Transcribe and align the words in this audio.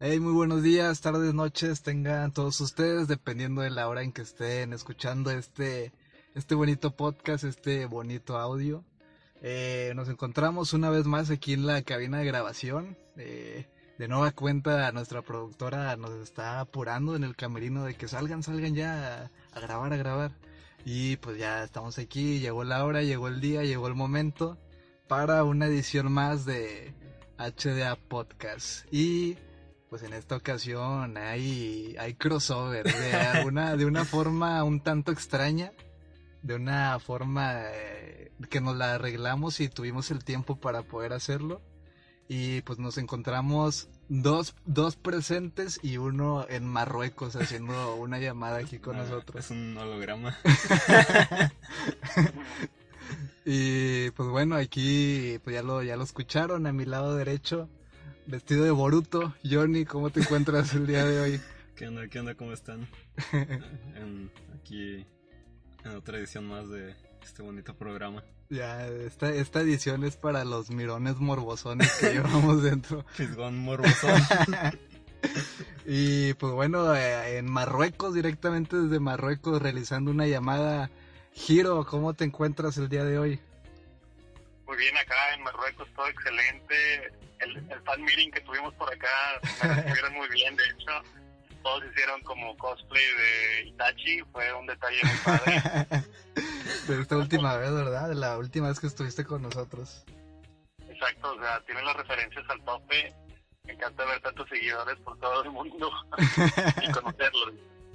Hey, 0.00 0.20
muy 0.20 0.32
buenos 0.32 0.62
días, 0.62 1.00
tardes, 1.00 1.34
noches, 1.34 1.82
tengan 1.82 2.32
todos 2.32 2.60
ustedes, 2.60 3.08
dependiendo 3.08 3.62
de 3.62 3.70
la 3.70 3.88
hora 3.88 4.04
en 4.04 4.12
que 4.12 4.22
estén 4.22 4.72
escuchando 4.72 5.32
este, 5.32 5.92
este 6.36 6.54
bonito 6.54 6.94
podcast, 6.94 7.42
este 7.42 7.84
bonito 7.86 8.38
audio. 8.38 8.84
Eh, 9.42 9.92
nos 9.96 10.08
encontramos 10.08 10.72
una 10.72 10.88
vez 10.88 11.06
más 11.06 11.30
aquí 11.30 11.52
en 11.52 11.66
la 11.66 11.82
cabina 11.82 12.18
de 12.18 12.26
grabación. 12.26 12.96
Eh, 13.16 13.66
de 13.98 14.06
nueva 14.06 14.30
cuenta, 14.30 14.92
nuestra 14.92 15.20
productora 15.20 15.96
nos 15.96 16.12
está 16.12 16.60
apurando 16.60 17.16
en 17.16 17.24
el 17.24 17.34
camerino 17.34 17.84
de 17.84 17.96
que 17.96 18.06
salgan, 18.06 18.44
salgan 18.44 18.76
ya 18.76 19.32
a, 19.52 19.60
grabar, 19.60 19.92
a 19.92 19.96
grabar. 19.96 20.30
Y 20.84 21.16
pues 21.16 21.38
ya 21.38 21.64
estamos 21.64 21.98
aquí, 21.98 22.38
llegó 22.38 22.62
la 22.62 22.84
hora, 22.84 23.02
llegó 23.02 23.26
el 23.26 23.40
día, 23.40 23.64
llegó 23.64 23.88
el 23.88 23.96
momento 23.96 24.58
para 25.08 25.42
una 25.42 25.66
edición 25.66 26.12
más 26.12 26.44
de 26.44 26.94
HDA 27.36 27.96
Podcast. 27.96 28.86
Y 28.94 29.36
pues 29.88 30.02
en 30.02 30.12
esta 30.12 30.36
ocasión 30.36 31.16
hay, 31.16 31.96
hay 31.98 32.14
crossover 32.14 32.84
de 32.84 33.44
una, 33.44 33.76
de 33.76 33.86
una 33.86 34.04
forma 34.04 34.62
un 34.64 34.80
tanto 34.80 35.12
extraña, 35.12 35.72
de 36.42 36.54
una 36.54 36.98
forma 36.98 37.62
eh, 37.72 38.32
que 38.50 38.60
nos 38.60 38.76
la 38.76 38.94
arreglamos 38.94 39.60
y 39.60 39.68
tuvimos 39.68 40.10
el 40.10 40.24
tiempo 40.24 40.56
para 40.60 40.82
poder 40.82 41.12
hacerlo. 41.12 41.62
Y 42.30 42.60
pues 42.62 42.78
nos 42.78 42.98
encontramos 42.98 43.88
dos, 44.10 44.54
dos 44.66 44.96
presentes 44.96 45.80
y 45.82 45.96
uno 45.96 46.44
en 46.50 46.66
Marruecos 46.66 47.36
haciendo 47.36 47.94
una 47.94 48.18
llamada 48.18 48.58
aquí 48.58 48.78
con 48.78 48.96
Ah, 48.96 49.04
nosotros. 49.04 49.46
Es 49.46 49.50
un 49.50 49.76
holograma. 49.78 50.36
Y 53.50 54.10
pues 54.10 54.28
bueno, 54.28 54.56
aquí 54.56 55.38
pues 55.42 55.54
ya 55.54 55.62
lo, 55.62 55.82
ya 55.82 55.96
lo 55.96 56.04
escucharon 56.04 56.66
a 56.66 56.72
mi 56.74 56.84
lado 56.84 57.16
derecho, 57.16 57.70
vestido 58.28 58.64
de 58.64 58.70
Boruto. 58.70 59.34
Johnny, 59.48 59.84
¿cómo 59.84 60.10
te 60.10 60.20
encuentras 60.20 60.74
el 60.74 60.86
día 60.86 61.04
de 61.04 61.20
hoy? 61.20 61.40
¿Qué 61.76 61.88
onda? 61.88 62.08
¿Qué 62.08 62.20
onda? 62.20 62.34
¿Cómo 62.34 62.52
están? 62.52 62.88
En- 63.32 64.30
aquí 64.60 65.06
en 65.84 65.90
otra 65.96 66.18
edición 66.18 66.46
más 66.46 66.68
de 66.68 66.94
este 67.22 67.42
bonito 67.42 67.74
programa. 67.74 68.22
Ya, 68.50 68.86
esta, 68.86 69.30
esta 69.30 69.60
edición 69.60 70.04
es 70.04 70.16
para 70.16 70.44
los 70.44 70.70
mirones 70.70 71.16
morbosones 71.16 71.90
que 72.00 72.12
llevamos 72.14 72.62
dentro. 72.62 73.04
Fisgón 73.12 73.58
morbosón. 73.58 74.20
Y 75.86 76.34
pues 76.34 76.52
bueno, 76.52 76.94
eh, 76.94 77.38
en 77.38 77.50
Marruecos, 77.50 78.14
directamente 78.14 78.76
desde 78.76 79.00
Marruecos, 79.00 79.60
realizando 79.60 80.10
una 80.10 80.26
llamada. 80.26 80.90
Giro, 81.32 81.84
¿cómo 81.86 82.14
te 82.14 82.24
encuentras 82.24 82.76
el 82.78 82.88
día 82.88 83.04
de 83.04 83.18
hoy? 83.18 83.40
Muy 84.68 84.76
bien, 84.76 84.96
acá 84.98 85.14
en 85.34 85.42
Marruecos 85.42 85.88
todo 85.96 86.06
excelente. 86.08 87.10
El, 87.40 87.56
el 87.56 87.82
fan 87.84 88.02
meeting 88.04 88.30
que 88.30 88.40
tuvimos 88.42 88.74
por 88.74 88.92
acá 88.92 89.08
me 89.62 89.74
recibieron 89.74 90.14
muy 90.14 90.28
bien, 90.28 90.54
de 90.56 90.64
hecho. 90.64 91.02
Todos 91.62 91.84
hicieron 91.90 92.20
como 92.22 92.56
cosplay 92.56 93.02
de 93.02 93.68
Itachi, 93.68 94.20
fue 94.32 94.52
un 94.52 94.66
detalle 94.66 95.00
muy 95.02 95.16
padre. 95.24 95.62
De 96.86 97.00
esta 97.00 97.16
última 97.16 97.56
vez, 97.56 97.72
¿verdad? 97.72 98.08
De 98.08 98.14
la 98.14 98.38
última 98.38 98.68
vez 98.68 98.78
que 98.78 98.86
estuviste 98.86 99.24
con 99.24 99.42
nosotros. 99.42 100.04
Exacto, 100.88 101.32
o 101.34 101.38
sea, 101.40 101.60
tienen 101.66 101.84
las 101.84 101.96
referencias 101.96 102.44
al 102.48 102.62
tope. 102.64 103.12
Me 103.64 103.72
encanta 103.72 104.04
ver 104.04 104.20
tantos 104.20 104.48
seguidores 104.48 104.96
por 105.00 105.18
todo 105.18 105.42
el 105.42 105.50
mundo 105.50 105.90
y 106.82 106.90
conocerlos, 106.92 107.52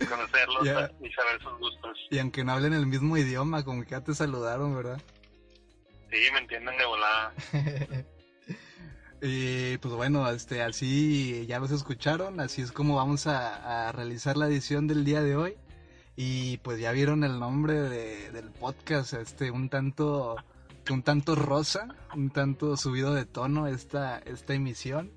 conocerlos 0.10 0.64
Ya. 0.66 0.92
y 1.02 1.12
saber 1.12 1.42
sus 1.42 1.58
gustos. 1.60 1.98
Y 2.12 2.20
aunque 2.20 2.44
no 2.44 2.52
hablen 2.52 2.74
el 2.74 2.86
mismo 2.86 3.16
idioma, 3.18 3.64
como 3.64 3.84
que 3.84 3.92
ya 3.92 4.02
te 4.02 4.14
saludaron, 4.14 4.76
¿verdad? 4.76 5.02
Sí, 6.14 6.19
me 6.31 6.39
entienden 6.39 6.78
de 6.78 6.86
volada. 6.86 7.33
y 9.22 9.78
pues 9.80 9.95
bueno, 9.95 10.30
este, 10.30 10.61
así 10.61 11.47
ya 11.47 11.58
los 11.58 11.72
escucharon, 11.72 12.39
así 12.39 12.61
es 12.61 12.72
como 12.72 12.97
vamos 12.97 13.25
a, 13.25 13.92
realizar 13.94 14.38
la 14.38 14.45
edición 14.45 14.86
del 14.86 15.05
día 15.05 15.23
de 15.23 15.36
hoy. 15.36 15.58
Y 16.16 16.58
pues 16.58 16.80
ya 16.80 16.92
vieron 16.92 17.23
el 17.23 17.39
nombre 17.39 17.73
de- 17.73 18.30
del 18.31 18.52
podcast, 18.52 19.14
este, 19.14 19.50
un 19.50 19.70
tanto, 19.70 20.36
un 20.92 21.02
tanto 21.02 21.33
rosa, 21.33 21.88
un 22.15 22.30
tanto 22.30 22.77
subido 22.77 23.15
de 23.15 23.26
tono 23.26 23.65
esta, 23.65 24.20
esta 24.20 24.54
emisión. 24.54 25.11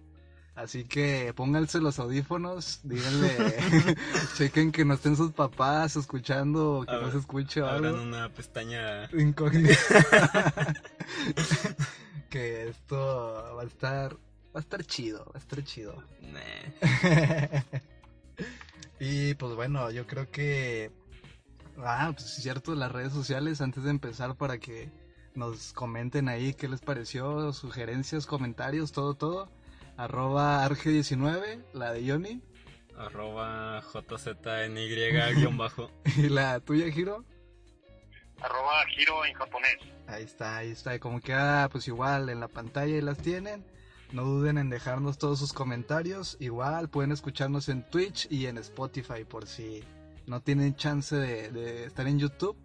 Así 0.57 0.85
que 0.85 1.35
pónganse 1.37 1.81
los 1.81 1.99
audífonos, 1.99 2.81
díganle, 2.83 3.29
chequen 4.39 4.73
que 4.73 4.87
no 4.87 4.95
estén 4.95 5.15
sus 5.15 5.33
papás 5.33 5.97
escuchando, 5.97 6.79
o 6.79 6.87
que 6.87 6.93
no 6.93 7.11
se 7.11 7.19
escuche 7.19 7.61
o 7.61 7.67
algo. 7.67 7.89
Abran 7.89 8.09
una 8.09 8.31
pestaña. 8.31 9.05
incógnito. 9.13 9.75
que 12.31 12.71
esto 12.71 13.55
va 13.55 13.63
a 13.63 13.67
estar 13.67 14.15
va 14.15 14.19
a 14.55 14.61
estar 14.61 14.83
chido, 14.83 15.27
va 15.27 15.33
a 15.35 15.39
estar 15.39 15.63
chido. 15.63 16.03
Nah. 16.23 16.81
y 18.99 19.35
pues 19.35 19.55
bueno, 19.55 19.91
yo 19.91 20.07
creo 20.07 20.31
que 20.31 20.91
ah, 21.77 22.13
pues 22.15 22.39
es 22.39 22.43
cierto, 22.43 22.75
las 22.75 22.91
redes 22.91 23.13
sociales 23.13 23.61
antes 23.61 23.85
de 23.85 23.91
empezar 23.91 24.37
para 24.37 24.57
que 24.57 24.91
nos 25.35 25.75
comenten 25.75 26.31
ahí 26.31 26.55
qué 26.55 26.67
les 26.67 26.81
pareció, 26.81 27.53
sugerencias, 27.53 28.25
comentarios, 28.25 28.93
todo 28.93 29.13
todo. 29.13 29.51
Arroba 29.97 30.67
Arge19, 30.69 31.65
la 31.73 31.93
de 31.93 32.09
Johnny. 32.11 32.43
Arroba 32.97 33.83
JZNY 33.83 34.89
guion 35.35 35.57
bajo. 35.57 35.91
Y 36.17 36.29
la 36.29 36.61
tuya, 36.61 36.91
Giro. 36.91 37.25
Arroba 38.41 38.85
giro 38.95 39.25
en 39.25 39.33
japonés. 39.35 39.77
Ahí 40.07 40.25
está, 40.25 40.59
ahí 40.59 40.71
está. 40.71 40.99
Como 40.99 41.21
queda, 41.21 41.69
pues 41.71 41.89
igual 41.89 42.29
en 42.29 42.41
la 42.41 42.49
pantalla 42.49 42.97
y 42.97 43.01
las 43.01 43.19
tienen. 43.19 43.65
No 44.13 44.25
duden 44.25 44.59
en 44.59 44.69
dejarnos 44.71 45.19
todos 45.19 45.39
sus 45.39 45.53
comentarios. 45.53 46.37
Igual 46.39 46.89
pueden 46.91 47.13
escucharnos 47.13 47.69
en 47.71 47.83
Twitch 47.89 48.29
y 48.31 48.47
en 48.47 48.59
Spotify 48.59 49.25
por 49.25 49.47
si 49.47 49.83
no 50.27 50.41
tienen 50.43 50.77
chance 50.77 51.17
de, 51.17 51.51
de 51.51 51.85
estar 51.87 52.07
en 52.07 52.19
YouTube. 52.19 52.57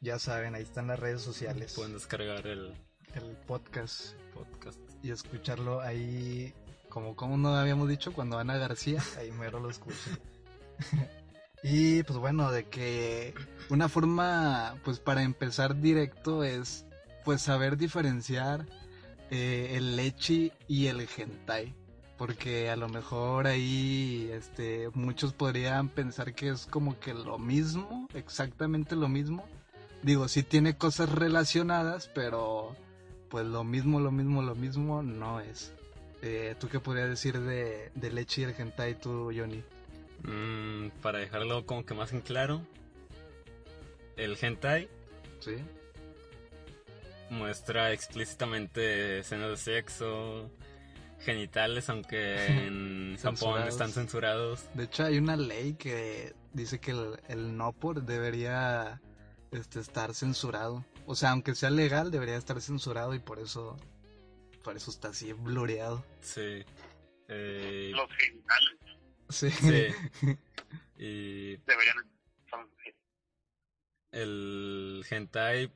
Ya 0.00 0.18
saben, 0.18 0.54
ahí 0.56 0.62
están 0.62 0.88
las 0.88 0.98
redes 0.98 1.22
sociales. 1.22 1.74
Pueden 1.74 1.92
descargar 1.94 2.44
el 2.46 2.74
El 3.14 3.36
podcast 3.46 4.14
podcast. 4.34 4.80
y 5.04 5.10
escucharlo 5.12 5.80
ahí, 5.80 6.52
como, 6.92 7.16
como 7.16 7.38
no 7.38 7.56
habíamos 7.56 7.88
dicho, 7.88 8.12
cuando 8.12 8.38
Ana 8.38 8.58
García, 8.58 9.02
ahí 9.18 9.32
mero 9.32 9.58
lo 9.60 9.70
escuchan. 9.70 10.18
y 11.62 12.02
pues 12.02 12.18
bueno, 12.18 12.52
de 12.52 12.64
que 12.64 13.32
una 13.70 13.88
forma, 13.88 14.74
pues 14.84 14.98
para 15.00 15.22
empezar 15.22 15.80
directo 15.80 16.44
es, 16.44 16.84
pues 17.24 17.40
saber 17.40 17.78
diferenciar 17.78 18.66
eh, 19.30 19.70
el 19.72 19.96
lechi 19.96 20.52
y 20.68 20.88
el 20.88 21.00
hentai. 21.00 21.74
Porque 22.18 22.68
a 22.68 22.76
lo 22.76 22.90
mejor 22.90 23.46
ahí, 23.46 24.28
este, 24.30 24.90
muchos 24.92 25.32
podrían 25.32 25.88
pensar 25.88 26.34
que 26.34 26.50
es 26.50 26.66
como 26.66 27.00
que 27.00 27.14
lo 27.14 27.38
mismo, 27.38 28.06
exactamente 28.12 28.96
lo 28.96 29.08
mismo. 29.08 29.46
Digo, 30.02 30.28
sí 30.28 30.42
tiene 30.42 30.76
cosas 30.76 31.08
relacionadas, 31.08 32.10
pero 32.14 32.76
pues 33.30 33.46
lo 33.46 33.64
mismo, 33.64 33.98
lo 33.98 34.10
mismo, 34.10 34.42
lo 34.42 34.54
mismo 34.54 35.02
no 35.02 35.40
es. 35.40 35.72
Eh, 36.22 36.54
¿Tú 36.58 36.68
qué 36.68 36.80
podrías 36.80 37.08
decir 37.08 37.38
de, 37.40 37.90
de 37.94 38.10
Lechi 38.10 38.42
y 38.42 38.44
el 38.44 38.54
hentai 38.56 38.98
tú, 38.98 39.32
Johnny? 39.36 39.62
Mm, 40.22 40.90
para 41.02 41.18
dejarlo 41.18 41.66
como 41.66 41.84
que 41.84 41.94
más 41.94 42.12
en 42.12 42.20
claro. 42.20 42.62
El 44.16 44.38
hentai 44.40 44.88
¿Sí? 45.40 45.56
muestra 47.30 47.92
explícitamente 47.92 49.20
escenas 49.20 49.50
de 49.50 49.56
sexo, 49.56 50.50
genitales, 51.20 51.88
aunque 51.88 52.46
en 52.66 53.18
Japón 53.20 53.66
están 53.66 53.90
censurados. 53.90 54.66
De 54.74 54.84
hecho, 54.84 55.04
hay 55.04 55.18
una 55.18 55.36
ley 55.36 55.74
que 55.74 56.34
dice 56.52 56.78
que 56.78 56.92
el, 56.92 57.18
el 57.28 57.56
no 57.56 57.72
por 57.72 58.02
debería 58.02 59.00
este, 59.50 59.80
estar 59.80 60.14
censurado. 60.14 60.84
O 61.06 61.14
sea, 61.14 61.30
aunque 61.30 61.54
sea 61.54 61.70
legal, 61.70 62.10
debería 62.10 62.36
estar 62.36 62.60
censurado 62.60 63.14
y 63.14 63.18
por 63.18 63.40
eso, 63.40 63.76
por 64.62 64.76
eso 64.76 64.90
está 64.90 65.08
así 65.08 65.32
blureado. 65.32 66.04
Sí. 66.20 66.64
Eh, 67.28 67.92
Los 67.94 68.10
genitales 68.12 68.78
Sí. 69.28 69.50
sí. 69.50 69.86
Y 70.96 71.56
deberían 71.56 71.96
el 74.12 75.04
hentai 75.10 75.72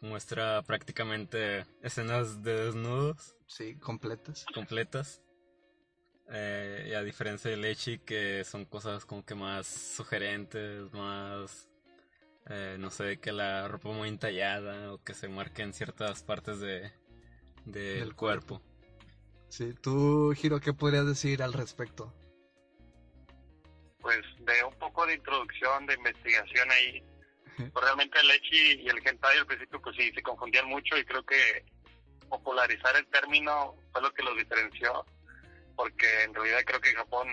muestra 0.00 0.62
prácticamente 0.62 1.66
escenas 1.82 2.42
de 2.42 2.64
desnudos 2.66 3.36
Sí, 3.46 3.76
completas. 3.76 4.46
completas. 4.54 5.22
Eh, 6.30 6.86
y 6.88 6.94
a 6.94 7.02
diferencia 7.02 7.50
de 7.50 7.58
Lechi, 7.58 7.98
que 7.98 8.42
son 8.44 8.64
cosas 8.64 9.04
como 9.04 9.24
que 9.24 9.34
más 9.34 9.66
sugerentes, 9.66 10.90
más, 10.94 11.68
eh, 12.48 12.76
no 12.80 12.90
sé, 12.90 13.18
que 13.20 13.32
la 13.32 13.68
ropa 13.68 13.90
muy 13.90 14.08
entallada 14.08 14.94
o 14.94 15.04
que 15.04 15.12
se 15.12 15.28
marquen 15.28 15.74
ciertas 15.74 16.22
partes 16.22 16.58
de, 16.60 16.90
del 17.64 18.00
Del 18.00 18.14
cuerpo. 18.14 18.62
Sí, 19.48 19.74
tú, 19.74 20.32
Giro, 20.34 20.60
¿qué 20.60 20.72
podrías 20.72 21.06
decir 21.06 21.42
al 21.42 21.52
respecto? 21.52 22.14
pues 24.02 24.20
de 24.40 24.64
un 24.64 24.74
poco 24.74 25.06
de 25.06 25.14
introducción, 25.14 25.86
de 25.86 25.94
investigación 25.94 26.70
ahí. 26.70 27.02
Pues, 27.54 27.84
realmente 27.84 28.18
el 28.18 28.30
Echi 28.30 28.80
y 28.82 28.88
el 28.88 29.06
Hentai 29.06 29.38
al 29.38 29.46
principio 29.46 29.80
pues 29.82 29.94
sí, 29.94 30.10
se 30.12 30.22
confundían 30.22 30.66
mucho 30.68 30.96
y 30.96 31.04
creo 31.04 31.22
que 31.22 31.64
popularizar 32.28 32.96
el 32.96 33.06
término 33.08 33.76
fue 33.92 34.00
lo 34.00 34.10
que 34.12 34.22
los 34.22 34.36
diferenció. 34.38 35.04
porque 35.76 36.22
en 36.22 36.34
realidad 36.34 36.62
creo 36.64 36.80
que 36.80 36.90
en 36.90 36.96
Japón 36.96 37.28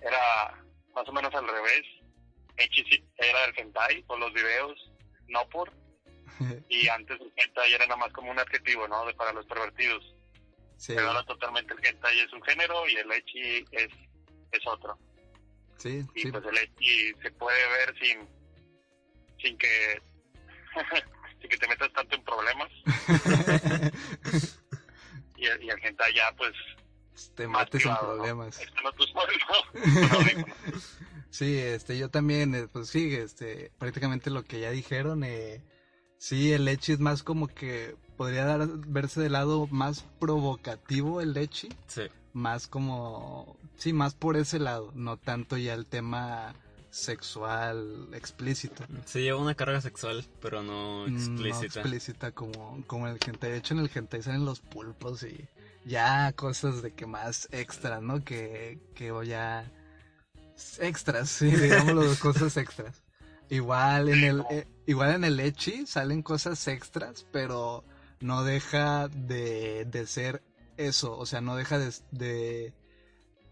era 0.00 0.64
más 0.94 1.08
o 1.08 1.12
menos 1.12 1.34
al 1.34 1.48
revés. 1.48 1.82
Echi 2.56 2.84
sí 2.84 3.04
era 3.16 3.44
el 3.46 3.58
hentai 3.58 4.02
por 4.04 4.18
los 4.20 4.32
videos, 4.32 4.92
no 5.26 5.46
por. 5.48 5.72
Y 6.68 6.88
antes 6.88 7.20
el 7.20 7.32
hentai 7.36 7.72
era 7.72 7.86
nada 7.86 7.96
más 7.98 8.12
como 8.12 8.30
un 8.30 8.38
adjetivo, 8.38 8.86
¿no? 8.88 9.04
De, 9.06 9.14
para 9.14 9.32
los 9.32 9.46
pervertidos. 9.46 10.04
Sí, 10.76 10.92
Pero 10.94 11.08
ahora 11.08 11.24
totalmente 11.24 11.74
el 11.74 11.84
hentai 11.84 12.20
es 12.20 12.32
un 12.32 12.42
género 12.42 12.86
y 12.88 12.96
el 12.96 13.10
echi 13.12 13.64
es, 13.72 13.88
es 14.52 14.66
otro. 14.66 14.98
sí, 15.78 16.04
Y 16.14 16.22
sí. 16.22 16.32
pues 16.32 16.44
el 16.44 16.58
echi 16.58 17.12
se 17.22 17.30
puede 17.32 17.58
ver 17.70 17.94
sin, 17.98 18.28
sin 19.42 19.58
que 19.58 20.00
sin 21.40 21.50
que 21.50 21.56
te 21.56 21.68
metas 21.68 21.92
tanto 21.92 22.14
en 22.16 22.24
problemas. 22.24 22.70
Y, 25.36 25.46
el- 25.46 25.62
y 25.62 25.70
el 25.70 25.78
hentai 25.84 26.12
ya 26.14 26.32
pues 26.36 26.52
Te 27.36 27.46
mates 27.46 27.84
¿no? 27.86 27.96
problemas. 28.00 28.60
Sí, 31.30 31.58
este, 31.58 31.96
yo 31.98 32.10
también, 32.10 32.54
eh, 32.54 32.68
pues 32.68 32.88
sí, 32.88 33.14
este, 33.14 33.70
prácticamente 33.78 34.30
lo 34.30 34.42
que 34.44 34.60
ya 34.60 34.70
dijeron, 34.70 35.22
eh, 35.24 35.62
sí, 36.18 36.52
el 36.52 36.64
lechi 36.66 36.92
es 36.92 37.00
más 37.00 37.22
como 37.22 37.48
que 37.48 37.96
podría 38.16 38.44
dar, 38.44 38.66
verse 38.86 39.20
del 39.20 39.32
lado 39.32 39.66
más 39.70 40.04
provocativo 40.18 41.20
el 41.20 41.32
lechi, 41.32 41.68
Sí. 41.86 42.02
más 42.32 42.66
como, 42.66 43.56
sí, 43.76 43.92
más 43.92 44.14
por 44.14 44.36
ese 44.36 44.58
lado, 44.58 44.90
no 44.94 45.16
tanto 45.16 45.56
ya 45.56 45.74
el 45.74 45.86
tema 45.86 46.54
sexual 46.90 48.08
explícito. 48.12 48.84
Sí 49.04 49.20
lleva 49.20 49.40
una 49.40 49.54
carga 49.54 49.80
sexual, 49.80 50.24
pero 50.40 50.62
no 50.62 51.06
No 51.06 51.16
explícita. 51.16 51.80
explícita 51.80 52.32
como, 52.32 52.82
como 52.86 53.06
el 53.08 53.18
hentai. 53.24 53.50
De 53.52 53.56
hecho, 53.58 53.74
en 53.74 53.80
el 53.80 53.90
hentai 53.94 54.22
salen 54.22 54.44
los 54.44 54.60
pulpos 54.60 55.22
y 55.22 55.46
ya 55.84 56.32
cosas 56.32 56.82
de 56.82 56.92
que 56.92 57.06
más 57.06 57.48
extra, 57.52 58.00
¿no? 58.00 58.24
Que, 58.24 58.78
que 58.94 59.12
ya 59.26 59.70
extras, 60.80 61.28
sí, 61.38 61.50
digámoslo, 61.50 62.02
cosas 62.20 62.56
extras. 62.56 63.02
Igual 63.50 64.08
en 64.08 64.24
el 64.24 64.44
eh, 64.50 64.66
igual 64.86 65.14
en 65.14 65.24
el 65.24 65.40
echi 65.40 65.86
salen 65.86 66.22
cosas 66.22 66.66
extras, 66.68 67.26
pero 67.32 67.84
no 68.20 68.44
deja 68.44 69.08
de, 69.08 69.84
de 69.86 70.06
ser 70.06 70.42
eso, 70.76 71.16
o 71.16 71.26
sea, 71.26 71.40
no 71.40 71.56
deja 71.56 71.78
de, 71.78 71.92
de, 72.10 72.72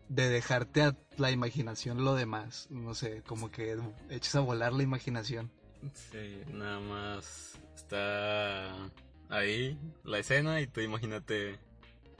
de 0.08 0.28
dejarte 0.28 0.82
a 0.82 0.96
la 1.16 1.30
imaginación 1.30 2.04
lo 2.04 2.14
demás, 2.14 2.68
no 2.70 2.94
sé, 2.94 3.22
como 3.22 3.50
que 3.50 3.76
eches 4.10 4.34
a 4.34 4.40
volar 4.40 4.72
la 4.72 4.82
imaginación. 4.82 5.50
Sí, 6.10 6.42
nada 6.52 6.80
más 6.80 7.58
está 7.74 8.90
ahí 9.28 9.78
la 10.04 10.18
escena 10.18 10.60
y 10.60 10.66
tú 10.66 10.80
imagínate 10.80 11.58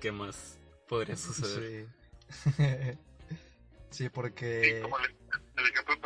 qué 0.01 0.13
más 0.13 0.59
podría 0.89 1.17
suceder. 1.17 1.89
Sí. 2.29 2.53
sí, 2.57 2.99
Sí, 3.91 4.09
porque... 4.11 4.81
como 4.83 4.99
el, 4.99 5.05
el 5.57 5.73
ejemplo 5.73 6.01
perfecto 6.01 6.03
como 6.03 6.06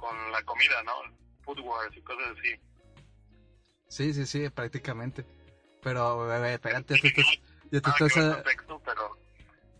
con 0.00 0.32
la 0.32 0.42
comida, 0.44 0.82
¿no? 0.84 0.92
Food 1.44 1.60
wars 1.60 1.96
y 1.96 2.02
cosas 2.02 2.26
así. 2.38 2.60
Sí, 3.88 4.14
sí, 4.14 4.26
sí, 4.26 4.48
prácticamente. 4.50 5.24
Pero, 5.82 6.26
bebé, 6.26 6.54
espérate, 6.54 6.94
ya 6.96 7.00
te 7.02 7.08
estás, 7.08 7.26
ya 7.70 7.80
te 7.80 7.90
que 7.96 8.04
estás, 8.04 8.16
a- 8.16 8.34
con 8.34 8.42
texto, 8.44 8.82
pero 8.84 9.18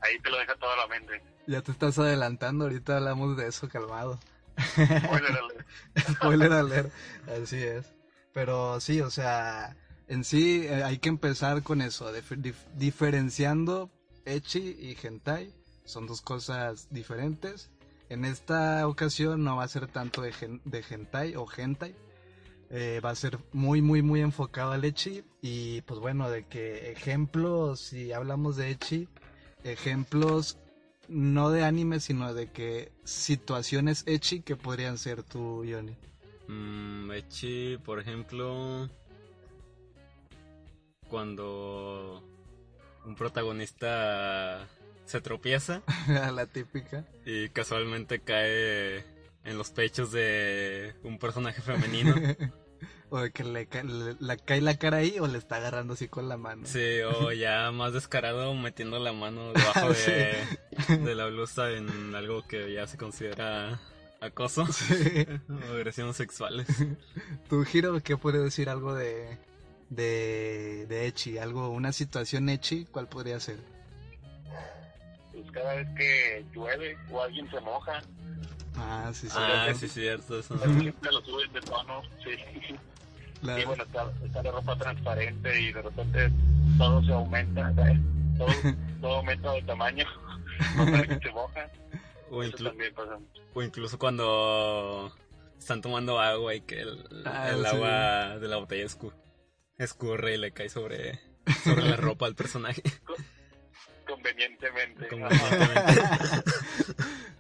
ahí 0.01 0.19
te 0.21 0.31
lo 0.31 0.39
deja 0.39 0.55
toda 0.57 0.77
la 0.77 0.87
mente. 0.87 1.23
ya 1.47 1.63
te 1.63 1.73
estás 1.73 1.99
adelantando, 1.99 2.65
ahorita 2.65 2.97
hablamos 2.97 3.37
de 3.37 3.49
eso, 3.49 3.69
calmado. 3.69 4.19
Spoiler 4.59 5.33
alert. 5.37 5.67
Spoiler 6.11 6.53
alert, 6.53 6.93
así 7.29 7.63
es. 7.63 7.93
Pero 8.33 8.81
sí, 8.81 9.01
o 9.01 9.11
sea, 9.11 9.77
en 10.09 10.25
sí 10.25 10.67
eh, 10.67 10.83
hay 10.85 10.99
que 10.99 11.09
empezar 11.09 11.63
con 11.63 11.81
eso, 11.83 12.13
dif- 12.15 12.37
dif- 12.41 12.67
diferenciando 12.75 13.91
Echi 14.25 14.77
y 14.79 14.97
Hentai. 15.01 15.55
Son 15.85 16.07
dos 16.07 16.21
cosas 16.23 16.89
diferentes. 16.91 17.71
En 18.11 18.25
esta 18.25 18.87
ocasión 18.89 19.45
no 19.45 19.57
va 19.57 19.63
a 19.65 19.69
ser 19.69 19.87
tanto 19.87 20.21
de, 20.21 20.33
gen- 20.33 20.61
Hentai 20.91 21.37
o 21.37 21.47
Hentai. 21.57 21.95
Eh, 22.69 23.01
va 23.05 23.11
a 23.11 23.15
ser 23.15 23.39
muy, 23.53 23.81
muy, 23.83 24.03
muy 24.03 24.21
enfocado 24.21 24.73
al 24.73 24.85
Echi. 24.85 25.23
Y 25.41 25.81
pues 25.83 26.01
bueno, 26.01 26.29
de 26.29 26.45
que 26.45 26.91
ejemplos, 26.91 27.79
si 27.81 28.13
hablamos 28.13 28.57
de 28.57 28.71
Echi, 28.71 29.09
ejemplos 29.65 30.59
no 31.09 31.51
de 31.51 31.65
anime, 31.65 32.01
sino 32.01 32.35
de 32.35 32.49
que 32.49 32.91
situaciones 33.05 34.03
Echi 34.07 34.43
que 34.43 34.57
podrían 34.57 34.99
ser 34.99 35.23
tú, 35.23 35.65
Yoni. 35.65 35.97
Mm, 36.49 37.13
Echi, 37.13 37.79
por 37.79 38.01
ejemplo, 38.01 38.89
cuando 41.09 42.23
un 43.05 43.15
protagonista 43.15 44.69
se 45.11 45.21
tropieza 45.21 45.83
la 46.09 46.47
típica. 46.47 47.05
y 47.27 47.49
casualmente 47.49 48.21
cae 48.21 48.99
en 49.45 49.59
los 49.59 49.71
pechos 49.71 50.13
de 50.13 50.95
un 51.03 51.19
personaje 51.19 51.61
femenino. 51.63 52.15
o 53.11 53.19
de 53.19 53.33
que 53.33 53.43
le, 53.43 53.67
cae 53.67 54.61
la 54.61 54.77
cara 54.77 54.99
ahí 54.99 55.19
o 55.19 55.27
le 55.27 55.37
está 55.39 55.57
agarrando 55.57 55.95
así 55.95 56.07
con 56.07 56.29
la 56.29 56.37
mano. 56.37 56.63
Sí, 56.65 57.01
o 57.03 57.33
ya 57.33 57.71
más 57.73 57.93
descarado 57.93 58.55
metiendo 58.55 58.99
la 59.01 59.13
mano 59.13 59.53
debajo 59.53 59.93
de, 59.93 60.97
de 60.97 61.15
la 61.17 61.27
blusa 61.27 61.71
en 61.73 62.15
algo 62.15 62.47
que 62.47 62.73
ya 62.73 62.87
se 62.87 62.97
considera 62.97 63.81
acoso 64.21 64.67
Sí. 64.73 65.27
o 65.49 65.73
agresiones 65.75 66.17
sexuales. 66.17 66.69
¿Tu 67.49 67.65
Giro 67.65 68.01
qué 68.01 68.17
puede 68.17 68.39
decir 68.39 68.69
algo 68.69 68.95
de, 68.95 69.39
de, 69.89 70.87
de 70.89 71.07
Echi? 71.07 71.39
Algo, 71.39 71.71
una 71.71 71.91
situación 71.93 72.49
Echi, 72.49 72.85
¿cuál 72.93 73.09
podría 73.09 73.41
ser? 73.41 73.59
Cada 75.53 75.75
vez 75.75 75.89
que 75.97 76.45
llueve 76.55 76.97
o 77.11 77.23
alguien 77.23 77.51
se 77.51 77.61
moja, 77.61 78.01
Ah, 78.77 79.11
sí, 79.13 79.29
sí. 79.29 79.37
Ah, 79.39 79.73
sí, 79.75 79.89
cierto. 79.89 80.39
Eso. 80.39 80.57
siempre 80.59 81.11
lo 81.13 81.21
suben 81.23 81.53
de 81.53 81.61
tono. 81.61 82.03
Sí. 82.25 82.31
La- 83.43 83.59
Y 83.61 83.65
bueno, 83.65 83.83
está, 83.83 84.11
está 84.25 84.43
la 84.43 84.51
ropa 84.53 84.77
transparente 84.77 85.61
y 85.61 85.73
de 85.73 85.83
repente 85.83 86.31
todo 86.79 87.03
se 87.03 87.13
aumenta, 87.13 87.75
¿sabes? 87.75 87.99
Todo, 88.39 88.47
todo 89.01 89.17
aumenta 89.17 89.53
de 89.53 89.63
tamaño. 89.63 90.07
Cuando 90.77 90.97
alguien 90.97 91.21
se 91.21 91.31
moja, 91.31 91.69
O, 92.31 92.43
inclu- 92.45 92.69
también 92.69 92.95
pasa. 92.95 93.19
o 93.55 93.63
incluso 93.63 93.99
cuando 93.99 95.13
están 95.59 95.81
tomando 95.83 96.21
agua 96.21 96.55
y 96.55 96.61
que 96.61 96.81
el, 96.81 97.05
Ah, 97.27 97.49
el 97.51 97.61
sí. 97.63 97.67
agua 97.77 98.39
de 98.39 98.49
la 98.49 98.57
botella 98.57 98.85
escu- 98.85 99.13
escurre 99.79 100.35
y 100.35 100.39
le 100.39 100.53
cae 100.53 100.69
sobre, 100.69 101.19
sobre 101.65 101.83
la 101.89 101.97
ropa 101.97 102.27
al 102.27 102.35
personaje. 102.37 102.83
Convenientemente. 104.11 105.09
Convenientemente. 105.09 106.03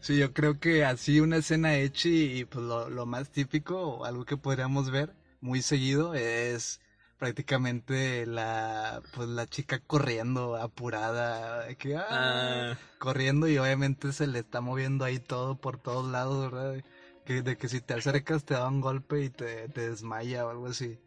Sí, 0.00 0.16
yo 0.18 0.32
creo 0.32 0.58
que 0.58 0.84
así 0.84 1.20
una 1.20 1.36
escena 1.36 1.76
Echi 1.76 2.38
y 2.38 2.44
pues 2.46 2.64
lo, 2.64 2.88
lo 2.88 3.04
más 3.04 3.30
típico 3.30 3.78
o 3.78 4.04
algo 4.06 4.24
que 4.24 4.38
podríamos 4.38 4.90
ver 4.90 5.14
muy 5.42 5.60
seguido 5.60 6.14
es 6.14 6.80
prácticamente 7.18 8.24
la 8.24 9.02
pues 9.12 9.28
la 9.28 9.46
chica 9.46 9.78
corriendo 9.78 10.56
apurada 10.56 11.68
que 11.74 11.96
ah, 11.96 12.06
Ah, 12.10 12.78
corriendo 12.98 13.46
y 13.46 13.58
obviamente 13.58 14.12
se 14.12 14.26
le 14.26 14.38
está 14.38 14.62
moviendo 14.62 15.04
ahí 15.04 15.18
todo 15.18 15.56
por 15.56 15.76
todos 15.78 16.10
lados, 16.10 16.50
¿verdad? 16.50 16.82
Que, 17.26 17.42
de 17.42 17.56
que 17.58 17.68
si 17.68 17.80
te 17.82 17.94
acercas 17.94 18.44
te 18.44 18.54
da 18.54 18.68
un 18.68 18.80
golpe 18.80 19.22
y 19.24 19.28
te, 19.30 19.68
te 19.68 19.90
desmaya 19.90 20.46
o 20.46 20.50
algo 20.50 20.66
así. 20.68 20.98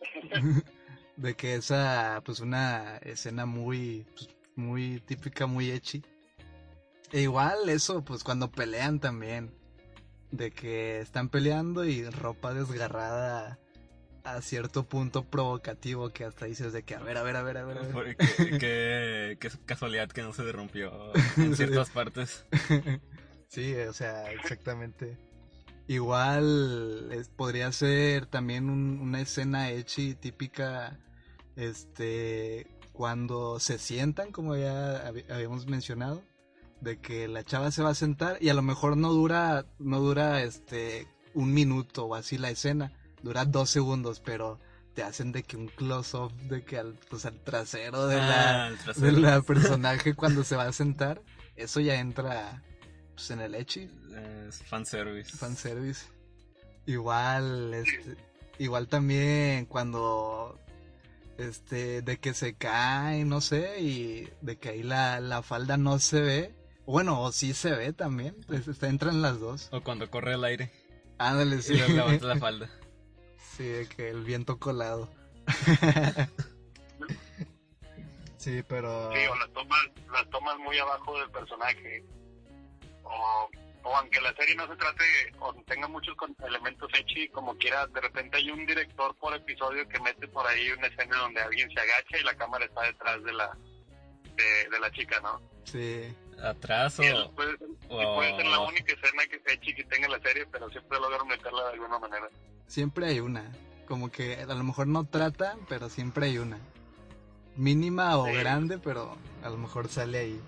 de 1.16 1.34
que 1.34 1.54
esa, 1.54 2.20
pues 2.24 2.40
una 2.40 2.98
escena 2.98 3.46
muy, 3.46 4.06
pues, 4.14 4.28
muy 4.56 5.00
típica, 5.00 5.46
muy 5.46 5.70
echi. 5.70 6.02
E 7.12 7.20
igual 7.22 7.68
eso, 7.68 8.04
pues 8.04 8.24
cuando 8.24 8.50
pelean 8.50 9.00
también. 9.00 9.52
De 10.30 10.50
que 10.50 11.00
están 11.00 11.28
peleando 11.28 11.84
y 11.84 12.08
ropa 12.08 12.54
desgarrada 12.54 13.58
a 14.24 14.40
cierto 14.40 14.84
punto 14.88 15.24
provocativo 15.24 16.08
que 16.10 16.24
hasta 16.24 16.46
dices 16.46 16.72
de 16.72 16.84
que 16.84 16.94
a 16.94 17.00
ver, 17.00 17.18
a 17.18 17.22
ver, 17.22 17.36
a 17.36 17.42
ver, 17.42 17.58
a 17.58 17.64
ver. 17.64 17.78
A 17.78 17.82
ver. 17.82 18.16
qué, 18.16 19.36
qué 19.38 19.50
casualidad 19.66 20.08
que 20.08 20.22
no 20.22 20.32
se 20.32 20.50
rompió 20.52 21.12
en 21.36 21.54
ciertas 21.56 21.90
partes. 21.90 22.46
Sí, 23.48 23.74
o 23.74 23.92
sea, 23.92 24.32
exactamente. 24.32 25.18
Igual 25.86 27.10
es- 27.12 27.28
podría 27.28 27.70
ser 27.70 28.24
también 28.24 28.70
un- 28.70 28.98
una 28.98 29.20
escena 29.20 29.68
echi 29.70 30.14
típica, 30.14 30.98
este, 31.56 32.66
cuando 32.92 33.58
se 33.60 33.78
sientan, 33.78 34.32
como 34.32 34.56
ya 34.56 35.06
habíamos 35.30 35.66
mencionado, 35.66 36.22
de 36.80 36.98
que 37.00 37.28
la 37.28 37.44
chava 37.44 37.70
se 37.70 37.82
va 37.82 37.90
a 37.90 37.94
sentar 37.94 38.38
y 38.40 38.48
a 38.48 38.54
lo 38.54 38.62
mejor 38.62 38.96
no 38.96 39.12
dura, 39.12 39.66
no 39.78 40.00
dura, 40.00 40.42
este, 40.42 41.06
un 41.34 41.54
minuto 41.54 42.06
o 42.06 42.14
así 42.14 42.38
la 42.38 42.50
escena, 42.50 42.92
dura 43.22 43.44
dos 43.44 43.70
segundos, 43.70 44.20
pero 44.20 44.58
te 44.94 45.02
hacen 45.02 45.32
de 45.32 45.42
que 45.42 45.56
un 45.56 45.68
close-up 45.68 46.32
de 46.48 46.64
que 46.64 46.78
al, 46.78 46.94
pues, 47.08 47.24
al 47.24 47.38
trasero 47.40 48.06
de 48.08 48.16
la, 48.16 48.66
Ah, 48.66 48.68
el 48.68 49.00
de 49.00 49.12
la 49.12 49.40
personaje 49.42 50.14
cuando 50.14 50.44
se 50.44 50.56
va 50.56 50.64
a 50.64 50.72
sentar, 50.72 51.22
eso 51.56 51.80
ya 51.80 51.94
entra 51.98 52.62
pues, 53.14 53.30
en 53.30 53.40
el 53.40 53.54
echi, 53.54 53.88
Es 54.48 54.62
fanservice. 54.64 55.36
fanservice. 55.36 56.06
Igual, 56.86 57.72
este, 57.74 58.16
igual 58.58 58.88
también 58.88 59.66
cuando 59.66 60.58
este, 61.48 62.02
de 62.02 62.18
que 62.18 62.34
se 62.34 62.54
cae, 62.54 63.24
no 63.24 63.40
sé, 63.40 63.80
y 63.80 64.28
de 64.40 64.56
que 64.56 64.70
ahí 64.70 64.82
la, 64.82 65.20
la 65.20 65.42
falda 65.42 65.76
no 65.76 65.98
se 65.98 66.20
ve. 66.20 66.54
Bueno, 66.86 67.20
o 67.22 67.32
sí 67.32 67.54
se 67.54 67.70
ve 67.72 67.92
también, 67.92 68.36
pues, 68.46 68.66
está, 68.68 68.88
entran 68.88 69.22
las 69.22 69.38
dos. 69.40 69.68
O 69.72 69.82
cuando 69.82 70.10
corre 70.10 70.34
el 70.34 70.44
aire. 70.44 70.72
Ándale, 71.18 71.62
sí. 71.62 71.74
Y 71.74 71.92
levanta 71.92 72.26
la 72.26 72.36
falda. 72.40 72.70
Sí, 73.56 73.64
de 73.64 73.86
que 73.86 74.10
el 74.10 74.24
viento 74.24 74.58
colado. 74.58 75.10
sí, 78.38 78.62
pero... 78.66 79.12
Sí, 79.12 79.18
o 79.26 79.36
las 79.36 79.52
tomas, 79.52 79.80
las 80.10 80.30
tomas 80.30 80.58
muy 80.58 80.78
abajo 80.78 81.18
del 81.18 81.30
personaje. 81.30 82.04
O, 83.04 83.50
o 83.84 83.96
aunque 83.96 84.20
la 84.20 84.32
serie 84.34 84.54
no 84.54 84.66
se 84.68 84.76
trate 84.76 85.04
o 85.40 85.52
tenga 85.66 85.88
muchos 85.88 86.14
elementos 86.46 86.90
hechos 86.94 87.32
como 87.32 87.56
quiera, 87.56 87.86
de 87.88 88.00
repente 88.00 88.36
hay 88.36 88.50
un 88.50 88.64
director 88.66 89.14
por 89.16 89.34
episodio 89.34 89.86
que 89.88 90.00
mete 90.00 90.28
por 90.28 90.46
ahí 90.46 90.70
una 90.70 90.86
escena 90.86 91.16
donde 91.18 91.40
alguien 91.40 91.68
se 91.70 91.80
agacha 91.80 92.18
y 92.18 92.24
la 92.24 92.34
cámara 92.34 92.64
está 92.64 92.82
detrás 92.82 93.22
de 93.24 93.32
la 93.32 93.56
de, 94.36 94.70
de 94.70 94.80
la 94.80 94.90
chica, 94.92 95.20
¿no? 95.20 95.40
Sí, 95.64 96.14
Atrás 96.42 96.98
Y 96.98 97.08
o... 97.10 97.30
puede, 97.32 97.56
ser- 97.58 97.68
y 97.68 98.04
puede 98.16 98.36
ser 98.36 98.46
la 98.46 98.60
única 98.60 98.92
escena 98.94 99.22
que 99.26 99.52
Echi 99.52 99.74
que 99.74 99.84
tenga 99.84 100.08
la 100.08 100.18
serie, 100.20 100.46
pero 100.50 100.68
siempre 100.70 100.98
logran 100.98 101.26
meterla 101.28 101.64
de 101.64 101.72
alguna 101.74 101.98
manera. 101.98 102.28
siempre 102.66 103.06
hay 103.06 103.20
una. 103.20 103.44
Como 103.86 104.10
que 104.10 104.36
a 104.36 104.46
lo 104.46 104.64
mejor 104.64 104.86
no 104.86 105.04
trata, 105.04 105.56
pero 105.68 105.88
siempre 105.90 106.26
hay 106.26 106.38
una. 106.38 106.58
Mínima 107.56 108.16
o 108.16 108.26
Sí. 108.26 108.32
grande, 108.32 108.78
pero 108.78 109.16
a 109.44 109.50
lo 109.50 109.58
mejor 109.58 109.88
sale 109.88 110.18
ahí. 110.18 110.40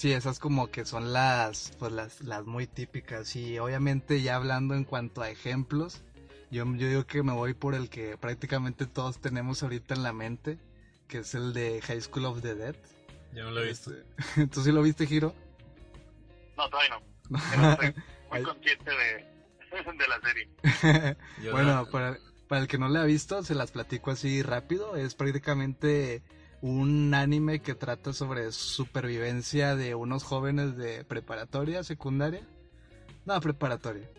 Sí, 0.00 0.14
esas 0.14 0.38
como 0.38 0.70
que 0.70 0.86
son 0.86 1.12
las, 1.12 1.72
pues 1.78 1.92
las, 1.92 2.22
las 2.22 2.46
muy 2.46 2.66
típicas. 2.66 3.36
Y 3.36 3.58
obviamente 3.58 4.22
ya 4.22 4.36
hablando 4.36 4.74
en 4.74 4.84
cuanto 4.84 5.20
a 5.20 5.28
ejemplos, 5.28 6.00
yo, 6.50 6.64
yo 6.76 6.88
digo 6.88 7.06
que 7.06 7.22
me 7.22 7.34
voy 7.34 7.52
por 7.52 7.74
el 7.74 7.90
que 7.90 8.16
prácticamente 8.16 8.86
todos 8.86 9.18
tenemos 9.20 9.62
ahorita 9.62 9.92
en 9.92 10.02
la 10.02 10.14
mente, 10.14 10.56
que 11.06 11.18
es 11.18 11.34
el 11.34 11.52
de 11.52 11.82
High 11.82 12.00
School 12.00 12.24
of 12.24 12.40
the 12.40 12.54
Dead. 12.54 12.76
Yo 13.34 13.44
no 13.44 13.50
lo 13.50 13.62
he 13.62 13.66
visto. 13.68 13.92
Este, 13.92 14.46
¿Tú 14.50 14.62
sí 14.62 14.72
lo 14.72 14.80
viste, 14.80 15.06
Giro? 15.06 15.34
No, 16.56 16.70
todavía 16.70 16.96
no. 17.28 17.36
Estoy 17.72 17.94
muy 18.30 18.42
consciente 18.42 18.90
de, 18.90 19.26
de 19.98 20.08
la 20.08 20.20
serie. 20.22 21.20
Bueno, 21.52 21.74
no- 21.74 21.90
para, 21.90 22.16
para 22.48 22.62
el 22.62 22.68
que 22.68 22.78
no 22.78 22.88
le 22.88 23.00
ha 23.00 23.04
visto, 23.04 23.42
se 23.42 23.54
las 23.54 23.70
platico 23.70 24.10
así 24.12 24.40
rápido. 24.42 24.96
Es 24.96 25.14
prácticamente 25.14 26.22
un 26.62 27.14
anime 27.14 27.60
que 27.60 27.74
trata 27.74 28.12
sobre 28.12 28.52
supervivencia 28.52 29.76
de 29.76 29.94
unos 29.94 30.24
jóvenes 30.24 30.76
de 30.76 31.04
preparatoria, 31.04 31.82
secundaria. 31.84 32.46
No, 33.24 33.40
preparatoria. 33.40 34.10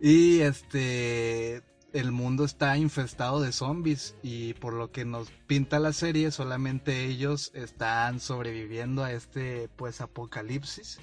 Y 0.00 0.40
este, 0.40 1.62
el 1.92 2.12
mundo 2.12 2.44
está 2.44 2.76
infestado 2.76 3.40
de 3.40 3.52
zombies 3.52 4.16
y 4.22 4.54
por 4.54 4.74
lo 4.74 4.90
que 4.90 5.04
nos 5.04 5.30
pinta 5.46 5.78
la 5.78 5.92
serie, 5.92 6.30
solamente 6.30 7.04
ellos 7.04 7.50
están 7.54 8.20
sobreviviendo 8.20 9.04
a 9.04 9.12
este, 9.12 9.68
pues, 9.76 10.00
apocalipsis. 10.00 10.98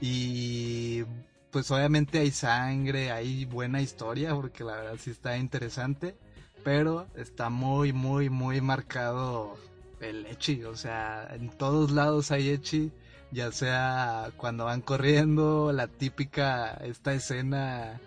Y 0.00 1.04
pues 1.50 1.70
obviamente 1.70 2.18
hay 2.18 2.30
sangre, 2.30 3.10
hay 3.10 3.44
buena 3.46 3.80
historia, 3.80 4.34
porque 4.34 4.64
la 4.64 4.76
verdad 4.76 4.96
sí 4.98 5.10
está 5.10 5.38
interesante, 5.38 6.16
pero 6.62 7.06
está 7.16 7.48
muy, 7.48 7.92
muy, 7.92 8.28
muy 8.28 8.60
marcado 8.60 9.56
el 10.00 10.26
echi, 10.26 10.64
o 10.64 10.76
sea, 10.76 11.28
en 11.32 11.50
todos 11.50 11.90
lados 11.90 12.30
hay 12.30 12.50
echi, 12.50 12.92
ya 13.30 13.52
sea 13.52 14.30
cuando 14.36 14.64
van 14.66 14.80
corriendo, 14.80 15.72
la 15.72 15.88
típica, 15.88 16.74
esta 16.84 17.12
escena 17.12 18.00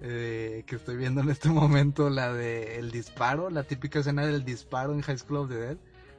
eh, 0.00 0.64
que 0.66 0.76
estoy 0.76 0.96
viendo 0.96 1.20
en 1.20 1.30
este 1.30 1.48
momento, 1.48 2.10
la 2.10 2.32
de 2.32 2.78
el 2.78 2.90
disparo, 2.90 3.50
la 3.50 3.64
típica 3.64 4.00
escena 4.00 4.26
del 4.26 4.44
disparo 4.44 4.92
en 4.92 5.02
High 5.02 5.18
School 5.18 5.38
of 5.38 5.48
the 5.48 5.56
Dead, 5.56 5.76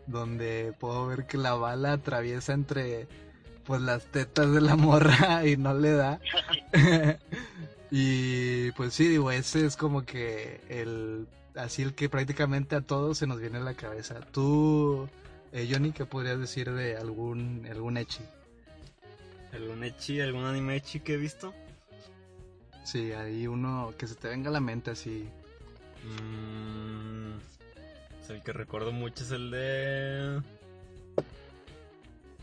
donde 0.08 0.74
puedo 0.80 1.08
ver 1.08 1.26
que 1.28 1.38
la 1.38 1.54
bala 1.54 1.94
atraviesa 1.94 2.54
entre 2.54 3.08
pues 3.66 3.82
las 3.82 4.06
tetas 4.06 4.52
de 4.52 4.62
la 4.62 4.76
morra 4.76 5.46
y 5.48 5.56
no 5.56 5.74
le 5.74 5.92
da. 5.92 6.20
y 7.92 8.72
pues 8.72 8.94
sí, 8.94 9.08
digo, 9.08 9.32
ese 9.32 9.66
es 9.66 9.78
como 9.78 10.04
que 10.06 10.62
el 10.70 11.28
así 11.56 11.82
el 11.82 11.94
que 11.94 12.10
prácticamente 12.10 12.76
a 12.76 12.82
todos 12.82 13.18
se 13.18 13.28
nos 13.28 13.40
viene 13.40 13.58
a 13.58 13.62
la 13.62 13.76
cabeza. 13.76 14.20
Tú, 14.32 15.08
eh, 15.52 15.68
Johnny, 15.72 15.92
¿qué 15.92 16.06
podrías 16.06 16.40
decir 16.40 16.72
de 16.72 16.98
algún 16.98 17.68
algún 17.70 17.98
echi? 17.98 18.22
¿Algún 19.54 19.84
echi, 19.84 20.22
algún 20.22 20.46
anime 20.46 20.76
echi 20.76 21.00
que 21.00 21.14
he 21.14 21.18
visto? 21.18 21.54
Sí, 22.84 23.12
hay 23.12 23.48
uno 23.48 23.94
que 23.98 24.08
se 24.08 24.16
te 24.16 24.28
venga 24.30 24.50
a 24.50 24.54
la 24.54 24.60
mente 24.60 24.92
así. 24.92 25.28
Mm, 26.04 27.38
pues 28.20 28.30
el 28.30 28.42
que 28.44 28.54
recuerdo 28.54 28.92
mucho 28.92 29.24
es 29.24 29.32
el 29.32 29.52
de... 29.52 30.42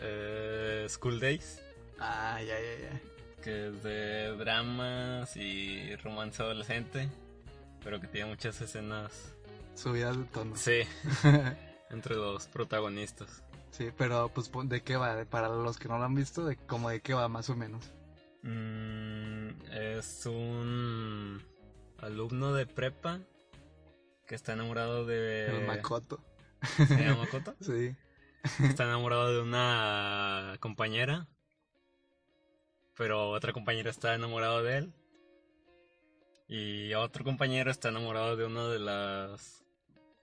eh, 0.00 0.86
School 0.88 1.20
Days, 1.20 1.60
Ah, 1.98 2.38
ya, 2.42 2.54
ya, 2.60 2.90
ya. 2.90 3.00
que 3.42 3.68
es 3.68 3.82
de 3.82 4.36
dramas 4.36 5.36
y 5.36 5.96
romance 5.96 6.42
adolescente, 6.42 7.08
pero 7.82 8.00
que 8.00 8.06
tiene 8.06 8.28
muchas 8.30 8.60
escenas, 8.60 9.32
Subidas 9.74 10.16
de 10.18 10.24
tono. 10.24 10.56
sí, 10.56 10.80
entre 11.90 12.16
los 12.16 12.46
protagonistas. 12.46 13.42
Sí, 13.70 13.90
pero 13.96 14.30
pues 14.32 14.50
de 14.64 14.82
qué 14.82 14.96
va, 14.96 15.24
para 15.26 15.48
los 15.48 15.78
que 15.78 15.88
no 15.88 15.98
lo 15.98 16.04
han 16.04 16.14
visto, 16.14 16.44
de 16.46 16.56
como 16.56 16.90
de 16.90 17.00
qué 17.00 17.14
va 17.14 17.28
más 17.28 17.50
o 17.50 17.56
menos. 17.56 17.92
Mm, 18.42 19.48
es 19.72 20.24
un 20.26 21.42
alumno 21.98 22.54
de 22.54 22.66
prepa 22.66 23.20
que 24.26 24.34
está 24.34 24.52
enamorado 24.52 25.04
de... 25.04 25.46
El 25.46 25.66
Makoto. 25.66 26.24
¿Se 26.76 26.96
llama 26.96 27.24
Makoto? 27.24 27.54
Sí. 27.60 27.94
Está 28.64 28.84
enamorado 28.84 29.34
de 29.34 29.42
una 29.42 30.56
compañera, 30.60 31.26
pero 32.96 33.30
otra 33.30 33.52
compañera 33.52 33.90
está 33.90 34.14
enamorado 34.14 34.62
de 34.62 34.78
él. 34.78 34.94
Y 36.48 36.94
otro 36.94 37.24
compañero 37.24 37.70
está 37.72 37.88
enamorado 37.88 38.36
de 38.36 38.44
una 38.44 38.68
de 38.68 38.78
las 38.78 39.64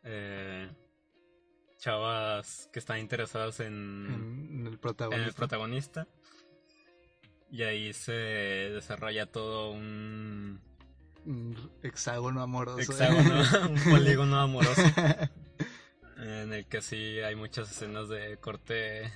eh, 0.03 0.69
chavas 1.83 2.69
que 2.71 2.79
están 2.79 2.99
interesadas 2.99 3.59
en, 3.59 4.63
el 4.65 4.73
en 4.73 4.77
protagonista. 4.77 5.27
el 5.27 5.33
protagonista. 5.33 6.07
Y 7.51 7.63
ahí 7.63 7.91
se 7.91 8.13
desarrolla 8.13 9.25
todo 9.25 9.71
un 9.71 10.61
Un 11.25 11.71
hexágono 11.83 12.41
amoroso. 12.41 12.79
hexágono, 12.79 13.43
un 13.69 13.91
polígono 13.91 14.39
amoroso. 14.39 14.81
En 16.17 16.53
el 16.53 16.65
que 16.67 16.81
sí 16.81 17.19
hay 17.19 17.35
muchas 17.35 17.69
escenas 17.69 18.07
de 18.07 18.37
corte 18.37 19.11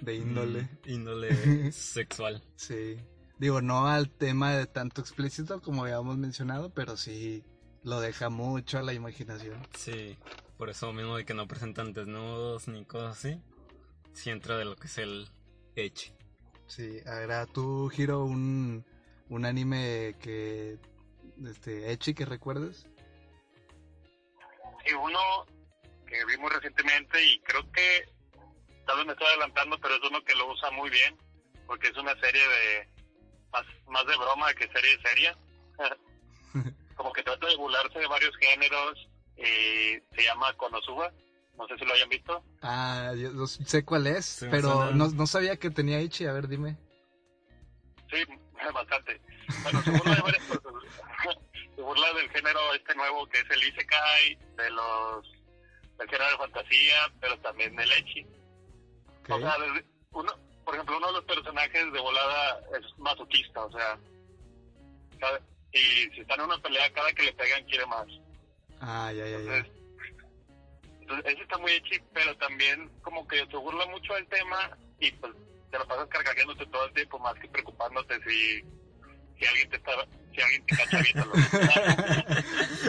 de 0.00 0.14
índole. 0.14 0.62
Mm, 0.62 0.90
índole 0.90 1.72
sexual. 1.72 2.42
Sí. 2.56 2.96
Digo, 3.38 3.62
no 3.62 3.86
al 3.86 4.10
tema 4.10 4.56
de 4.56 4.66
tanto 4.66 5.00
explícito 5.00 5.62
como 5.62 5.84
habíamos 5.84 6.18
mencionado, 6.18 6.70
pero 6.70 6.96
sí 6.96 7.44
lo 7.84 8.00
deja 8.00 8.28
mucho 8.28 8.78
a 8.78 8.82
la 8.82 8.92
imaginación. 8.92 9.64
Sí, 9.76 10.18
por 10.56 10.70
eso 10.70 10.92
mismo 10.92 11.16
de 11.16 11.24
que 11.24 11.34
no 11.34 11.46
presentan 11.46 11.92
desnudos 11.92 12.68
ni 12.68 12.84
cosas 12.84 13.18
así. 13.18 13.40
Sí 14.12 14.30
entra 14.30 14.56
de 14.56 14.64
lo 14.64 14.76
que 14.76 14.86
es 14.86 14.98
el 14.98 15.28
Echi. 15.74 16.12
Sí, 16.66 17.00
ahora 17.06 17.46
tú, 17.46 17.88
Giro, 17.90 18.24
un, 18.24 18.84
un 19.28 19.44
anime 19.44 20.16
que. 20.20 20.78
Este, 21.46 21.92
Echi, 21.92 22.14
que 22.14 22.24
recuerdes. 22.24 22.86
Y 24.86 24.92
uno 24.94 25.20
que 26.06 26.24
vi 26.24 26.36
muy 26.38 26.50
recientemente 26.50 27.22
y 27.22 27.40
creo 27.40 27.70
que 27.72 28.08
tal 28.86 28.98
vez 28.98 29.06
me 29.06 29.12
estoy 29.12 29.26
adelantando, 29.26 29.78
pero 29.80 29.96
es 29.96 30.00
uno 30.08 30.22
que 30.22 30.34
lo 30.36 30.52
usa 30.52 30.70
muy 30.70 30.88
bien, 30.88 31.16
porque 31.66 31.88
es 31.88 31.96
una 31.96 32.18
serie 32.20 32.42
de 32.42 32.88
más, 33.52 33.66
más 33.88 34.06
de 34.06 34.16
broma 34.16 34.54
que 34.54 34.68
serie 34.68 34.98
seria. 35.02 35.36
Como 36.96 37.12
que 37.12 37.22
trata 37.22 37.46
de 37.46 37.56
burlarse 37.56 37.98
de 37.98 38.06
varios 38.06 38.34
géneros 38.38 39.08
y 39.36 40.00
se 40.14 40.22
llama 40.24 40.52
Konosuba. 40.56 41.12
No 41.56 41.66
sé 41.68 41.76
si 41.78 41.84
lo 41.86 41.94
hayan 41.94 42.08
visto. 42.10 42.44
Ah, 42.60 43.12
yo 43.16 43.30
no 43.32 43.46
sé 43.46 43.82
cuál 43.84 44.06
es, 44.06 44.26
Sí, 44.26 44.46
pero 44.50 44.90
no, 44.92 45.08
no 45.08 45.26
sabía 45.26 45.56
que 45.56 45.70
tenía 45.70 45.98
Echi. 46.00 46.26
A 46.26 46.32
ver, 46.32 46.48
dime. 46.48 46.76
Sí, 48.10 48.18
bastante. 48.74 49.20
Bueno, 49.62 49.82
se 49.82 49.90
burla 49.90 50.14
de 50.16 50.20
varias 50.22 50.44
cosas. 50.44 50.62
se 51.76 51.80
burla 51.82 52.12
del 52.12 52.28
género 52.30 52.60
este 52.74 52.94
nuevo 52.94 53.26
que 53.28 53.38
es 53.38 53.50
el 53.50 53.62
Isekai, 53.68 54.34
de 54.56 54.70
los 54.70 55.32
del 55.98 56.08
género 56.10 56.30
de 56.30 56.36
fantasía, 56.36 56.96
pero 57.20 57.38
también 57.40 57.74
del 57.74 57.90
Echi. 57.92 58.26
Ok. 59.28 59.30
O 59.30 59.38
sea, 59.40 59.54
uno, 60.12 60.32
por 60.64 60.74
ejemplo, 60.74 60.98
uno 60.98 61.06
de 61.06 61.12
los 61.14 61.24
personajes 61.24 61.92
de 61.92 62.00
volada 62.00 62.60
es 62.78 62.98
masoquista, 62.98 63.64
o 63.64 63.72
sea, 63.72 63.98
cada- 65.18 65.40
y 65.72 66.10
si 66.14 66.20
están 66.20 66.40
en 66.40 66.46
una 66.46 66.58
pelea, 66.58 66.92
cada 66.92 67.12
que 67.14 67.22
le 67.22 67.32
pegan 67.32 67.64
quiere 67.64 67.86
más. 67.86 68.06
Ah, 68.80 69.12
ya, 69.12 69.24
ya, 69.24 69.38
ya. 69.38 69.56
Entonces, 69.56 69.72
entonces, 71.00 71.32
ese 71.32 71.42
está 71.42 71.58
muy 71.58 71.72
hechi, 71.72 72.00
pero 72.12 72.36
también 72.36 72.90
como 73.02 73.26
que 73.28 73.38
se 73.38 73.56
burla 73.56 73.86
mucho 73.86 74.12
del 74.14 74.26
tema 74.26 74.76
y 74.98 75.12
pues 75.12 75.32
te 75.70 75.78
lo 75.78 75.86
pasas 75.86 76.08
cargajeándote 76.08 76.66
todo 76.66 76.84
el 76.86 76.92
tiempo 76.94 77.18
más 77.20 77.34
que 77.34 77.48
preocupándote 77.48 78.16
si, 78.26 78.64
si 79.38 79.46
alguien 79.46 79.70
te 79.70 79.76
está, 79.76 79.92
si 80.34 80.40
alguien 80.40 80.66
te 80.66 80.76
cacha 80.76 81.00
viéndolo. 81.00 81.32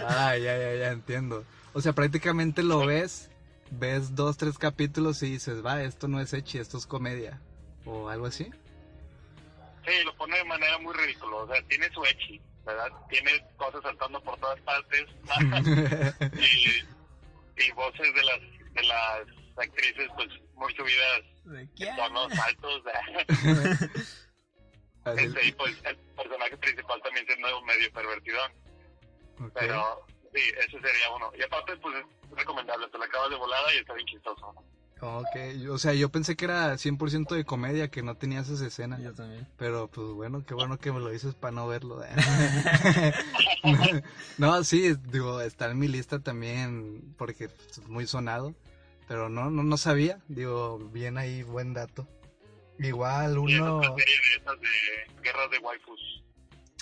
Ah, 0.08 0.36
ya, 0.38 0.58
ya, 0.58 0.74
ya 0.76 0.92
entiendo. 0.92 1.46
O 1.74 1.82
sea, 1.82 1.94
prácticamente 1.94 2.64
lo 2.64 2.86
ves, 2.86 3.30
ves 3.70 4.16
dos, 4.16 4.38
tres 4.38 4.58
capítulos 4.58 5.22
y 5.22 5.32
dices, 5.32 5.64
va, 5.64 5.84
esto 5.84 6.08
no 6.08 6.20
es 6.20 6.34
Echi, 6.34 6.58
esto 6.58 6.78
es 6.78 6.88
comedia. 6.88 7.40
O 7.86 8.10
algo 8.10 8.26
así. 8.26 8.46
Sí, 9.86 9.94
lo 10.04 10.16
pone 10.16 10.38
de 10.38 10.44
manera 10.44 10.78
muy 10.80 10.94
ridícula. 10.96 11.38
O 11.38 11.48
sea, 11.48 11.62
tiene 11.68 11.90
su 11.92 12.04
echi, 12.04 12.42
¿verdad? 12.68 12.92
Tiene 13.10 13.32
cosas 13.56 13.82
saltando 13.82 14.22
por 14.22 14.38
todas 14.40 14.60
partes. 14.62 15.06
y, 16.38 17.64
y 17.64 17.72
voces 17.72 18.14
de 18.14 18.24
las, 18.24 18.40
de 18.74 18.84
las 18.84 19.28
actrices, 19.58 20.08
pues, 20.16 20.28
muy 20.54 20.74
subidas 20.76 21.22
¿De 21.46 21.62
en 21.62 21.96
tonos 21.96 22.32
altos. 22.40 22.84
Este, 25.16 25.48
y 25.48 25.54
pues 25.54 25.74
el 25.86 25.96
personaje 26.18 26.58
principal 26.58 27.02
también 27.02 27.26
siendo 27.26 27.62
medio 27.62 27.90
pervertido. 27.94 28.40
ok. 29.40 29.52
Pero 29.54 30.06
sí, 30.36 30.42
ese 30.58 30.82
sería 30.82 31.12
uno. 31.16 31.32
Y 31.34 31.44
aparte, 31.44 31.78
pues 31.78 31.96
es 31.96 32.30
recomendable. 32.38 32.90
Te 32.90 32.98
lo 32.98 33.06
acabas 33.06 33.30
de 33.30 33.38
volada 33.38 33.74
y 33.74 33.78
está 33.78 33.94
bien 33.94 34.06
chistoso. 34.08 34.54
Ok, 35.00 35.70
o 35.70 35.78
sea, 35.78 35.94
yo 35.94 36.10
pensé 36.10 36.36
que 36.36 36.46
era 36.46 36.74
100% 36.74 37.36
de 37.36 37.46
comedia, 37.46 37.90
que 37.90 38.02
no 38.02 38.16
tenía 38.16 38.40
esas 38.40 38.62
escenas. 38.62 39.02
Yo 39.02 39.14
también. 39.14 39.48
Pero 39.58 39.90
pues 39.90 40.08
bueno, 40.08 40.44
qué 40.46 40.56
bueno 40.56 40.80
que 40.80 40.92
me 40.92 41.00
lo 41.00 41.10
dices 41.10 41.36
para 41.36 41.52
no 41.52 41.68
verlo. 41.68 42.02
no, 44.38 44.64
sí, 44.64 44.96
digo, 45.12 45.42
está 45.42 45.70
en 45.70 45.78
mi 45.78 45.88
lista 45.88 46.20
también 46.20 47.14
porque 47.18 47.50
es 47.70 47.88
muy 47.88 48.08
sonado. 48.08 48.56
Pero 49.08 49.30
no, 49.30 49.52
no, 49.52 49.64
no 49.64 49.78
sabía. 49.78 50.20
Digo, 50.28 50.80
bien 50.92 51.18
ahí, 51.18 51.44
buen 51.44 51.74
dato. 51.74 52.08
Igual 52.80 53.38
Y 53.48 53.54
es 53.54 53.60
uno... 53.60 53.80
de 53.80 53.88
esas 53.88 54.60
de 54.60 55.24
guerras 55.24 55.52
de 55.52 55.60
waifus. 55.60 56.24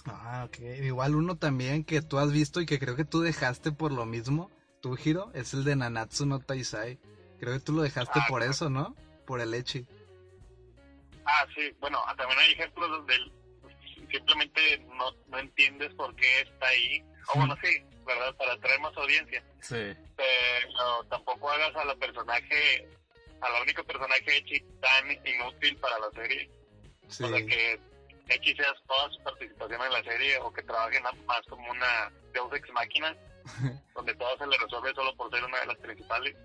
Ah, 0.06 0.48
ok. 0.48 0.60
Igual 0.84 1.16
uno 1.16 1.36
también 1.36 1.84
que 1.84 2.02
tú 2.02 2.18
has 2.18 2.32
visto 2.32 2.62
y 2.62 2.66
que 2.66 2.80
creo 2.80 2.96
que 2.96 3.06
tú 3.06 3.22
dejaste 3.22 3.72
por 3.72 3.92
lo 3.92 4.06
mismo, 4.06 4.52
tu 4.82 4.96
giro, 4.96 5.32
es 5.34 5.54
el 5.54 5.64
de 5.64 5.76
Nanatsu 5.76 6.26
no 6.26 6.40
Taisai. 6.40 7.00
Creo 7.40 7.54
que 7.54 7.60
tú 7.60 7.74
lo 7.74 7.82
dejaste 7.82 8.20
Ah, 8.20 8.26
por 8.28 8.40
claro. 8.40 8.52
eso, 8.52 8.70
¿no? 8.70 8.96
Por 9.26 9.42
el 9.42 9.54
Echi. 9.54 9.86
Ah, 11.26 11.46
sí. 11.56 11.72
Bueno, 11.80 12.02
también 12.18 12.40
hay 12.40 12.52
ejemplos 12.54 12.90
donde 12.90 13.16
el- 13.16 13.32
simplemente 14.12 14.78
no, 14.96 15.12
no 15.28 15.40
entiendes 15.40 15.94
por 15.96 16.16
qué 16.16 16.42
está 16.42 16.68
ahí. 16.68 17.04
O 17.34 17.40
bueno, 17.40 17.58
sí, 17.64 17.84
¿verdad? 18.06 18.36
Para 18.36 18.54
atraer 18.54 18.80
más 18.80 18.96
audiencia. 18.98 19.44
Sí. 19.62 19.94
pero 20.16 21.04
tampoco 21.10 21.50
hagas 21.50 21.76
a 21.76 21.84
la 21.86 21.96
personaje, 21.96 22.88
a 23.42 23.50
la 23.50 23.62
única 23.64 23.84
personaje 23.84 24.38
Echi 24.38 24.60
tan 24.80 25.12
inútil 25.26 25.76
para 25.78 25.98
la 26.00 26.10
serie. 26.12 26.50
Sí. 27.10 27.24
O 27.24 27.28
sea, 27.30 27.46
que 27.46 27.80
Echi 28.30 28.56
sea 28.56 28.74
toda 28.88 29.10
su 29.12 29.24
participación 29.24 29.82
en 29.82 29.92
la 29.92 30.04
serie 30.04 30.38
o 30.40 30.54
que 30.54 30.62
trabaje 30.64 31.02
nada 31.02 31.16
más 31.26 31.42
como 31.50 31.70
una 31.72 32.12
Deus 32.34 32.54
Ex 32.54 32.70
Máquina, 32.74 33.16
donde 33.96 34.14
todo 34.16 34.38
se 34.38 34.48
le 34.48 34.58
resuelve 34.58 34.94
solo 34.94 35.16
por 35.18 35.32
ser 35.32 35.44
una 35.44 35.60
de 35.60 35.66
las 35.66 35.78
principales. 35.78 36.36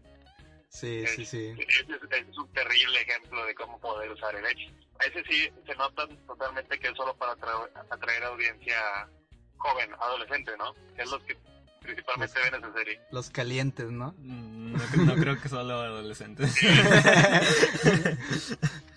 Sí, 0.70 1.04
sí, 1.08 1.26
sí. 1.26 1.48
Ese 1.58 1.62
es, 1.82 1.88
ese 2.10 2.30
es 2.30 2.38
un 2.38 2.48
terrible 2.52 3.00
ejemplo 3.02 3.44
de 3.44 3.54
cómo 3.56 3.78
poder 3.80 4.10
usar 4.12 4.34
el 4.36 4.46
Echi. 4.46 4.72
Ese 5.04 5.22
sí 5.28 5.50
se 5.66 5.74
nota 5.74 6.06
totalmente 6.26 6.78
que 6.78 6.88
es 6.88 6.96
solo 6.96 7.14
para 7.16 7.32
atraer, 7.32 7.70
atraer 7.90 8.24
audiencia 8.24 8.76
joven, 9.58 9.90
adolescente, 10.00 10.52
¿no? 10.56 10.72
Que 10.94 11.02
es 11.02 11.10
los 11.10 11.22
que 11.24 11.36
principalmente 11.82 12.38
ven 12.40 12.54
esa 12.62 12.72
serie. 12.72 13.00
Los 13.10 13.30
calientes, 13.30 13.90
¿no? 13.90 14.14
Mm, 14.18 14.76
no 15.06 15.14
creo 15.16 15.40
que 15.40 15.48
solo 15.48 15.74
adolescentes. 15.74 16.54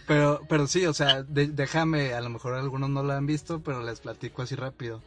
Pero, 0.06 0.42
pero 0.50 0.68
sí, 0.68 0.86
o 0.86 0.94
sea, 0.94 1.24
de- 1.24 1.48
déjame, 1.48 2.14
a 2.14 2.20
lo 2.20 2.30
mejor 2.30 2.56
algunos 2.56 2.90
no 2.90 3.04
lo 3.04 3.14
han 3.14 3.26
visto, 3.26 3.62
pero 3.64 3.82
les 3.82 4.02
platico 4.02 4.42
así 4.42 4.54
rápido. 4.54 5.02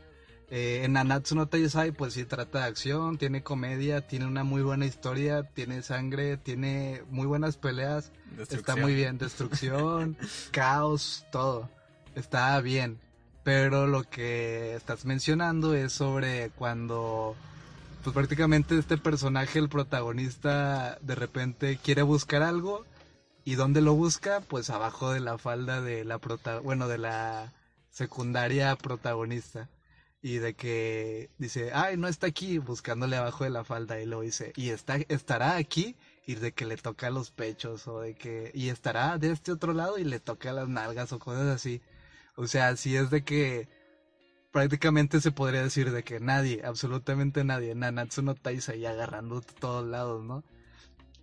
Eh, 0.50 0.82
en 0.84 0.92
Nanatsu 0.92 1.34
no 1.34 1.48
Taizai, 1.48 1.90
pues 1.92 2.14
sí 2.14 2.24
trata 2.24 2.60
de 2.60 2.64
acción, 2.66 3.18
tiene 3.18 3.42
comedia, 3.42 4.06
tiene 4.06 4.26
una 4.26 4.44
muy 4.44 4.62
buena 4.62 4.86
historia, 4.86 5.42
tiene 5.42 5.82
sangre, 5.82 6.36
tiene 6.36 7.02
muy 7.10 7.26
buenas 7.26 7.56
peleas, 7.56 8.12
está 8.38 8.76
muy 8.76 8.94
bien, 8.94 9.18
destrucción, 9.18 10.16
caos, 10.52 11.26
todo, 11.32 11.68
está 12.14 12.60
bien. 12.60 13.00
Pero 13.42 13.86
lo 13.86 14.04
que 14.04 14.74
estás 14.74 15.04
mencionando 15.04 15.74
es 15.74 15.92
sobre 15.92 16.50
cuando, 16.50 17.36
pues 18.02 18.14
prácticamente 18.14 18.78
este 18.78 18.98
personaje, 18.98 19.58
el 19.58 19.68
protagonista, 19.68 20.98
de 21.00 21.14
repente 21.14 21.78
quiere 21.82 22.02
buscar 22.02 22.42
algo 22.42 22.84
¿Y 23.46 23.54
dónde 23.54 23.80
lo 23.80 23.94
busca? 23.94 24.40
Pues 24.40 24.70
abajo 24.70 25.12
de 25.12 25.20
la 25.20 25.38
falda 25.38 25.80
de 25.80 26.04
la 26.04 26.18
prota 26.18 26.58
bueno, 26.58 26.88
de 26.88 26.98
la 26.98 27.52
secundaria 27.92 28.74
protagonista. 28.74 29.68
Y 30.26 30.38
de 30.38 30.54
que 30.54 31.30
dice, 31.38 31.70
ay, 31.72 31.96
no 31.96 32.08
está 32.08 32.26
aquí, 32.26 32.58
buscándole 32.58 33.14
abajo 33.14 33.44
de 33.44 33.50
la 33.50 33.62
falda. 33.62 34.00
Y 34.00 34.06
lo 34.06 34.22
dice, 34.22 34.52
y 34.56 34.70
está, 34.70 34.96
estará 35.08 35.54
aquí, 35.54 35.94
y 36.26 36.34
de 36.34 36.50
que 36.50 36.66
le 36.66 36.76
toca 36.76 37.10
los 37.10 37.30
pechos, 37.30 37.86
o 37.86 38.00
de 38.00 38.16
que, 38.16 38.50
y 38.52 38.70
estará 38.70 39.18
de 39.18 39.30
este 39.30 39.52
otro 39.52 39.72
lado 39.72 39.98
y 39.98 40.04
le 40.04 40.18
toca 40.18 40.52
las 40.52 40.66
nalgas, 40.66 41.12
o 41.12 41.20
cosas 41.20 41.46
así. 41.46 41.80
O 42.34 42.48
sea, 42.48 42.74
si 42.76 42.96
es 42.96 43.08
de 43.10 43.22
que 43.22 43.68
prácticamente 44.50 45.20
se 45.20 45.30
podría 45.30 45.62
decir 45.62 45.92
de 45.92 46.02
que 46.02 46.18
nadie, 46.18 46.60
absolutamente 46.64 47.44
nadie, 47.44 47.76
Nanatsu 47.76 48.22
no 48.22 48.34
Taizai 48.34 48.84
agarrando 48.84 49.42
todos 49.42 49.86
lados, 49.86 50.24
¿no? 50.24 50.42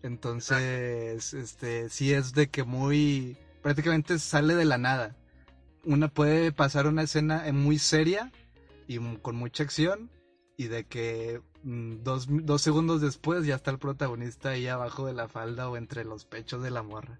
Entonces, 0.02 1.34
este, 1.34 1.90
sí 1.90 2.14
es 2.14 2.32
de 2.32 2.48
que 2.48 2.64
muy, 2.64 3.38
prácticamente 3.62 4.18
sale 4.18 4.56
de 4.56 4.64
la 4.64 4.78
nada. 4.78 5.18
Una 5.84 6.08
puede 6.08 6.54
pasar 6.54 6.88
una 6.88 7.04
escena 7.04 7.44
muy 7.52 7.80
seria 7.80 8.32
y 8.88 8.98
con 9.20 9.36
mucha 9.36 9.64
acción 9.64 10.10
y 10.58 10.68
de 10.68 10.86
que 10.86 11.42
mm, 11.64 12.04
dos, 12.04 12.28
dos 12.30 12.62
segundos 12.62 13.02
después 13.02 13.46
ya 13.46 13.56
está 13.56 13.72
el 13.72 13.80
protagonista 13.80 14.50
ahí 14.50 14.68
abajo 14.68 15.06
de 15.06 15.14
la 15.14 15.28
falda 15.28 15.70
o 15.70 15.78
entre 15.78 16.06
los 16.06 16.26
pechos 16.26 16.62
de 16.64 16.72
la 16.72 16.84
morra. 16.84 17.20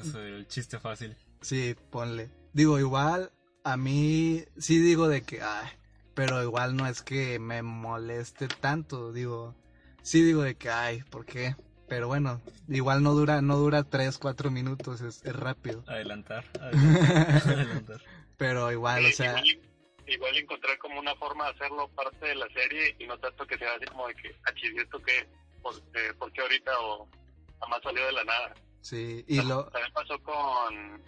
Es 0.00 0.14
el 0.14 0.46
chiste 0.46 0.78
fácil. 0.78 1.16
Sí, 1.40 1.76
ponle. 1.90 2.30
Digo, 2.52 2.78
igual 2.78 3.30
a 3.64 3.76
mí 3.76 4.44
sí 4.56 4.78
digo 4.78 5.08
de 5.08 5.22
que, 5.22 5.42
ay, 5.42 5.68
pero 6.14 6.42
igual 6.42 6.76
no 6.76 6.86
es 6.86 7.02
que 7.02 7.38
me 7.38 7.62
moleste 7.62 8.48
tanto, 8.48 9.12
digo, 9.12 9.54
sí 10.02 10.22
digo 10.22 10.42
de 10.42 10.56
que, 10.56 10.70
ay, 10.70 11.02
¿por 11.10 11.24
qué? 11.24 11.54
Pero 11.88 12.06
bueno, 12.06 12.40
igual 12.68 13.02
no 13.02 13.14
dura, 13.14 13.40
no 13.40 13.56
dura 13.56 13.82
tres, 13.82 14.18
cuatro 14.18 14.50
minutos, 14.50 15.00
es, 15.00 15.24
es 15.24 15.34
rápido. 15.34 15.84
Adelantar. 15.86 16.44
Adelantar. 16.60 17.52
adelantar. 17.52 18.00
Pero 18.36 18.70
igual, 18.70 19.06
o 19.06 19.10
sea, 19.10 19.30
igual, 19.30 19.67
igual 20.08 20.36
encontrar 20.36 20.78
como 20.78 20.98
una 20.98 21.14
forma 21.16 21.44
de 21.44 21.50
hacerlo 21.50 21.88
parte 21.88 22.26
de 22.26 22.34
la 22.34 22.48
serie 22.48 22.96
y 22.98 23.06
no 23.06 23.18
tanto 23.18 23.46
que 23.46 23.58
sea 23.58 23.74
así 23.74 23.84
como 23.86 24.08
de 24.08 24.14
que, 24.14 24.34
ah, 24.44 24.52
chis, 24.54 24.72
¿y 24.74 24.78
esto 24.78 25.00
qué? 25.00 25.26
¿Por, 25.62 25.74
eh, 25.74 26.12
¿por 26.18 26.32
qué 26.32 26.40
ahorita 26.40 26.80
o 26.80 27.08
nada 27.54 27.66
más 27.68 27.82
salió 27.82 28.04
de 28.06 28.12
la 28.12 28.24
nada? 28.24 28.54
sí, 28.80 29.24
y 29.26 29.42
lo... 29.42 29.64
También 29.66 29.92
pasó 29.92 30.18
con, 30.22 31.02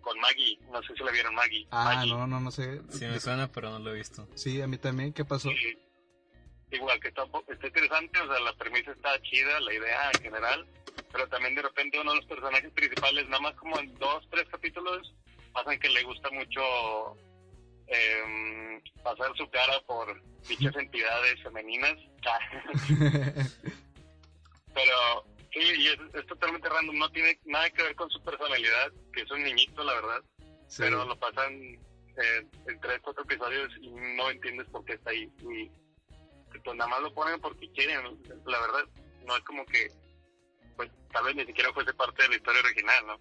con 0.00 0.18
Maggie, 0.20 0.58
no 0.70 0.82
sé 0.82 0.94
si 0.94 1.04
la 1.04 1.12
vieron 1.12 1.34
Maggie. 1.34 1.66
Ah, 1.70 1.96
Maggie. 1.96 2.12
no, 2.12 2.26
no, 2.26 2.40
no 2.40 2.50
sé. 2.50 2.80
Sí 2.90 3.04
me 3.06 3.20
suena, 3.20 3.50
pero 3.50 3.70
no 3.70 3.78
lo 3.78 3.92
he 3.92 3.94
visto. 3.94 4.26
Sí, 4.34 4.60
a 4.60 4.66
mí 4.66 4.78
también, 4.78 5.12
¿qué 5.12 5.24
pasó? 5.24 5.50
Sí. 5.50 5.78
Igual 6.70 6.98
que 6.98 7.08
está, 7.08 7.22
está 7.48 7.66
interesante, 7.68 8.20
o 8.20 8.26
sea, 8.26 8.40
la 8.40 8.52
premisa 8.56 8.90
está 8.90 9.20
chida, 9.22 9.60
la 9.60 9.74
idea 9.74 10.10
en 10.12 10.22
general, 10.22 10.66
pero 11.12 11.28
también 11.28 11.54
de 11.54 11.62
repente 11.62 12.00
uno 12.00 12.12
de 12.12 12.16
los 12.16 12.26
personajes 12.26 12.72
principales, 12.72 13.28
nada 13.28 13.42
más 13.42 13.54
como 13.54 13.78
en 13.78 13.94
dos, 13.94 14.26
tres 14.28 14.44
capítulos, 14.50 15.14
pasan 15.52 15.78
que 15.78 15.88
le 15.88 16.02
gusta 16.02 16.30
mucho 16.30 17.16
em, 17.94 18.82
pasar 19.02 19.34
su 19.36 19.48
cara 19.50 19.80
por 19.86 20.20
dichas 20.48 20.74
entidades 20.76 21.42
femeninas. 21.42 21.96
pero 24.74 25.26
sí, 25.52 25.60
y 25.78 25.88
es, 25.88 25.98
es 26.14 26.26
totalmente 26.26 26.68
random, 26.68 26.98
no 26.98 27.10
tiene 27.10 27.38
nada 27.44 27.70
que 27.70 27.82
ver 27.82 27.94
con 27.94 28.10
su 28.10 28.22
personalidad, 28.22 28.92
que 29.12 29.22
es 29.22 29.30
un 29.30 29.42
niñito, 29.42 29.84
la 29.84 29.94
verdad, 29.94 30.22
Sí, 30.66 30.82
pero 30.82 31.04
lo 31.04 31.16
pasan 31.18 31.52
eh, 31.52 32.46
en 32.66 32.80
tres, 32.80 33.00
cuatro 33.02 33.22
episodios 33.22 33.70
y 33.80 33.90
no 33.90 34.30
entiendes 34.30 34.66
por 34.68 34.84
qué 34.84 34.94
está 34.94 35.10
ahí. 35.10 35.30
Y 35.42 35.70
pues 36.64 36.76
nada 36.76 36.88
más 36.88 37.02
lo 37.02 37.12
ponen 37.12 37.40
porque 37.40 37.70
quieren, 37.72 38.18
la 38.46 38.60
verdad, 38.60 38.84
no 39.26 39.36
es 39.36 39.42
como 39.44 39.64
que, 39.66 39.88
pues 40.76 40.90
tal 41.12 41.24
vez 41.24 41.36
ni 41.36 41.46
siquiera 41.46 41.72
fuese 41.72 41.92
parte 41.94 42.22
de 42.22 42.28
la 42.30 42.36
historia 42.36 42.62
original, 42.62 43.06
¿no? 43.06 43.20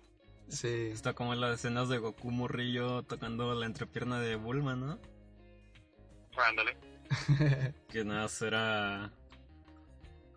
Sí, 0.49 0.89
Está 0.93 1.13
como 1.13 1.33
en 1.33 1.41
las 1.41 1.59
escenas 1.59 1.89
de 1.89 1.97
Goku 1.97 2.31
Morrillo 2.31 3.03
tocando 3.03 3.53
la 3.55 3.65
entrepierna 3.65 4.19
de 4.19 4.35
Bulma, 4.35 4.75
¿no? 4.75 4.99
Ándale. 6.37 6.77
Que 7.89 8.03
nada 8.03 8.23
más 8.23 8.41
era 8.41 9.11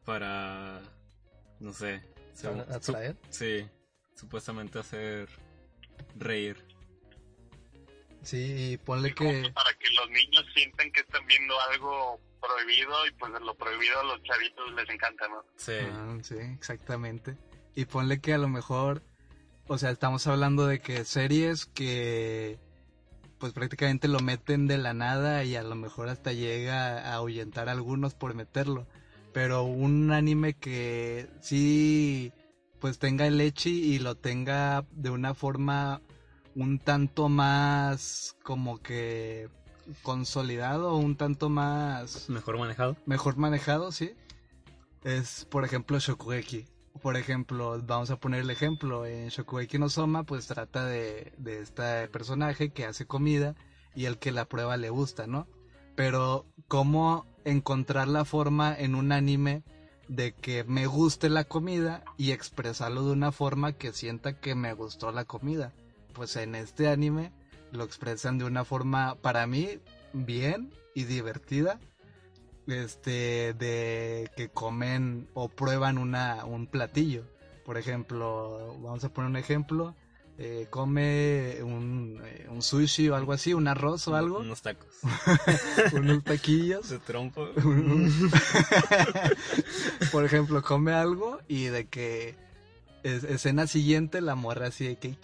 para, 0.04 0.82
no 1.60 1.72
sé, 1.72 2.02
se- 2.34 2.48
¿Para 2.48 2.64
su- 2.80 2.92
atraer? 2.92 3.16
sí, 3.30 3.66
supuestamente 4.14 4.78
hacer 4.78 5.28
reír. 6.16 6.64
Sí, 8.22 8.72
y 8.72 8.76
ponle 8.76 9.10
Y 9.10 9.14
que... 9.14 9.42
que 9.42 9.50
para 9.50 9.72
que 9.74 9.86
los 9.94 10.10
niños 10.10 10.44
sientan 10.54 10.90
que 10.92 11.00
están 11.00 11.24
viendo 11.26 11.54
algo 11.70 12.20
prohibido 12.40 13.06
y 13.06 13.12
pues 13.12 13.32
lo 13.40 13.54
prohibido 13.54 14.00
a 14.00 14.04
los 14.04 14.22
chavitos 14.24 14.72
les 14.74 14.88
encanta, 14.90 15.28
¿no? 15.28 15.44
Sí, 15.56 15.72
Ah, 15.80 16.18
sí, 16.22 16.34
exactamente. 16.54 17.36
Y 17.74 17.84
ponle 17.84 18.20
que 18.20 18.34
a 18.34 18.38
lo 18.38 18.48
mejor, 18.48 19.02
o 19.68 19.78
sea, 19.78 19.90
estamos 19.90 20.26
hablando 20.26 20.66
de 20.66 20.80
que 20.80 21.04
series 21.04 21.66
que 21.66 22.58
pues 23.38 23.52
prácticamente 23.52 24.08
lo 24.08 24.20
meten 24.20 24.66
de 24.66 24.78
la 24.78 24.94
nada 24.94 25.44
y 25.44 25.56
a 25.56 25.62
lo 25.62 25.74
mejor 25.74 26.08
hasta 26.08 26.32
llega 26.32 26.98
a 26.98 27.14
ahuyentar 27.14 27.68
a 27.68 27.72
algunos 27.72 28.14
por 28.14 28.34
meterlo. 28.34 28.86
Pero 29.32 29.64
un 29.64 30.12
anime 30.12 30.54
que 30.54 31.28
sí 31.40 32.32
pues 32.80 32.98
tenga 32.98 33.26
el 33.26 33.38
leche 33.38 33.70
y 33.70 33.98
lo 33.98 34.14
tenga 34.14 34.86
de 34.92 35.10
una 35.10 35.34
forma 35.34 36.00
un 36.54 36.78
tanto 36.78 37.28
más 37.28 38.36
como 38.42 38.80
que 38.80 39.48
consolidado, 40.02 40.96
un 40.96 41.16
tanto 41.16 41.50
más 41.50 42.30
mejor 42.30 42.58
manejado. 42.58 42.96
Mejor 43.04 43.36
manejado, 43.36 43.92
sí. 43.92 44.14
Es 45.04 45.44
por 45.44 45.64
ejemplo 45.64 45.98
Shokugeki 45.98 46.66
por 46.98 47.16
ejemplo, 47.16 47.80
vamos 47.84 48.10
a 48.10 48.16
poner 48.16 48.40
el 48.40 48.50
ejemplo, 48.50 49.06
en 49.06 49.28
Shokugeki 49.28 49.78
no 49.78 49.88
Soma, 49.88 50.24
pues 50.24 50.46
trata 50.46 50.86
de, 50.86 51.32
de 51.38 51.60
este 51.60 52.08
personaje 52.08 52.70
que 52.70 52.84
hace 52.84 53.06
comida 53.06 53.54
y 53.94 54.04
el 54.04 54.18
que 54.18 54.32
la 54.32 54.44
prueba 54.44 54.76
le 54.76 54.90
gusta, 54.90 55.26
¿no? 55.26 55.46
Pero, 55.94 56.46
¿cómo 56.68 57.26
encontrar 57.44 58.08
la 58.08 58.24
forma 58.24 58.74
en 58.76 58.94
un 58.94 59.12
anime 59.12 59.62
de 60.08 60.32
que 60.32 60.62
me 60.64 60.86
guste 60.86 61.28
la 61.30 61.44
comida 61.44 62.04
y 62.16 62.32
expresarlo 62.32 63.04
de 63.06 63.12
una 63.12 63.32
forma 63.32 63.72
que 63.72 63.92
sienta 63.92 64.38
que 64.38 64.54
me 64.54 64.74
gustó 64.74 65.10
la 65.12 65.24
comida? 65.24 65.72
Pues 66.12 66.36
en 66.36 66.54
este 66.54 66.88
anime 66.88 67.32
lo 67.72 67.84
expresan 67.84 68.38
de 68.38 68.44
una 68.44 68.64
forma, 68.64 69.16
para 69.16 69.46
mí, 69.46 69.80
bien 70.12 70.72
y 70.94 71.04
divertida 71.04 71.80
este 72.66 73.54
de 73.54 74.30
que 74.36 74.48
comen 74.48 75.28
o 75.34 75.48
prueban 75.48 75.98
una 75.98 76.44
un 76.44 76.66
platillo. 76.66 77.24
Por 77.64 77.78
ejemplo 77.78 78.76
vamos 78.80 79.04
a 79.04 79.08
poner 79.08 79.30
un 79.30 79.36
ejemplo 79.36 79.94
eh, 80.38 80.66
come 80.68 81.62
un, 81.62 82.20
eh, 82.22 82.46
un, 82.50 82.60
sushi 82.60 83.08
o 83.08 83.16
algo 83.16 83.32
así 83.32 83.54
un 83.54 83.68
arroz 83.68 84.06
o 84.08 84.16
algo. 84.16 84.40
unos 84.40 84.60
tacos. 84.60 84.94
Unos 85.94 86.24
taquillos. 86.24 86.90
De 86.90 86.98
trompo. 86.98 87.48
Por 90.12 90.26
ejemplo 90.26 90.62
come 90.62 90.92
algo 90.92 91.40
y 91.48 91.64
de 91.66 91.86
que 91.86 92.34
escena 93.02 93.66
siguiente 93.66 94.20
la 94.20 94.34
morra 94.34 94.66
así 94.66 94.86
de 94.86 94.96
que 94.96 95.16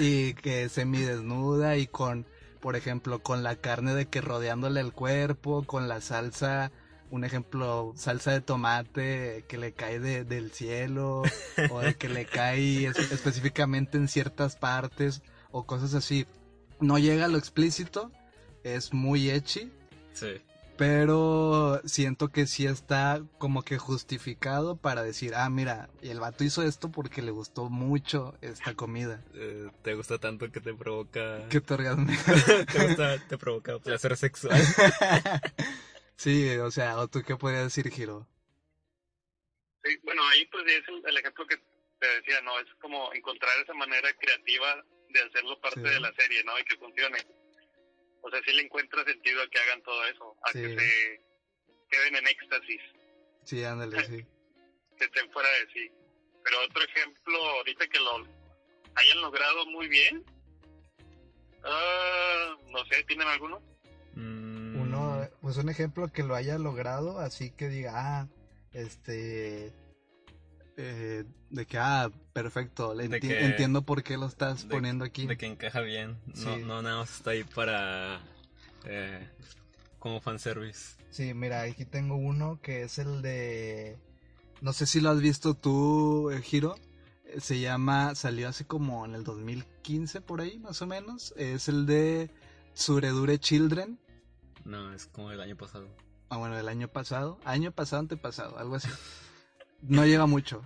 y 0.00 0.34
que 0.34 0.68
semi 0.68 0.98
desnuda 0.98 1.76
y 1.76 1.86
con 1.86 2.26
por 2.68 2.76
ejemplo, 2.76 3.22
con 3.22 3.42
la 3.42 3.56
carne 3.56 3.94
de 3.94 4.08
que 4.08 4.20
rodeándole 4.20 4.80
el 4.80 4.92
cuerpo, 4.92 5.62
con 5.64 5.88
la 5.88 6.02
salsa, 6.02 6.70
un 7.10 7.24
ejemplo, 7.24 7.94
salsa 7.96 8.32
de 8.32 8.42
tomate 8.42 9.46
que 9.48 9.56
le 9.56 9.72
cae 9.72 9.98
del 10.00 10.52
cielo, 10.52 11.22
o 11.70 11.80
de 11.80 11.94
que 11.94 12.10
le 12.10 12.26
cae 12.26 12.84
específicamente 12.84 13.96
en 13.96 14.06
ciertas 14.06 14.56
partes, 14.56 15.22
o 15.50 15.64
cosas 15.64 15.94
así. 15.94 16.26
No 16.78 16.98
llega 16.98 17.24
a 17.24 17.28
lo 17.28 17.38
explícito, 17.38 18.12
es 18.64 18.92
muy 18.92 19.30
echi. 19.30 19.72
Sí 20.12 20.42
pero 20.78 21.80
siento 21.84 22.28
que 22.28 22.46
sí 22.46 22.64
está 22.64 23.20
como 23.38 23.64
que 23.64 23.78
justificado 23.78 24.76
para 24.76 25.02
decir, 25.02 25.34
ah, 25.34 25.50
mira, 25.50 25.90
el 26.02 26.20
vato 26.20 26.44
hizo 26.44 26.62
esto 26.62 26.92
porque 26.92 27.20
le 27.20 27.32
gustó 27.32 27.68
mucho 27.68 28.38
esta 28.42 28.74
comida. 28.74 29.20
Eh, 29.34 29.68
te 29.82 29.94
gusta 29.94 30.18
tanto 30.18 30.52
que 30.52 30.60
te 30.60 30.72
provoca... 30.72 31.48
Que 31.48 31.60
te 31.60 31.74
orgasme. 31.74 32.16
te 32.72 32.86
gusta, 32.86 33.18
te 33.26 33.36
provoca 33.36 33.80
placer 33.80 34.16
sexual. 34.16 34.60
sí, 36.16 36.56
o 36.58 36.70
sea, 36.70 36.98
¿o 36.98 37.08
tú 37.08 37.24
qué 37.26 37.34
podrías 37.34 37.64
decir, 37.64 37.90
Giro? 37.90 38.24
Sí, 39.82 39.98
bueno, 40.04 40.22
ahí 40.28 40.46
pues 40.46 40.64
es 40.68 40.84
el, 41.04 41.16
ejemplo 41.16 41.44
que 41.48 41.56
te 41.98 42.06
decía, 42.06 42.40
¿no? 42.42 42.56
Es 42.60 42.66
como 42.80 43.12
encontrar 43.14 43.50
esa 43.60 43.74
manera 43.74 44.08
creativa 44.14 44.84
de 45.10 45.20
hacerlo 45.22 45.60
parte 45.60 45.80
de 45.80 45.98
la 45.98 46.12
serie, 46.14 46.44
¿no? 46.44 46.56
Y 46.56 46.64
que 46.64 46.76
funcione 46.76 47.18
o 48.22 48.30
sea, 48.30 48.40
sí 48.44 48.52
le 48.52 48.62
encuentra 48.62 49.04
sentido 49.04 49.42
a 49.42 49.48
que 49.48 49.58
hagan 49.58 49.82
todo 49.82 50.04
eso, 50.06 50.36
a 50.42 50.52
que 50.52 50.76
se 50.76 51.20
queden 51.90 52.16
en 52.16 52.26
éxtasis. 52.26 52.80
Sí, 53.44 53.64
ándale, 53.64 54.04
sí. 54.04 54.24
que 54.98 55.04
estén 55.04 55.30
fuera 55.30 55.48
de 55.48 55.72
sí. 55.72 55.90
Pero 56.44 56.56
otro 56.64 56.82
ejemplo, 56.82 57.38
ahorita 57.38 57.86
que 57.86 58.00
lo 58.00 58.26
hayan 58.94 59.20
logrado 59.20 59.66
muy 59.66 59.88
bien, 59.88 60.24
uh, 61.64 62.70
no 62.70 62.84
sé, 62.86 63.04
¿tienen 63.04 63.28
alguno? 63.28 63.60
Mm. 64.14 64.80
Uno, 64.80 65.28
pues 65.40 65.56
un 65.56 65.68
ejemplo 65.68 66.12
que 66.12 66.22
lo 66.22 66.34
haya 66.34 66.58
logrado, 66.58 67.18
así 67.18 67.50
que 67.50 67.68
diga, 67.68 67.92
ah, 67.94 68.28
este 68.72 69.72
eh, 70.80 71.24
de 71.50 71.66
que, 71.66 71.76
ah, 71.76 72.08
perfecto, 72.32 72.98
entiendo 72.98 73.82
por 73.82 74.04
qué 74.04 74.16
lo 74.16 74.26
estás 74.26 74.64
poniendo 74.64 75.04
aquí. 75.04 75.26
De 75.26 75.36
que 75.36 75.46
encaja 75.46 75.80
bien, 75.80 76.18
no, 76.36 76.56
no 76.58 76.82
nada 76.82 76.98
más 76.98 77.16
está 77.16 77.32
ahí 77.32 77.42
para 77.42 78.20
eh, 78.84 79.28
como 79.98 80.20
fanservice. 80.20 80.96
Sí, 81.10 81.34
mira, 81.34 81.62
aquí 81.62 81.84
tengo 81.84 82.14
uno 82.14 82.60
que 82.62 82.82
es 82.82 82.98
el 82.98 83.22
de, 83.22 83.98
no 84.60 84.72
sé 84.72 84.86
si 84.86 85.00
lo 85.00 85.10
has 85.10 85.20
visto 85.20 85.54
tú, 85.54 86.30
Giro, 86.44 86.76
eh, 87.24 87.40
se 87.40 87.58
llama, 87.58 88.14
salió 88.14 88.48
hace 88.48 88.64
como 88.64 89.04
en 89.04 89.16
el 89.16 89.24
2015 89.24 90.20
por 90.20 90.40
ahí, 90.40 90.60
más 90.60 90.80
o 90.80 90.86
menos, 90.86 91.34
es 91.36 91.66
el 91.66 91.86
de 91.86 92.30
Suredure 92.74 93.40
Children. 93.40 93.98
No, 94.64 94.94
es 94.94 95.06
como 95.06 95.32
el 95.32 95.40
año 95.40 95.56
pasado. 95.56 95.88
Ah, 96.28 96.36
bueno, 96.36 96.56
el 96.56 96.68
año 96.68 96.86
pasado, 96.86 97.40
año 97.44 97.72
pasado, 97.72 97.98
antepasado, 97.98 98.58
algo 98.58 98.76
así. 98.76 98.88
no 99.82 100.04
llega 100.06 100.26
mucho. 100.26 100.62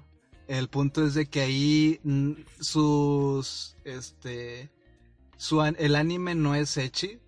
El 0.48 0.68
punto 0.68 1.06
es 1.06 1.14
de 1.14 1.26
que 1.26 1.40
ahí 1.40 2.00
mm, 2.02 2.32
sus, 2.60 3.76
este, 3.84 4.70
su, 5.36 5.62
el 5.62 5.96
anime 5.96 6.34
no 6.34 6.54
es 6.54 6.76
echi, 6.76 7.18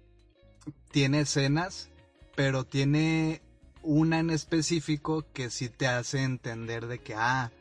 tiene 0.90 1.20
escenas, 1.20 1.90
pero 2.34 2.64
tiene 2.64 3.42
una 3.82 4.18
en 4.18 4.30
específico 4.30 5.24
que 5.32 5.50
sí 5.50 5.68
te 5.68 5.86
hace 5.86 6.22
entender 6.22 6.86
de 6.86 6.98
que, 6.98 7.14
ah, 7.14 7.52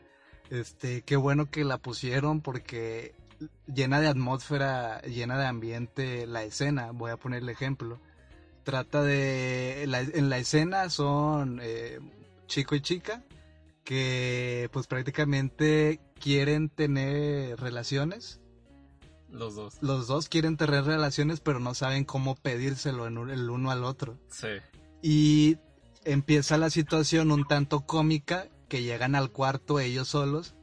este, 0.50 1.02
qué 1.02 1.16
bueno 1.16 1.50
que 1.50 1.64
la 1.64 1.78
pusieron 1.78 2.40
porque 2.40 3.14
llena 3.66 4.00
de 4.00 4.08
atmósfera, 4.08 5.00
llena 5.02 5.38
de 5.38 5.46
ambiente 5.46 6.26
la 6.26 6.42
escena. 6.44 6.90
Voy 6.92 7.10
a 7.10 7.16
poner 7.16 7.42
el 7.42 7.48
ejemplo. 7.48 8.00
Trata 8.64 9.02
de, 9.02 9.82
en 9.84 10.30
la 10.30 10.38
escena 10.38 10.88
son 10.88 11.60
eh, 11.62 12.00
chico 12.46 12.74
y 12.74 12.80
chica 12.80 13.22
que 13.84 14.68
pues 14.72 14.86
prácticamente 14.86 16.00
quieren 16.18 16.68
tener 16.68 17.60
relaciones. 17.60 18.40
Los 19.30 19.54
dos. 19.54 19.78
Los 19.80 20.06
dos 20.06 20.28
quieren 20.28 20.56
tener 20.56 20.84
relaciones, 20.84 21.40
pero 21.40 21.60
no 21.60 21.74
saben 21.74 22.04
cómo 22.04 22.34
pedírselo 22.34 23.06
en 23.06 23.30
el 23.30 23.50
uno 23.50 23.70
al 23.70 23.84
otro. 23.84 24.18
Sí. 24.28 24.48
Y 25.02 25.58
empieza 26.04 26.56
la 26.56 26.70
situación 26.70 27.30
un 27.30 27.46
tanto 27.46 27.80
cómica 27.82 28.48
que 28.68 28.82
llegan 28.82 29.14
al 29.14 29.30
cuarto 29.30 29.80
ellos 29.80 30.08
solos 30.08 30.54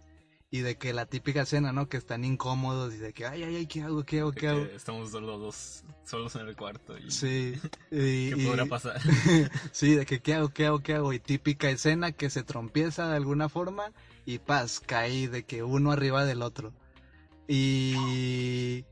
y 0.54 0.60
de 0.60 0.78
que 0.78 0.92
la 0.92 1.06
típica 1.06 1.44
escena, 1.44 1.72
¿no? 1.72 1.88
Que 1.88 1.96
están 1.96 2.26
incómodos 2.26 2.94
y 2.94 2.98
de 2.98 3.14
que, 3.14 3.26
ay, 3.26 3.44
ay, 3.44 3.56
ay, 3.56 3.68
¿qué 3.68 3.84
hago? 3.84 4.04
¿Qué 4.04 4.20
hago? 4.20 4.34
¿Qué 4.34 4.50
hago? 4.50 4.60
Estamos 4.66 5.14
los 5.14 5.40
dos 5.40 5.84
solos 6.04 6.36
en 6.36 6.46
el 6.46 6.58
cuarto. 6.58 6.98
Y... 6.98 7.10
Sí. 7.10 7.56
Y, 7.90 8.32
¿Qué 8.32 8.46
podrá 8.46 8.66
pasar? 8.70 9.02
sí, 9.72 9.96
de 9.96 10.06
que, 10.06 10.22
¿qué 10.22 10.34
hago? 10.34 10.50
¿Qué 10.50 10.66
hago? 10.66 10.80
¿Qué 10.80 10.94
hago? 10.94 11.14
Y 11.14 11.20
típica 11.20 11.70
escena 11.70 12.12
que 12.12 12.30
se 12.30 12.44
trompieza 12.44 13.08
de 13.08 13.16
alguna 13.16 13.48
forma 13.48 13.94
y 14.26 14.40
paz, 14.40 14.82
cae 14.82 15.30
de 15.30 15.44
que 15.44 15.64
uno 15.64 15.92
arriba 15.94 16.26
del 16.26 16.42
otro. 16.42 16.74
Y 17.48 18.86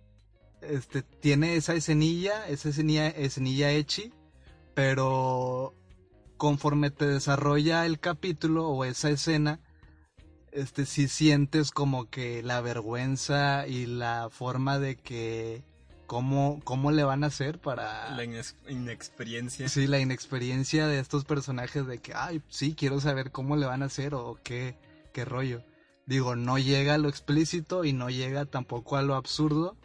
este 0.61 1.01
tiene 1.01 1.55
esa 1.55 1.73
escenilla, 1.73 2.47
esa 2.47 2.69
escenilla, 2.69 3.09
escenilla 3.09 3.71
hechi, 3.71 4.13
pero 4.73 5.75
conforme 6.37 6.89
te 6.89 7.05
desarrolla 7.05 7.85
el 7.85 7.99
capítulo 7.99 8.69
o 8.69 8.85
esa 8.85 9.09
escena, 9.09 9.59
este 10.51 10.85
si 10.85 11.07
sientes 11.07 11.71
como 11.71 12.09
que 12.09 12.43
la 12.43 12.61
vergüenza 12.61 13.67
y 13.67 13.85
la 13.85 14.29
forma 14.31 14.79
de 14.79 14.95
que 14.95 15.63
cómo, 16.09 16.59
cómo 16.63 16.91
le 16.91 17.03
van 17.03 17.23
a 17.23 17.27
hacer 17.27 17.59
para... 17.59 18.09
La 18.15 18.23
inexperiencia. 18.67 19.69
Sí, 19.69 19.85
la 19.85 19.99
inexperiencia 19.99 20.87
de 20.87 20.99
estos 20.99 21.23
personajes 21.23 21.85
de 21.85 21.99
que, 21.99 22.13
ay, 22.15 22.41
sí, 22.49 22.73
quiero 22.73 22.99
saber 22.99 23.31
cómo 23.31 23.55
le 23.55 23.67
van 23.67 23.83
a 23.83 23.85
hacer 23.85 24.15
o 24.15 24.39
qué, 24.43 24.75
qué 25.13 25.23
rollo. 25.23 25.63
Digo, 26.07 26.35
no 26.35 26.57
llega 26.57 26.95
a 26.95 26.97
lo 26.97 27.09
explícito 27.09 27.85
y 27.85 27.93
no 27.93 28.09
llega 28.09 28.45
tampoco 28.45 28.97
a 28.97 29.03
lo 29.03 29.13
absurdo, 29.13 29.77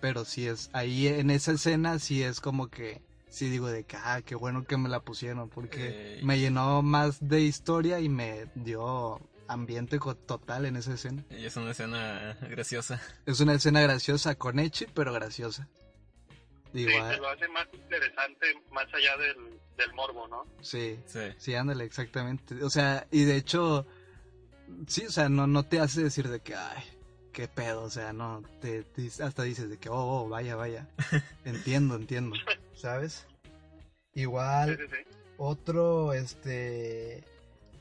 pero 0.00 0.24
sí 0.24 0.48
es, 0.48 0.68
ahí 0.72 1.06
en 1.06 1.30
esa 1.30 1.52
escena 1.52 2.00
sí 2.00 2.24
es 2.24 2.40
como 2.40 2.66
que, 2.66 3.00
sí 3.28 3.48
digo 3.48 3.68
de 3.68 3.84
que, 3.84 3.96
ah, 3.96 4.20
qué 4.26 4.34
bueno 4.34 4.64
que 4.64 4.76
me 4.76 4.88
la 4.88 4.98
pusieron, 4.98 5.48
porque 5.48 6.18
me 6.24 6.40
llenó 6.40 6.82
más 6.82 7.18
de 7.20 7.42
historia 7.42 8.00
y 8.00 8.08
me 8.08 8.46
dio 8.56 9.20
ambiente 9.48 9.98
total 10.26 10.66
en 10.66 10.76
esa 10.76 10.94
escena. 10.94 11.24
Y 11.30 11.44
es 11.46 11.56
una 11.56 11.72
escena 11.72 12.36
graciosa. 12.48 13.00
Es 13.26 13.40
una 13.40 13.54
escena 13.54 13.80
graciosa 13.80 14.34
con 14.36 14.58
Echi, 14.58 14.86
pero 14.94 15.12
graciosa. 15.12 15.68
Digo, 16.72 16.90
sí, 16.90 16.96
se 17.14 17.16
lo 17.16 17.28
hace 17.28 17.48
más 17.48 17.66
interesante 17.72 18.46
más 18.70 18.86
allá 18.94 19.16
del, 19.16 19.58
del 19.78 19.92
morbo, 19.94 20.28
¿no? 20.28 20.44
Sí, 20.60 20.98
sí, 21.06 21.20
sí, 21.38 21.54
ándale, 21.54 21.84
exactamente. 21.84 22.62
O 22.62 22.68
sea, 22.70 23.06
y 23.10 23.24
de 23.24 23.36
hecho, 23.36 23.86
sí, 24.86 25.06
o 25.06 25.10
sea, 25.10 25.28
no, 25.30 25.46
no 25.46 25.62
te 25.64 25.80
hace 25.80 26.02
decir 26.04 26.28
de 26.28 26.40
que, 26.40 26.54
ay, 26.54 26.82
qué 27.32 27.48
pedo, 27.48 27.84
o 27.84 27.90
sea, 27.90 28.12
no, 28.12 28.42
te, 28.60 28.82
te- 28.82 29.10
hasta 29.22 29.44
dices 29.44 29.70
de 29.70 29.78
que, 29.78 29.88
oh, 29.88 29.94
oh, 30.24 30.28
vaya, 30.28 30.56
vaya, 30.56 30.86
entiendo, 31.46 31.94
entiendo, 31.96 32.36
¿sabes? 32.74 33.26
Sí, 34.12 34.20
Igual, 34.22 34.76
sí, 34.76 34.84
sí. 34.94 35.16
otro, 35.38 36.12
este, 36.12 37.24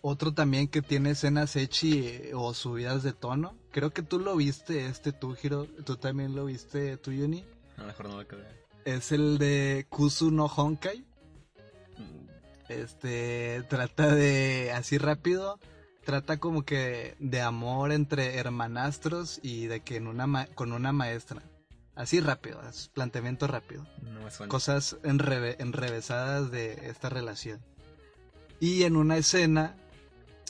otro 0.01 0.33
también 0.33 0.67
que 0.67 0.81
tiene 0.81 1.11
escenas 1.11 1.55
echi 1.55 2.07
eh, 2.07 2.31
o 2.35 2.53
subidas 2.53 3.03
de 3.03 3.13
tono, 3.13 3.55
creo 3.71 3.91
que 3.91 4.01
tú 4.03 4.19
lo 4.19 4.35
viste, 4.35 4.87
este 4.87 5.11
tú, 5.11 5.35
Hiro, 5.41 5.65
tú 5.85 5.95
también 5.97 6.35
lo 6.35 6.45
viste, 6.45 6.97
tú, 6.97 7.11
Yuni, 7.11 7.43
A 7.77 7.81
lo 7.81 7.87
mejor 7.87 8.07
no 8.09 8.15
lo 8.15 8.21
acabé. 8.21 8.43
es 8.85 9.11
el 9.11 9.37
de 9.37 9.85
Kusu 9.89 10.31
no 10.31 10.45
Honkai, 10.45 11.03
este, 12.69 13.63
trata 13.69 14.13
de, 14.13 14.71
así 14.73 14.97
rápido, 14.97 15.59
trata 16.03 16.37
como 16.37 16.63
que 16.63 17.15
de 17.19 17.41
amor 17.41 17.91
entre 17.91 18.35
hermanastros 18.37 19.39
y 19.41 19.67
de 19.67 19.81
que 19.81 19.95
en 19.97 20.07
una 20.07 20.27
ma- 20.27 20.47
con 20.47 20.73
una 20.73 20.91
maestra. 20.91 21.41
Así 21.95 22.19
rápido, 22.19 22.61
es 22.69 22.89
planteamiento 22.89 23.47
rápido. 23.47 23.87
No 24.03 24.21
me 24.23 24.29
suena. 24.31 24.49
Cosas 24.51 24.97
enreve- 25.03 25.55
enrevesadas 25.59 26.51
de 26.51 26.89
esta 26.89 27.09
relación. 27.09 27.59
Y 28.59 28.83
en 28.83 28.95
una 28.97 29.17
escena, 29.17 29.75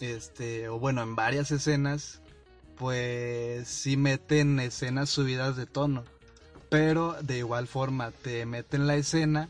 este, 0.02 0.70
o 0.70 0.80
bueno, 0.80 1.02
en 1.02 1.16
varias 1.16 1.52
escenas, 1.52 2.22
pues 2.76 3.68
sí 3.68 3.98
meten 3.98 4.60
escenas 4.60 5.10
subidas 5.10 5.56
de 5.56 5.66
tono. 5.66 6.04
Pero 6.70 7.16
de 7.22 7.40
igual 7.40 7.68
forma, 7.68 8.12
te 8.12 8.46
meten 8.46 8.88
la 8.88 8.96
escena 8.96 9.50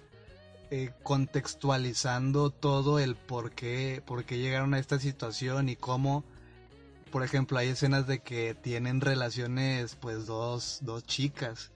eh, 0.69 0.91
contextualizando 1.03 2.49
todo 2.51 2.99
el 2.99 3.15
por 3.15 3.51
qué, 3.51 4.03
por 4.05 4.25
qué 4.25 4.37
llegaron 4.37 4.73
a 4.73 4.79
esta 4.79 4.99
situación 4.99 5.69
y 5.69 5.75
cómo, 5.75 6.23
por 7.11 7.23
ejemplo, 7.23 7.57
hay 7.57 7.69
escenas 7.69 8.05
de 8.05 8.19
que 8.19 8.53
tienen 8.53 9.01
relaciones, 9.01 9.95
pues 9.95 10.25
dos, 10.25 10.79
dos 10.81 11.03
chicas. 11.05 11.71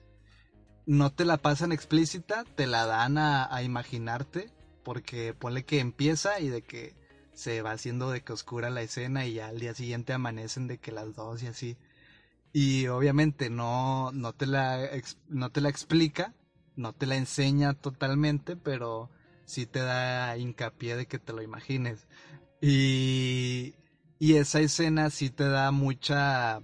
No 0.86 1.10
te 1.10 1.24
la 1.24 1.38
pasan 1.38 1.72
explícita, 1.72 2.44
te 2.54 2.66
la 2.66 2.86
dan 2.86 3.18
a, 3.18 3.52
a 3.54 3.62
imaginarte, 3.62 4.50
porque 4.82 5.32
ponle 5.34 5.64
que 5.64 5.80
empieza 5.80 6.38
y 6.40 6.48
de 6.48 6.62
que 6.62 6.94
se 7.34 7.62
va 7.62 7.72
haciendo 7.72 8.10
de 8.10 8.22
que 8.22 8.32
oscura 8.32 8.70
la 8.70 8.82
escena 8.82 9.26
y 9.26 9.34
ya 9.34 9.48
al 9.48 9.58
día 9.58 9.74
siguiente 9.74 10.12
amanecen 10.12 10.66
de 10.68 10.78
que 10.78 10.92
las 10.92 11.14
dos 11.14 11.42
y 11.42 11.46
así. 11.46 11.76
Y 12.52 12.86
obviamente 12.88 13.50
no, 13.50 14.12
no, 14.12 14.34
te, 14.34 14.46
la, 14.46 14.88
no 15.28 15.50
te 15.50 15.60
la 15.60 15.70
explica, 15.70 16.34
no 16.76 16.92
te 16.92 17.06
la 17.06 17.16
enseña 17.16 17.74
totalmente, 17.74 18.56
pero 18.56 19.10
sí 19.46 19.66
te 19.66 19.80
da 19.80 20.36
hincapié 20.36 20.96
de 20.96 21.06
que 21.06 21.18
te 21.18 21.32
lo 21.32 21.42
imagines. 21.42 22.06
Y, 22.60 23.74
y 24.18 24.34
esa 24.34 24.60
escena 24.60 25.10
sí 25.10 25.30
te 25.30 25.48
da 25.48 25.70
mucha 25.70 26.60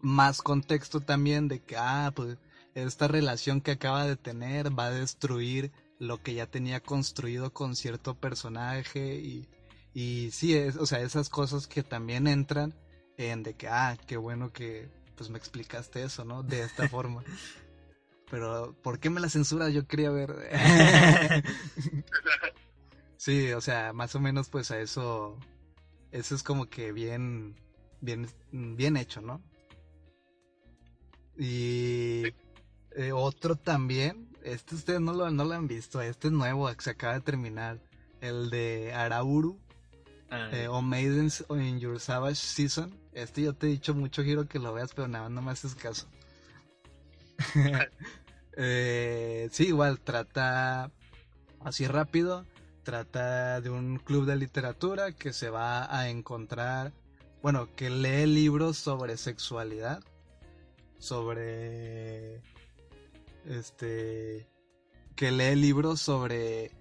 más 0.00 0.42
contexto 0.42 1.00
también 1.00 1.48
de 1.48 1.60
que, 1.60 1.76
ah, 1.76 2.12
pues 2.14 2.38
esta 2.74 3.06
relación 3.06 3.60
que 3.60 3.72
acaba 3.72 4.06
de 4.06 4.16
tener 4.16 4.76
va 4.76 4.86
a 4.86 4.90
destruir 4.90 5.72
lo 5.98 6.22
que 6.22 6.34
ya 6.34 6.46
tenía 6.46 6.80
construido 6.80 7.52
con 7.52 7.76
cierto 7.76 8.14
personaje 8.14 9.16
y, 9.16 9.48
y 9.94 10.30
sí, 10.32 10.56
es, 10.56 10.76
o 10.76 10.86
sea, 10.86 11.00
esas 11.00 11.28
cosas 11.28 11.66
que 11.66 11.82
también 11.82 12.26
entran 12.26 12.74
en 13.16 13.42
de 13.42 13.54
que, 13.54 13.68
ah, 13.68 13.96
qué 14.06 14.16
bueno 14.16 14.52
que 14.52 14.88
pues 15.16 15.30
me 15.30 15.38
explicaste 15.38 16.02
eso, 16.02 16.24
¿no? 16.24 16.42
De 16.42 16.62
esta 16.62 16.88
forma. 16.88 17.22
Pero, 18.30 18.74
¿por 18.82 18.98
qué 18.98 19.10
me 19.10 19.20
la 19.20 19.28
censuras? 19.28 19.74
Yo 19.74 19.86
quería 19.86 20.10
ver. 20.10 20.34
sí, 23.18 23.52
o 23.52 23.60
sea, 23.60 23.92
más 23.92 24.14
o 24.14 24.20
menos 24.20 24.48
pues 24.48 24.70
a 24.70 24.80
eso, 24.80 25.38
eso 26.12 26.34
es 26.34 26.42
como 26.42 26.70
que 26.70 26.92
bien, 26.92 27.54
bien, 28.00 28.26
bien 28.50 28.96
hecho, 28.96 29.20
¿no? 29.20 29.42
Y 31.36 32.24
eh, 32.96 33.12
otro 33.12 33.56
también, 33.56 34.28
este 34.42 34.76
ustedes 34.76 35.00
no 35.00 35.12
lo, 35.12 35.30
no 35.30 35.44
lo 35.44 35.52
han 35.52 35.66
visto, 35.66 36.00
este 36.00 36.28
es 36.28 36.32
nuevo, 36.32 36.74
que 36.74 36.82
se 36.82 36.90
acaba 36.90 37.14
de 37.14 37.20
terminar, 37.20 37.80
el 38.22 38.48
de 38.48 38.92
Arauru, 38.94 39.60
Ah, 40.34 40.48
eh, 40.50 40.66
o 40.66 40.80
Maidens 40.80 41.44
in 41.50 41.78
Your 41.78 42.00
Savage 42.00 42.36
Season. 42.36 42.90
Este 43.12 43.42
yo 43.42 43.52
te 43.52 43.66
he 43.66 43.70
dicho 43.70 43.92
mucho, 43.92 44.24
Giro, 44.24 44.48
que 44.48 44.58
lo 44.58 44.72
veas, 44.72 44.94
pero 44.94 45.06
nada, 45.06 45.28
no 45.28 45.42
me 45.42 45.50
haces 45.52 45.74
caso. 45.74 46.08
Eh, 48.54 49.48
sí, 49.50 49.68
igual, 49.68 49.98
trata 49.98 50.90
así 51.60 51.86
rápido, 51.86 52.44
trata 52.82 53.62
de 53.62 53.70
un 53.70 53.96
club 53.96 54.26
de 54.26 54.36
literatura 54.36 55.12
que 55.12 55.32
se 55.32 55.48
va 55.48 55.98
a 55.98 56.10
encontrar, 56.10 56.92
bueno, 57.40 57.74
que 57.74 57.88
lee 57.88 58.26
libros 58.26 58.76
sobre 58.76 59.16
sexualidad, 59.16 60.02
sobre, 60.98 62.42
este, 63.46 64.46
que 65.16 65.32
lee 65.32 65.56
libros 65.56 66.02
sobre 66.02 66.72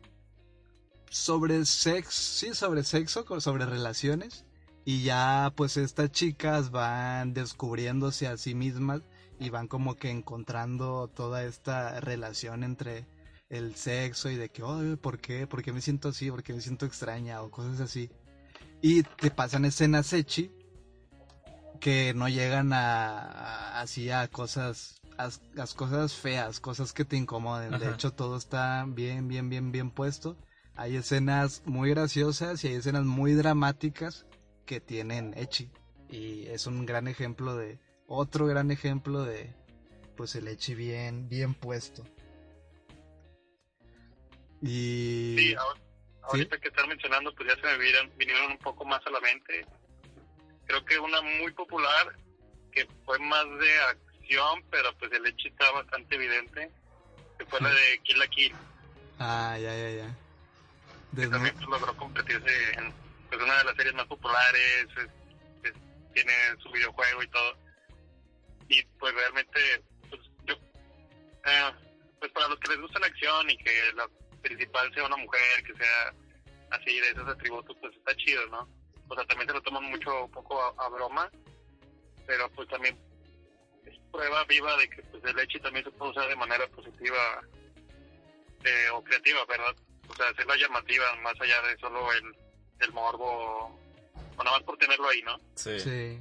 sobre 1.11 1.65
sexo, 1.65 2.11
sí, 2.11 2.53
sobre 2.55 2.83
sexo, 2.83 3.25
sobre 3.41 3.65
relaciones. 3.65 4.45
Y 4.85 5.03
ya 5.03 5.53
pues 5.55 5.77
estas 5.77 6.11
chicas 6.11 6.71
van 6.71 7.33
descubriéndose 7.33 8.27
a 8.27 8.37
sí 8.37 8.55
mismas 8.55 9.01
y 9.39 9.49
van 9.49 9.67
como 9.67 9.95
que 9.95 10.09
encontrando 10.09 11.07
toda 11.13 11.43
esta 11.43 11.99
relación 11.99 12.63
entre 12.63 13.05
el 13.49 13.75
sexo 13.75 14.29
y 14.31 14.37
de 14.37 14.49
que, 14.49 14.63
oh, 14.63 14.97
¿por 14.97 15.19
qué? 15.19 15.45
¿Por 15.45 15.61
qué 15.61 15.71
me 15.73 15.81
siento 15.81 16.09
así? 16.09 16.31
¿Por 16.31 16.41
qué 16.41 16.53
me 16.53 16.61
siento 16.61 16.85
extraña? 16.87 17.41
O 17.43 17.51
cosas 17.51 17.79
así. 17.81 18.09
Y 18.81 19.03
te 19.03 19.29
pasan 19.29 19.65
escenas 19.65 20.13
echi 20.13 20.49
que 21.79 22.13
no 22.15 22.27
llegan 22.29 22.73
a, 22.73 23.19
a- 23.19 23.81
así 23.81 24.09
a 24.09 24.27
cosas 24.27 25.01
a, 25.17 25.25
a 25.61 25.67
cosas 25.75 26.13
feas, 26.13 26.59
cosas 26.59 26.93
que 26.93 27.05
te 27.05 27.17
incomoden. 27.17 27.77
De 27.79 27.91
hecho, 27.91 28.11
todo 28.13 28.37
está 28.37 28.85
bien, 28.87 29.27
bien, 29.27 29.49
bien, 29.49 29.71
bien 29.71 29.91
puesto. 29.91 30.37
Hay 30.75 30.95
escenas 30.95 31.61
muy 31.65 31.89
graciosas 31.89 32.63
y 32.63 32.69
hay 32.69 32.75
escenas 32.75 33.03
muy 33.03 33.33
dramáticas 33.33 34.25
que 34.65 34.79
tienen 34.79 35.33
Echi. 35.37 35.69
Y 36.09 36.47
es 36.47 36.65
un 36.67 36.85
gran 36.85 37.07
ejemplo 37.07 37.55
de. 37.55 37.79
Otro 38.07 38.45
gran 38.47 38.71
ejemplo 38.71 39.23
de. 39.23 39.53
Pues 40.17 40.35
el 40.35 40.47
Echi 40.47 40.75
bien, 40.75 41.29
bien 41.29 41.53
puesto. 41.53 42.03
Y. 44.61 45.35
Sí, 45.37 45.53
ahor- 45.55 45.79
ahorita 46.23 46.57
que 46.59 46.67
estás 46.67 46.87
mencionando, 46.87 47.33
pues 47.35 47.49
ya 47.49 47.55
se 47.55 47.61
me 47.67 47.77
vinieron, 47.77 48.11
vinieron 48.17 48.51
un 48.51 48.57
poco 48.59 48.85
más 48.85 49.01
a 49.05 49.09
la 49.09 49.19
mente. 49.19 49.65
Creo 50.65 50.85
que 50.85 50.99
una 50.99 51.21
muy 51.21 51.51
popular, 51.53 52.15
que 52.71 52.87
fue 53.05 53.19
más 53.19 53.45
de 53.59 53.79
acción, 53.89 54.63
pero 54.69 54.95
pues 54.97 55.11
el 55.11 55.25
hecho 55.25 55.47
está 55.47 55.69
bastante 55.71 56.15
evidente, 56.15 56.71
que 57.37 57.45
fue 57.45 57.59
la 57.61 57.69
de 57.69 57.99
Kill 58.03 58.19
la 58.19 58.27
Kill, 58.27 58.53
Ah, 59.19 59.57
ya, 59.59 59.75
ya, 59.77 59.89
ya. 59.91 60.17
Que 61.15 61.27
también 61.27 61.55
pues, 61.55 61.67
logró 61.67 61.95
convertirse 61.97 62.73
en 62.77 62.93
pues, 63.29 63.41
una 63.41 63.57
de 63.59 63.63
las 63.65 63.75
series 63.75 63.93
más 63.95 64.05
populares, 64.07 64.87
es- 64.97 65.69
es- 65.71 66.13
tiene 66.13 66.33
su 66.61 66.69
videojuego 66.71 67.23
y 67.23 67.27
todo. 67.29 67.57
Y 68.69 68.83
pues 68.99 69.13
realmente, 69.13 69.83
pues 70.09 70.21
yo, 70.45 70.53
eh, 71.45 71.71
pues 72.19 72.31
para 72.31 72.47
los 72.49 72.59
que 72.59 72.69
les 72.69 72.79
gusta 72.81 72.99
la 72.99 73.07
acción 73.07 73.49
y 73.49 73.57
que 73.57 73.93
la 73.95 74.07
principal 74.41 74.93
sea 74.93 75.05
una 75.05 75.17
mujer, 75.17 75.63
que 75.65 75.73
sea 75.75 76.13
así 76.71 76.99
de 76.99 77.09
esos 77.09 77.27
atributos, 77.27 77.75
pues 77.81 77.93
está 77.95 78.15
chido, 78.15 78.45
¿no? 78.47 78.67
O 79.09 79.15
sea, 79.15 79.25
también 79.25 79.47
se 79.49 79.53
lo 79.55 79.61
toman 79.61 79.83
mucho, 79.85 80.25
un 80.25 80.31
poco 80.31 80.61
a, 80.63 80.85
a 80.85 80.89
broma, 80.89 81.29
pero 82.25 82.49
pues 82.51 82.67
también 82.69 82.97
es 83.85 83.97
prueba 84.11 84.43
viva 84.45 84.77
de 84.77 84.89
que 84.89 85.01
pues 85.03 85.23
el 85.25 85.35
leche 85.35 85.59
también 85.59 85.83
se 85.83 85.91
puede 85.91 86.11
usar 86.11 86.29
de 86.29 86.35
manera 86.37 86.65
positiva 86.69 87.41
eh, 88.63 88.89
o 88.93 89.03
creativa, 89.03 89.43
¿verdad? 89.45 89.75
O 90.11 90.13
sea, 90.15 90.27
hacerla 90.27 90.57
llamativa 90.57 91.15
más 91.21 91.39
allá 91.39 91.61
de 91.61 91.77
solo 91.77 92.11
el, 92.11 92.35
el 92.79 92.91
morbo 92.91 93.79
o 94.37 94.43
nada 94.43 94.57
más 94.57 94.63
por 94.63 94.77
tenerlo 94.77 95.07
ahí, 95.07 95.21
¿no? 95.23 95.37
sí. 95.55 95.79
Sí. 95.79 96.19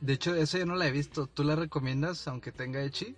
De 0.00 0.12
hecho, 0.14 0.34
eso 0.34 0.58
yo 0.58 0.66
no 0.66 0.74
la 0.74 0.86
he 0.88 0.90
visto. 0.90 1.26
¿Tú 1.28 1.44
la 1.44 1.54
recomiendas 1.54 2.26
aunque 2.26 2.50
tenga 2.50 2.82
Echi? 2.82 3.16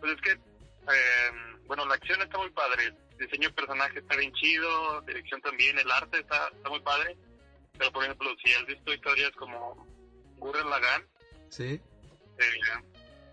Pues 0.00 0.12
es 0.16 0.20
que, 0.20 0.32
eh, 0.32 1.30
bueno, 1.66 1.84
la 1.86 1.94
acción 1.94 2.20
está 2.22 2.38
muy 2.38 2.50
padre, 2.50 2.86
el 2.86 3.18
diseño 3.18 3.48
de 3.48 3.54
personaje 3.54 4.00
está 4.00 4.16
bien 4.16 4.32
chido, 4.32 5.00
dirección 5.02 5.40
también, 5.40 5.78
el 5.78 5.88
arte 5.92 6.18
está, 6.18 6.48
está 6.48 6.68
muy 6.68 6.80
padre, 6.80 7.16
pero 7.78 7.92
por 7.92 8.02
ejemplo, 8.04 8.30
si 8.44 8.52
has 8.52 8.66
visto 8.66 8.92
historias 8.92 9.30
como 9.36 9.86
Gurren 10.38 10.68
Lagann, 10.68 11.06
Sí. 11.50 11.80
eh, 12.38 12.60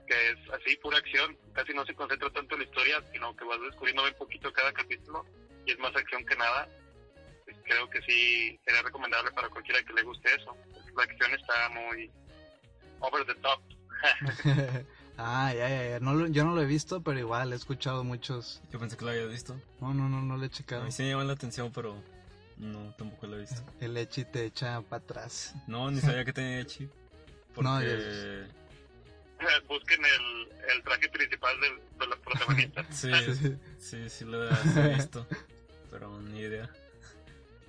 que 0.09 0.31
es 0.31 0.37
así, 0.53 0.75
pura 0.77 0.97
acción, 0.97 1.37
casi 1.53 1.71
no 1.73 1.85
se 1.85 1.93
concentra 1.93 2.29
tanto 2.31 2.55
en 2.55 2.61
la 2.61 2.65
historia, 2.65 3.03
sino 3.13 3.35
que 3.35 3.45
vas 3.45 3.61
descubriendo 3.61 4.03
un 4.03 4.13
poquito 4.15 4.51
cada 4.51 4.73
capítulo 4.73 5.23
y 5.65 5.71
es 5.71 5.77
más 5.79 5.95
acción 5.95 6.25
que 6.25 6.35
nada. 6.35 6.67
Pues 7.45 7.55
creo 7.63 7.87
que 7.89 8.01
sí 8.01 8.59
sería 8.65 8.81
recomendable 8.81 9.31
para 9.31 9.49
cualquiera 9.49 9.83
que 9.83 9.93
le 9.93 10.01
guste 10.03 10.33
eso. 10.35 10.55
La 10.97 11.03
acción 11.03 11.31
está 11.33 11.69
muy 11.69 12.09
over 13.01 13.25
the 13.25 13.35
top. 13.35 13.61
ah, 15.17 15.53
ya, 15.53 15.69
ya, 15.69 15.89
ya. 15.91 15.99
No 15.99 16.13
lo- 16.15 16.27
yo 16.27 16.43
no 16.43 16.55
lo 16.55 16.61
he 16.61 16.65
visto, 16.65 17.01
pero 17.01 17.19
igual 17.19 17.53
he 17.53 17.55
escuchado 17.55 18.03
muchos. 18.03 18.61
Yo 18.71 18.79
pensé 18.79 18.97
que 18.97 19.05
lo 19.05 19.11
había 19.11 19.25
visto. 19.25 19.59
No, 19.79 19.93
no, 19.93 20.09
no, 20.09 20.21
no 20.21 20.37
lo 20.37 20.43
he 20.43 20.47
A 20.47 20.49
checado. 20.51 20.83
mí 20.85 20.91
sí 20.91 21.03
me 21.03 21.09
llama 21.09 21.23
la 21.25 21.33
atención, 21.33 21.71
pero 21.73 22.01
no, 22.57 22.93
tampoco 22.97 23.27
lo 23.27 23.37
he 23.37 23.41
visto. 23.41 23.61
El 23.79 23.95
Echi 23.97 24.25
te 24.25 24.45
echa 24.45 24.81
para 24.81 25.03
atrás. 25.03 25.53
No, 25.67 25.89
ni 25.91 26.01
sabía 26.01 26.25
que 26.25 26.33
tenía 26.33 26.59
Echi. 26.61 26.89
porque... 27.55 27.63
No, 27.63 28.58
Busquen 29.67 29.99
el, 30.03 30.71
el 30.75 30.83
traje 30.83 31.09
principal 31.09 31.55
del, 31.61 31.75
de 31.99 32.07
los 32.07 32.19
protagonistas. 32.19 32.85
Sí, 32.91 33.11
Sí. 33.35 33.55
sí, 33.79 34.09
sí 34.09 34.25
lo 34.25 34.43
he 34.49 34.95
visto, 34.95 35.25
pero 35.91 36.19
ni 36.21 36.39
idea. 36.39 36.69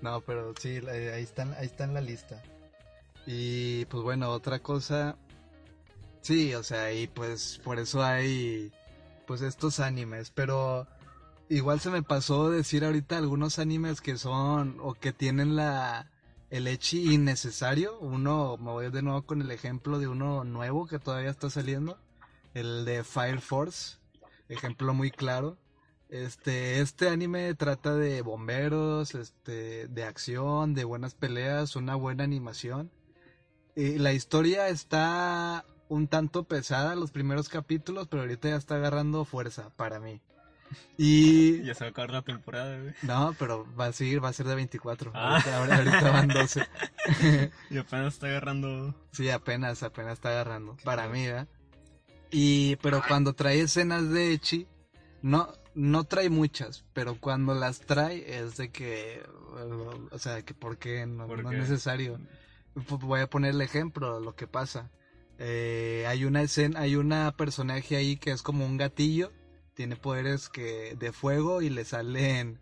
No, 0.02 0.20
pero 0.22 0.54
sí, 0.58 0.80
la- 0.80 0.92
ahí 0.92 1.22
están, 1.22 1.52
ahí 1.54 1.66
está 1.66 1.84
en 1.84 1.94
la 1.94 2.00
lista. 2.00 2.42
Y 3.26 3.84
pues 3.86 4.02
bueno, 4.02 4.30
otra 4.30 4.58
cosa. 4.60 5.16
Sí, 6.22 6.54
o 6.54 6.62
sea, 6.62 6.92
y 6.92 7.06
pues 7.06 7.60
por 7.62 7.78
eso 7.78 8.02
hay 8.02 8.72
pues 9.26 9.42
estos 9.42 9.78
animes, 9.80 10.30
pero 10.30 10.86
igual 11.48 11.80
se 11.80 11.90
me 11.90 12.02
pasó 12.02 12.50
decir 12.50 12.84
ahorita 12.84 13.16
algunos 13.18 13.58
animes 13.58 14.00
que 14.00 14.16
son 14.18 14.76
o 14.80 14.94
que 14.94 15.12
tienen 15.12 15.54
la 15.56 16.10
el 16.50 16.66
echi 16.66 17.14
innecesario. 17.14 17.98
Uno, 18.00 18.56
me 18.58 18.70
voy 18.70 18.90
de 18.90 19.02
nuevo 19.02 19.22
con 19.22 19.40
el 19.40 19.50
ejemplo 19.50 19.98
de 19.98 20.08
uno 20.08 20.44
nuevo 20.44 20.86
que 20.86 20.98
todavía 20.98 21.30
está 21.30 21.48
saliendo, 21.48 21.98
el 22.54 22.84
de 22.84 23.04
Fire 23.04 23.40
Force, 23.40 23.98
ejemplo 24.48 24.92
muy 24.92 25.10
claro. 25.10 25.56
Este, 26.08 26.80
este 26.80 27.08
anime 27.08 27.54
trata 27.54 27.94
de 27.94 28.22
bomberos, 28.22 29.14
este, 29.14 29.86
de 29.86 30.04
acción, 30.04 30.74
de 30.74 30.84
buenas 30.84 31.14
peleas, 31.14 31.76
una 31.76 31.94
buena 31.94 32.24
animación. 32.24 32.90
Y 33.76 33.98
la 33.98 34.12
historia 34.12 34.68
está 34.68 35.64
un 35.88 36.08
tanto 36.08 36.44
pesada 36.44 36.96
los 36.96 37.12
primeros 37.12 37.48
capítulos, 37.48 38.08
pero 38.08 38.22
ahorita 38.22 38.48
ya 38.48 38.56
está 38.56 38.74
agarrando 38.74 39.24
fuerza 39.24 39.70
para 39.76 40.00
mí. 40.00 40.20
Y 40.96 41.62
Ya 41.64 41.74
se 41.74 41.84
va 41.84 41.88
a 41.88 41.90
acabar 41.90 42.10
la 42.10 42.22
temporada, 42.22 42.78
güey. 42.78 42.94
no, 43.02 43.34
pero 43.38 43.66
va 43.78 43.86
a 43.86 43.92
seguir, 43.92 44.22
va 44.22 44.28
a 44.28 44.32
ser 44.32 44.46
de 44.46 44.54
24. 44.54 45.12
Ah. 45.14 45.32
Ahorita, 45.36 45.56
ahora- 45.58 45.76
ahorita 45.76 46.10
van 46.10 46.28
12. 46.28 46.66
Y 47.70 47.78
apenas 47.78 48.14
está 48.14 48.26
agarrando... 48.28 48.94
Sí, 49.12 49.30
apenas, 49.30 49.82
apenas 49.82 50.14
está 50.14 50.30
agarrando. 50.30 50.76
Para 50.84 51.08
mí, 51.08 51.26
¿verdad? 51.26 51.48
Y, 52.30 52.76
pero 52.76 53.02
cuando 53.06 53.32
trae 53.34 53.60
escenas 53.60 54.08
de 54.10 54.32
Echi, 54.32 54.66
no, 55.22 55.52
no 55.74 56.04
trae 56.04 56.30
muchas, 56.30 56.84
pero 56.92 57.16
cuando 57.18 57.54
las 57.54 57.80
trae 57.80 58.38
es 58.38 58.56
de 58.56 58.70
que, 58.70 59.22
o 60.12 60.18
sea, 60.18 60.42
que 60.42 60.54
porque 60.54 61.06
no, 61.06 61.26
¿Por 61.26 61.42
no 61.42 61.50
qué? 61.50 61.56
es 61.56 61.68
necesario. 61.68 62.20
P- 62.74 62.82
Voy 63.00 63.20
a 63.20 63.26
poner 63.28 63.50
el 63.54 63.60
ejemplo, 63.62 64.20
lo 64.20 64.36
que 64.36 64.46
pasa. 64.46 64.90
Eh, 65.38 66.04
hay 66.06 66.24
una 66.24 66.42
escena, 66.42 66.80
hay 66.80 66.94
una 66.96 67.32
personaje 67.36 67.96
ahí 67.96 68.16
que 68.16 68.30
es 68.30 68.42
como 68.42 68.64
un 68.64 68.76
gatillo, 68.76 69.32
tiene 69.80 69.96
poderes 69.96 70.50
que 70.50 70.94
de 70.98 71.10
fuego 71.10 71.62
y 71.62 71.70
le 71.70 71.86
salen 71.86 72.60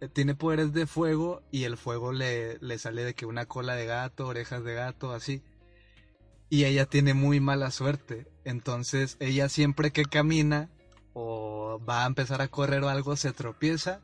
eh, 0.00 0.08
tiene 0.08 0.36
poderes 0.36 0.72
de 0.72 0.86
fuego 0.86 1.42
y 1.50 1.64
el 1.64 1.76
fuego 1.76 2.12
le, 2.12 2.58
le 2.60 2.78
sale 2.78 3.02
de 3.02 3.12
que 3.14 3.26
una 3.26 3.46
cola 3.46 3.74
de 3.74 3.86
gato, 3.86 4.28
orejas 4.28 4.62
de 4.62 4.74
gato, 4.74 5.10
así. 5.10 5.42
Y 6.50 6.64
ella 6.64 6.86
tiene 6.86 7.12
muy 7.12 7.40
mala 7.40 7.72
suerte. 7.72 8.28
Entonces 8.44 9.16
ella 9.18 9.48
siempre 9.48 9.90
que 9.90 10.04
camina 10.04 10.70
o 11.12 11.80
va 11.88 12.04
a 12.04 12.06
empezar 12.06 12.40
a 12.40 12.46
correr 12.46 12.84
o 12.84 12.88
algo 12.88 13.16
se 13.16 13.32
tropieza. 13.32 14.00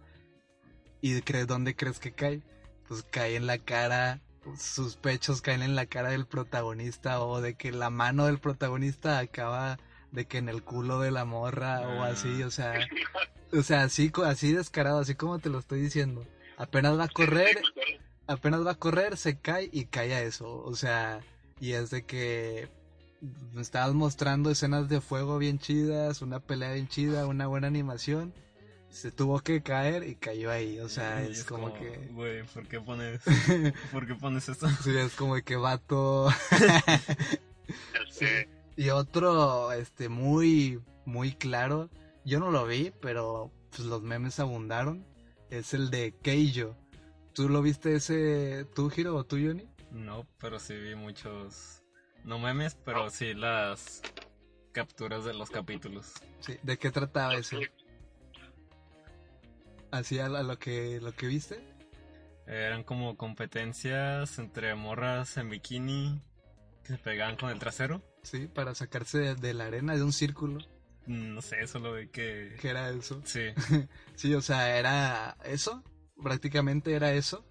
¿Y 1.01 1.23
crees 1.23 1.47
dónde 1.47 1.77
crees 1.77 2.01
que 2.01 2.11
cae? 2.11 2.43
Pues 2.89 3.05
cae 3.05 3.37
en 3.37 3.47
la 3.47 3.59
cara, 3.59 4.23
sus 4.59 4.97
pechos 4.97 5.41
caen 5.41 5.63
en 5.63 5.77
la 5.77 5.87
cara 5.87 6.09
del 6.09 6.27
protagonista 6.27 7.23
o 7.23 7.41
de 7.41 7.55
que 7.55 7.71
la 7.71 7.91
mano 7.91 8.27
del 8.27 8.41
protagonista 8.41 9.21
acaba 9.21 9.79
de 10.13 10.27
que 10.27 10.39
en 10.39 10.49
el 10.49 10.63
culo 10.63 11.01
de 11.01 11.11
la 11.11 11.25
morra 11.25 11.81
o 11.81 12.03
así, 12.03 12.43
o 12.43 12.51
sea, 12.51 12.75
o 13.53 13.63
sea, 13.63 13.83
así, 13.83 14.13
así 14.25 14.53
descarado, 14.53 14.99
así 14.99 15.15
como 15.15 15.39
te 15.39 15.51
lo 15.51 15.59
estoy 15.59 15.81
diciendo. 15.81 16.27
Apenas 16.57 16.99
va 16.99 17.05
a 17.05 17.09
correr, 17.09 17.61
apenas 18.27 18.67
va 18.67 18.73
a 18.73 18.79
correr, 18.79 19.17
se 19.17 19.39
cae 19.39 19.69
y 19.73 19.87
cae 19.87 20.15
a 20.15 20.23
eso. 20.23 20.63
O 20.63 20.75
sea, 20.75 21.21
y 21.61 21.73
es 21.73 21.91
de 21.91 22.05
que 22.05 22.69
me 23.53 23.63
estabas 23.63 23.95
mostrando 23.95 24.51
escenas 24.51 24.89
de 24.89 25.01
fuego 25.01 25.39
bien 25.39 25.59
chidas, 25.59 26.23
una 26.23 26.41
pelea 26.41 26.73
bien 26.73 26.89
chida, 26.89 27.27
una 27.27 27.47
buena 27.47 27.67
animación. 27.67 28.35
Se 28.91 29.13
tuvo 29.13 29.39
que 29.39 29.63
caer 29.63 30.03
y 30.03 30.17
cayó 30.17 30.51
ahí. 30.51 30.81
O 30.81 30.89
sea, 30.89 31.23
es, 31.23 31.45
como, 31.45 31.73
que. 31.73 32.09
Güey, 32.11 32.43
¿por 32.43 32.67
qué 32.67 32.81
pones... 32.81 33.21
¿Por 33.93 34.05
qué 34.05 34.17
pones 34.17 34.49
esto? 34.49 34.69
Sí, 34.83 34.97
es 34.97 35.15
como 35.15 35.37
que 35.37 35.55
vato. 35.55 36.29
Sé. 38.11 38.49
Y 38.81 38.89
otro, 38.89 39.73
este, 39.73 40.09
muy, 40.09 40.83
muy 41.05 41.35
claro. 41.35 41.91
Yo 42.25 42.41
no 42.41 42.51
lo 42.51 42.67
vi, 42.67 42.95
pero 43.03 43.53
pues 43.69 43.81
los 43.81 44.01
memes 44.01 44.41
abundaron. 44.41 45.07
Es 45.51 45.75
el 45.75 45.91
de 45.91 46.17
Keijo. 46.23 46.75
¿Tú 47.35 47.51
lo 47.51 47.61
viste 47.61 47.95
ese, 47.95 48.65
tú, 48.75 48.91
Hiro, 48.91 49.17
o 49.17 49.25
tú, 49.25 49.37
Johnny? 49.37 49.69
No, 49.91 50.27
pero 50.39 50.59
sí 50.59 50.75
vi 50.75 50.95
muchos... 50.95 51.83
No 52.25 52.39
memes, 52.39 52.75
pero 52.83 53.11
sí 53.11 53.35
las 53.35 54.01
capturas 54.73 55.27
de 55.27 55.35
los 55.35 55.51
capítulos. 55.51 56.15
Sí. 56.39 56.57
¿De 56.63 56.79
qué 56.79 56.91
trataba 56.91 57.35
ese? 57.35 57.71
¿Así 59.91 60.21
a 60.21 60.31
lo 60.31 60.59
que, 60.59 61.01
lo 61.03 61.13
que 61.13 61.27
viste? 61.27 61.63
Eran 62.47 62.85
como 62.85 63.19
competencias 63.19 64.39
entre 64.39 64.75
morras 64.75 65.37
en 65.37 65.51
bikini 65.51 66.23
que 66.91 66.97
se 66.97 67.03
pegaban 67.03 67.37
con 67.37 67.51
el 67.51 67.59
trasero. 67.59 68.03
Sí, 68.23 68.47
para 68.47 68.75
sacarse 68.75 69.19
de, 69.19 69.35
de 69.35 69.55
la 69.55 69.67
arena 69.67 69.95
de 69.95 70.03
un 70.03 70.13
círculo. 70.13 70.59
No 71.07 71.41
sé, 71.43 71.67
solo 71.67 71.95
vi 71.95 72.09
que... 72.09 72.57
¿Qué 72.61 72.69
era 72.69 72.91
eso? 72.91 73.23
Sí, 73.25 73.49
Sí, 74.15 74.35
o 74.35 74.43
sea, 74.43 74.79
era 74.79 75.37
eso. 75.45 75.83
Prácticamente 76.23 76.95
era 76.95 77.13
eso. 77.13 77.47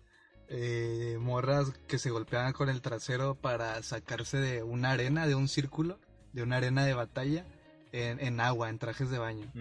Eh, 0.48 1.18
morras 1.20 1.72
que 1.88 2.00
se 2.00 2.10
golpeaban 2.10 2.54
con 2.54 2.70
el 2.70 2.82
trasero 2.82 3.36
para 3.36 3.82
sacarse 3.84 4.38
de 4.38 4.64
una 4.64 4.92
arena, 4.92 5.28
de 5.28 5.36
un 5.36 5.48
círculo, 5.48 6.00
de 6.34 6.44
una 6.44 6.58
arena 6.58 6.86
de 6.86 6.94
batalla, 6.94 7.46
en, 7.92 8.20
en 8.20 8.40
agua, 8.40 8.70
en 8.70 8.80
trajes 8.80 9.10
de 9.10 9.20
baño. 9.20 9.52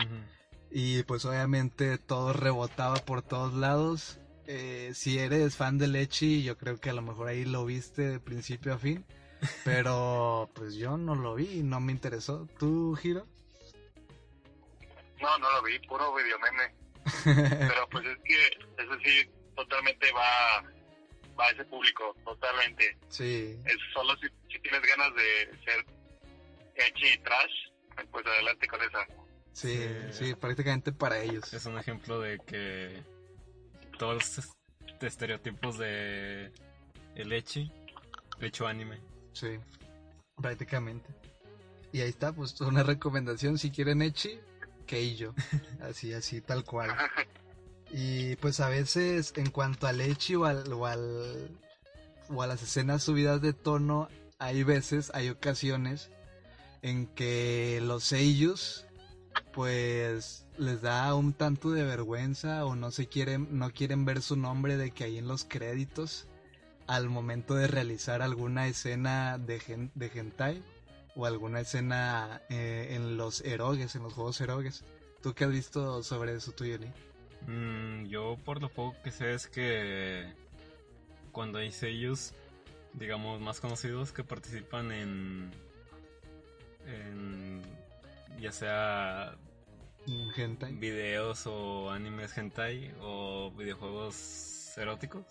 Y 0.71 1.03
pues 1.05 1.25
obviamente 1.25 1.99
todo 1.99 2.33
rebotaba 2.33 2.97
por 2.97 3.23
todos 3.23 3.55
lados. 3.55 4.19
Eh, 4.47 4.93
si 4.95 5.19
eres 5.19 5.57
fan 5.57 5.79
de 5.79 5.89
Lechi, 5.89 6.43
yo 6.43 6.57
creo 6.57 6.79
que 6.79 6.91
a 6.91 6.95
lo 6.95 7.03
mejor 7.03 7.29
ahí 7.29 7.45
lo 7.45 7.65
viste 7.65 8.03
de 8.09 8.21
principio 8.21 8.75
a 8.75 8.79
fin. 8.79 9.05
Pero 9.65 10.51
pues 10.55 10.75
yo 10.75 10.97
no 10.97 11.15
lo 11.15 11.35
vi, 11.35 11.63
no 11.63 11.81
me 11.81 11.93
interesó. 11.93 12.49
¿Tú, 12.59 12.95
Giro? 12.97 13.27
No, 15.21 15.39
no 15.39 15.51
lo 15.53 15.63
vi, 15.63 15.79
puro 15.81 16.15
video 16.15 16.39
meme. 16.39 16.75
Pero 17.69 17.89
pues 17.91 18.05
es 18.07 18.19
que 18.25 18.83
eso 18.83 18.93
sí, 19.05 19.29
totalmente 19.57 20.11
va, 20.13 20.63
va 21.39 21.47
a 21.47 21.51
ese 21.51 21.65
público, 21.65 22.15
totalmente. 22.25 22.97
sí, 23.09 23.59
Es 23.65 23.77
solo 23.93 24.15
si, 24.19 24.29
si 24.53 24.59
tienes 24.61 24.83
ganas 24.83 25.13
de 25.15 25.59
ser 25.65 25.85
edgy 26.77 27.15
y 27.15 27.19
trash, 27.19 28.07
pues 28.11 28.27
adelante 28.27 28.67
con 28.69 28.81
esa. 28.83 29.07
sí, 29.53 29.77
Sí. 30.13 30.27
sí, 30.27 30.35
prácticamente 30.35 30.93
para 30.93 31.19
ellos. 31.21 31.53
Es 31.53 31.67
un 31.67 31.79
ejemplo 31.79 32.21
de 32.21 32.39
que 32.41 33.03
todos 33.99 34.15
los 34.15 34.39
est- 34.39 35.03
estereotipos 35.03 35.79
de 35.79 36.53
el 37.17 37.33
echi 37.33 37.73
hecho 38.41 38.67
anime. 38.69 39.01
Sí, 39.39 39.59
prácticamente. 40.37 41.07
Y 41.93 42.01
ahí 42.01 42.09
está, 42.09 42.33
pues 42.33 42.61
una 42.61 42.83
recomendación 42.83 43.57
si 43.57 43.71
quieren 43.71 44.03
Echi, 44.03 44.41
Keijo. 44.87 45.33
Así, 45.81 46.13
así, 46.13 46.41
tal 46.41 46.65
cual. 46.65 46.91
Y 47.91 48.37
pues 48.37 48.61
a 48.61 48.69
veces 48.69 49.33
en 49.37 49.51
cuanto 49.51 49.87
al 49.87 50.01
Echi 50.01 50.35
o 50.35 50.45
al, 50.45 50.73
o 50.73 50.87
al 50.87 51.51
o 52.29 52.43
a 52.43 52.47
las 52.47 52.63
escenas 52.63 53.03
subidas 53.03 53.41
de 53.41 53.53
tono, 53.53 54.09
hay 54.39 54.63
veces, 54.65 55.11
hay 55.15 55.31
ocasiones 55.31 56.11
en 56.83 57.07
que 57.07 57.81
los 57.83 58.05
seiyus 58.05 58.85
pues 59.53 60.47
les 60.59 60.83
da 60.83 61.15
un 61.15 61.33
tanto 61.33 61.71
de 61.71 61.85
vergüenza 61.85 62.65
o 62.67 62.75
no 62.75 62.91
se 62.91 63.07
quieren 63.07 63.59
no 63.59 63.71
quieren 63.71 64.05
ver 64.05 64.21
su 64.21 64.37
nombre 64.37 64.77
de 64.77 64.91
que 64.91 65.05
hay 65.05 65.19
en 65.19 65.29
los 65.29 65.45
créditos 65.45 66.27
al 66.89 67.09
momento 67.09 67.55
de 67.55 67.69
realizar 67.69 68.21
alguna 68.23 68.67
escena 68.67 69.39
de, 69.39 69.61
gen- 69.61 69.93
de 69.95 70.07
hentai 70.13 70.63
o 71.15 71.27
alguna 71.27 71.61
escena 71.61 72.43
eh, 72.49 72.89
en 72.97 73.17
los 73.17 73.41
erogues, 73.43 73.95
en 73.95 74.03
los 74.03 74.15
juegos 74.15 74.41
erogues. 74.41 74.85
¿Tú 75.23 75.35
qué 75.35 75.45
has 75.45 75.51
visto 75.51 76.03
sobre 76.03 76.35
eso 76.35 76.51
tú, 76.53 76.65
Johnny? 76.65 76.91
Mm, 77.47 78.07
yo 78.07 78.37
por 78.45 78.61
lo 78.61 78.69
poco 78.69 78.97
que 79.05 79.11
sé 79.13 79.35
es 79.35 79.47
que 79.47 80.33
cuando 81.31 81.59
hay 81.59 81.71
sellos, 81.71 82.33
digamos, 82.95 83.41
más 83.41 83.61
conocidos 83.61 84.13
que 84.13 84.25
participan 84.25 84.91
en, 84.91 85.51
en 86.87 87.63
ya 88.41 88.51
sea 88.53 89.37
Hentai. 90.37 90.73
videos 90.75 91.47
o 91.47 91.91
animes 91.91 92.37
hentai 92.39 92.95
o 93.01 93.51
videojuegos 93.51 94.73
eróticos 94.79 95.25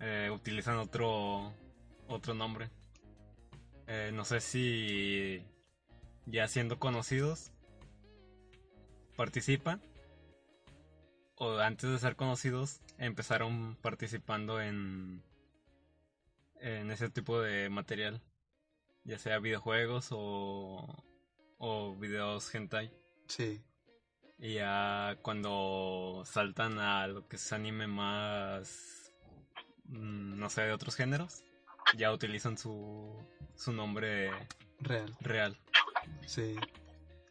eh, 0.00 0.30
utilizan 0.32 0.78
otro 0.78 1.52
otro 2.08 2.34
nombre 2.34 2.70
Eh, 3.86 4.12
no 4.12 4.24
sé 4.24 4.40
si 4.40 5.42
ya 6.26 6.46
siendo 6.46 6.78
conocidos 6.78 7.50
participan 9.16 9.80
o 11.36 11.58
antes 11.58 11.90
de 11.90 11.98
ser 11.98 12.14
conocidos 12.14 12.80
empezaron 12.98 13.76
participando 13.82 14.60
en 14.60 15.22
en 16.60 16.90
ese 16.90 17.10
tipo 17.10 17.40
de 17.40 17.68
material 17.68 18.22
ya 19.04 19.18
sea 19.18 19.38
videojuegos 19.38 20.08
o, 20.12 20.86
o 21.58 21.96
videos 21.96 22.54
hentai. 22.54 22.92
Sí. 23.26 23.62
Y 24.38 24.54
ya 24.54 25.16
cuando 25.22 26.22
saltan 26.24 26.78
a 26.78 27.06
lo 27.06 27.26
que 27.28 27.36
es 27.36 27.52
anime 27.52 27.86
más, 27.86 28.99
no 29.90 30.48
sé, 30.50 30.62
de 30.62 30.72
otros 30.72 30.96
géneros, 30.96 31.42
ya 31.96 32.12
utilizan 32.12 32.56
su, 32.58 33.14
su 33.56 33.72
nombre 33.72 34.30
Real. 34.80 35.14
real. 35.20 35.58
Sí. 36.26 36.56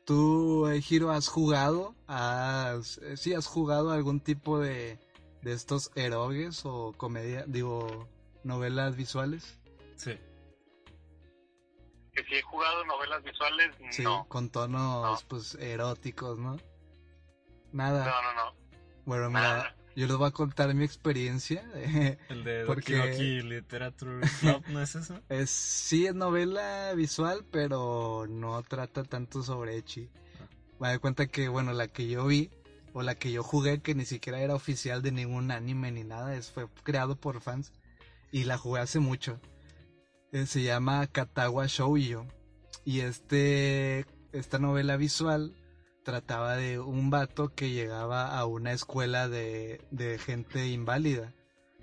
¿Tú, 0.05 0.67
Hiro, 0.89 1.11
has 1.11 1.27
jugado? 1.27 1.95
Has, 2.07 2.97
eh, 2.99 3.15
sí, 3.17 3.33
has 3.33 3.45
jugado 3.45 3.91
algún 3.91 4.19
tipo 4.19 4.59
de, 4.59 4.99
de 5.41 5.53
estos 5.53 5.91
erogues 5.95 6.65
o 6.65 6.93
comedia, 6.97 7.45
digo, 7.47 8.07
novelas 8.43 8.95
visuales? 8.95 9.59
Sí. 9.95 10.17
Que 12.13 12.23
si 12.25 12.35
he 12.35 12.41
jugado 12.41 12.83
novelas 12.85 13.23
visuales, 13.23 13.75
Sí, 13.91 14.03
no. 14.03 14.25
con 14.27 14.49
tonos, 14.49 15.21
No. 15.21 15.27
pues, 15.27 15.55
eróticos, 15.55 16.39
¿no? 16.39 16.57
Nada. 17.71 18.05
No, 18.05 18.21
no, 18.21 18.33
no. 18.45 18.55
Bueno, 19.05 19.29
mira, 19.29 19.41
Nada. 19.41 19.75
Yo 19.95 20.07
les 20.07 20.15
voy 20.15 20.27
a 20.27 20.31
contar 20.31 20.73
mi 20.73 20.83
experiencia. 20.85 21.63
El 22.29 22.43
de 22.43 22.65
Porque- 22.65 22.95
Doki 22.97 23.41
Literature 23.41 24.21
Club, 24.39 24.63
¿no 24.69 24.81
es 24.81 24.95
eso? 24.95 25.19
Es, 25.29 25.49
sí 25.49 26.05
es 26.07 26.15
novela 26.15 26.93
visual, 26.95 27.45
pero 27.51 28.25
no 28.29 28.61
trata 28.63 29.03
tanto 29.03 29.43
sobre 29.43 29.77
Echi. 29.77 30.09
Me 30.79 30.89
doy 30.89 30.99
cuenta 30.99 31.27
que, 31.27 31.49
bueno, 31.49 31.73
la 31.73 31.87
que 31.87 32.07
yo 32.07 32.25
vi, 32.25 32.49
o 32.93 33.01
la 33.03 33.15
que 33.15 33.31
yo 33.31 33.43
jugué, 33.43 33.81
que 33.81 33.95
ni 33.95 34.05
siquiera 34.05 34.39
era 34.39 34.55
oficial 34.55 35.01
de 35.01 35.11
ningún 35.11 35.51
anime 35.51 35.91
ni 35.91 36.03
nada, 36.03 36.35
es, 36.35 36.49
fue 36.51 36.67
creado 36.83 37.15
por 37.17 37.41
fans, 37.41 37.73
y 38.31 38.45
la 38.45 38.57
jugué 38.57 38.79
hace 38.81 38.99
mucho. 38.99 39.39
Eh, 40.31 40.45
se 40.45 40.61
llama 40.63 41.07
Katawa 41.07 41.65
Shoujo. 41.67 42.25
Y 42.85 43.01
este, 43.01 44.05
esta 44.31 44.57
novela 44.59 44.95
visual 44.95 45.53
trataba 46.09 46.55
de 46.55 46.79
un 46.79 47.11
vato 47.11 47.53
que 47.53 47.69
llegaba 47.69 48.35
a 48.35 48.43
una 48.47 48.73
escuela 48.73 49.29
de, 49.29 49.79
de 49.91 50.17
gente 50.17 50.67
inválida 50.67 51.35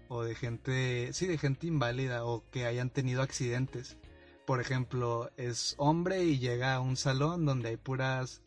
o 0.08 0.24
de 0.24 0.34
gente, 0.34 1.12
sí, 1.12 1.28
de 1.28 1.38
gente 1.38 1.68
inválida 1.68 2.24
o 2.24 2.42
que 2.50 2.66
hayan 2.66 2.90
tenido 2.90 3.22
accidentes. 3.22 3.98
Por 4.44 4.60
ejemplo, 4.60 5.30
es 5.36 5.76
hombre 5.78 6.24
y 6.24 6.40
llega 6.40 6.74
a 6.74 6.80
un 6.80 6.96
salón 6.96 7.44
donde 7.44 7.68
hay 7.68 7.76
puras, 7.76 8.42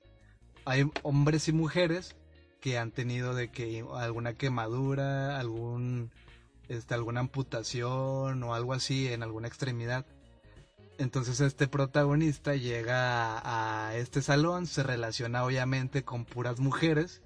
hay 0.65 0.91
hombres 1.03 1.47
y 1.47 1.53
mujeres 1.53 2.17
que 2.59 2.77
han 2.77 2.91
tenido 2.91 3.33
de 3.33 3.49
que 3.49 3.85
alguna 3.93 4.33
quemadura, 4.33 5.39
algún, 5.39 6.11
este, 6.67 6.93
alguna 6.93 7.21
amputación 7.21 8.43
o 8.43 8.53
algo 8.53 8.73
así 8.73 9.07
en 9.07 9.23
alguna 9.23 9.47
extremidad. 9.47 10.05
Entonces 10.99 11.39
este 11.41 11.67
protagonista 11.67 12.55
llega 12.55 13.39
a, 13.39 13.87
a 13.87 13.95
este 13.95 14.21
salón, 14.21 14.67
se 14.67 14.83
relaciona 14.83 15.43
obviamente 15.43 16.03
con 16.03 16.25
puras 16.25 16.59
mujeres 16.59 17.23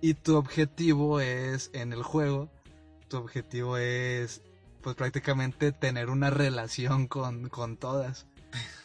y 0.00 0.14
tu 0.14 0.36
objetivo 0.36 1.20
es 1.20 1.70
en 1.72 1.92
el 1.92 2.04
juego 2.04 2.48
tu 3.08 3.16
objetivo 3.16 3.76
es 3.76 4.42
pues 4.82 4.94
prácticamente 4.94 5.72
tener 5.72 6.08
una 6.08 6.30
relación 6.30 7.08
con, 7.08 7.48
con 7.48 7.76
todas. 7.76 8.26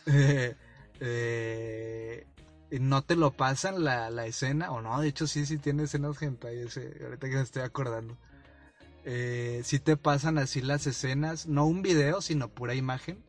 Eh, 0.05 0.57
eh, 0.99 2.27
no 2.81 3.03
te 3.03 3.15
lo 3.15 3.31
pasan 3.31 3.85
la, 3.85 4.09
la 4.09 4.25
escena, 4.25 4.69
o 4.71 4.81
no, 4.81 4.99
de 4.99 5.07
hecho 5.07 5.27
sí, 5.27 5.45
sí 5.45 5.57
tiene 5.57 5.83
escenas 5.83 6.21
hentai 6.21 6.57
ese, 6.59 6.99
ahorita 7.01 7.29
que 7.29 7.35
me 7.35 7.41
estoy 7.41 7.61
acordando. 7.61 8.17
Eh, 9.05 9.61
sí 9.63 9.79
te 9.79 9.95
pasan 9.95 10.37
así 10.37 10.61
las 10.61 10.87
escenas, 10.87 11.47
no 11.47 11.65
un 11.65 11.81
video, 11.81 12.21
sino 12.21 12.49
pura 12.49 12.75
imagen. 12.75 13.23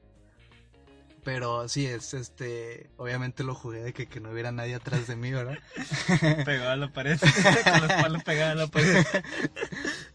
Pero 1.25 1.67
sí, 1.71 1.87
es 1.87 2.13
este, 2.13 2.91
obviamente 2.99 3.45
lo 3.45 3.55
jugué 3.55 3.83
de 3.83 3.93
que, 3.95 4.07
que 4.07 4.21
no 4.21 4.31
hubiera 4.31 4.53
nadie 4.53 4.75
atrás 4.75 5.07
de 5.07 5.17
mí, 5.17 5.33
¿verdad? 5.33 5.59
Pegado 6.45 6.71
a 6.71 6.77
la 6.77 6.93
pared, 6.93 7.19
con 7.65 7.87
la 7.89 7.95
espalda 7.97 8.19
pegada 8.25 8.53
a 8.53 8.55
la 8.55 8.67
pared. 8.67 9.05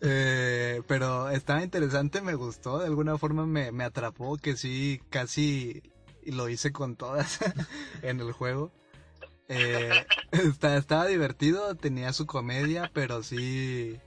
Eh, 0.01 0.81
pero 0.87 1.29
estaba 1.29 1.61
interesante, 1.61 2.21
me 2.21 2.33
gustó, 2.35 2.79
de 2.79 2.85
alguna 2.85 3.17
forma 3.17 3.45
me, 3.45 3.71
me 3.73 3.83
atrapó, 3.83 4.37
que 4.37 4.55
sí, 4.55 5.01
casi 5.09 5.83
lo 6.25 6.47
hice 6.47 6.71
con 6.71 6.95
todas 6.95 7.39
en 8.01 8.21
el 8.21 8.31
juego. 8.31 8.71
Eh, 9.49 9.91
está- 10.31 10.77
estaba 10.77 11.05
divertido, 11.07 11.75
tenía 11.75 12.13
su 12.13 12.25
comedia, 12.27 12.89
pero 12.93 13.23
sí, 13.23 13.99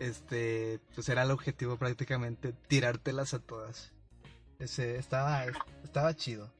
este, 0.00 0.80
pues 0.96 1.08
era 1.08 1.22
el 1.22 1.30
objetivo 1.30 1.76
prácticamente 1.76 2.52
tirártelas 2.66 3.32
a 3.34 3.38
todas. 3.38 3.92
Ese, 4.60 4.96
estaba, 4.98 5.44
estaba 5.82 6.14
chido. 6.14 6.50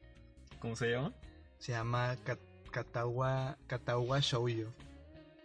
¿Cómo 0.59 0.75
se 0.75 0.91
llama? 0.91 1.13
Se 1.59 1.71
llama 1.71 2.15
Kat- 2.25 2.39
Katawa, 2.71 3.57
Katawa 3.67 4.19
Shoujo. 4.19 4.71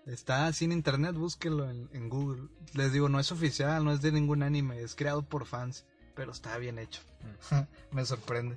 Está 0.07 0.51
en 0.61 0.73
internet, 0.73 1.15
búsquenlo 1.15 1.69
en, 1.71 1.89
en 1.93 2.09
Google. 2.09 2.49
Les 2.75 2.93
digo, 2.93 3.09
no 3.09 3.19
es 3.21 3.31
oficial, 3.33 3.85
no 3.85 3.93
es 3.93 4.01
de 4.03 4.13
ningún 4.13 4.43
anime, 4.43 4.81
es 4.81 4.95
creado 4.95 5.23
por 5.23 5.47
fans, 5.47 5.85
pero 6.15 6.33
está 6.33 6.57
bien 6.59 6.79
hecho. 6.79 7.03
Me 7.93 8.05
sorprende. 8.07 8.57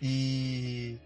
Y 0.00 0.98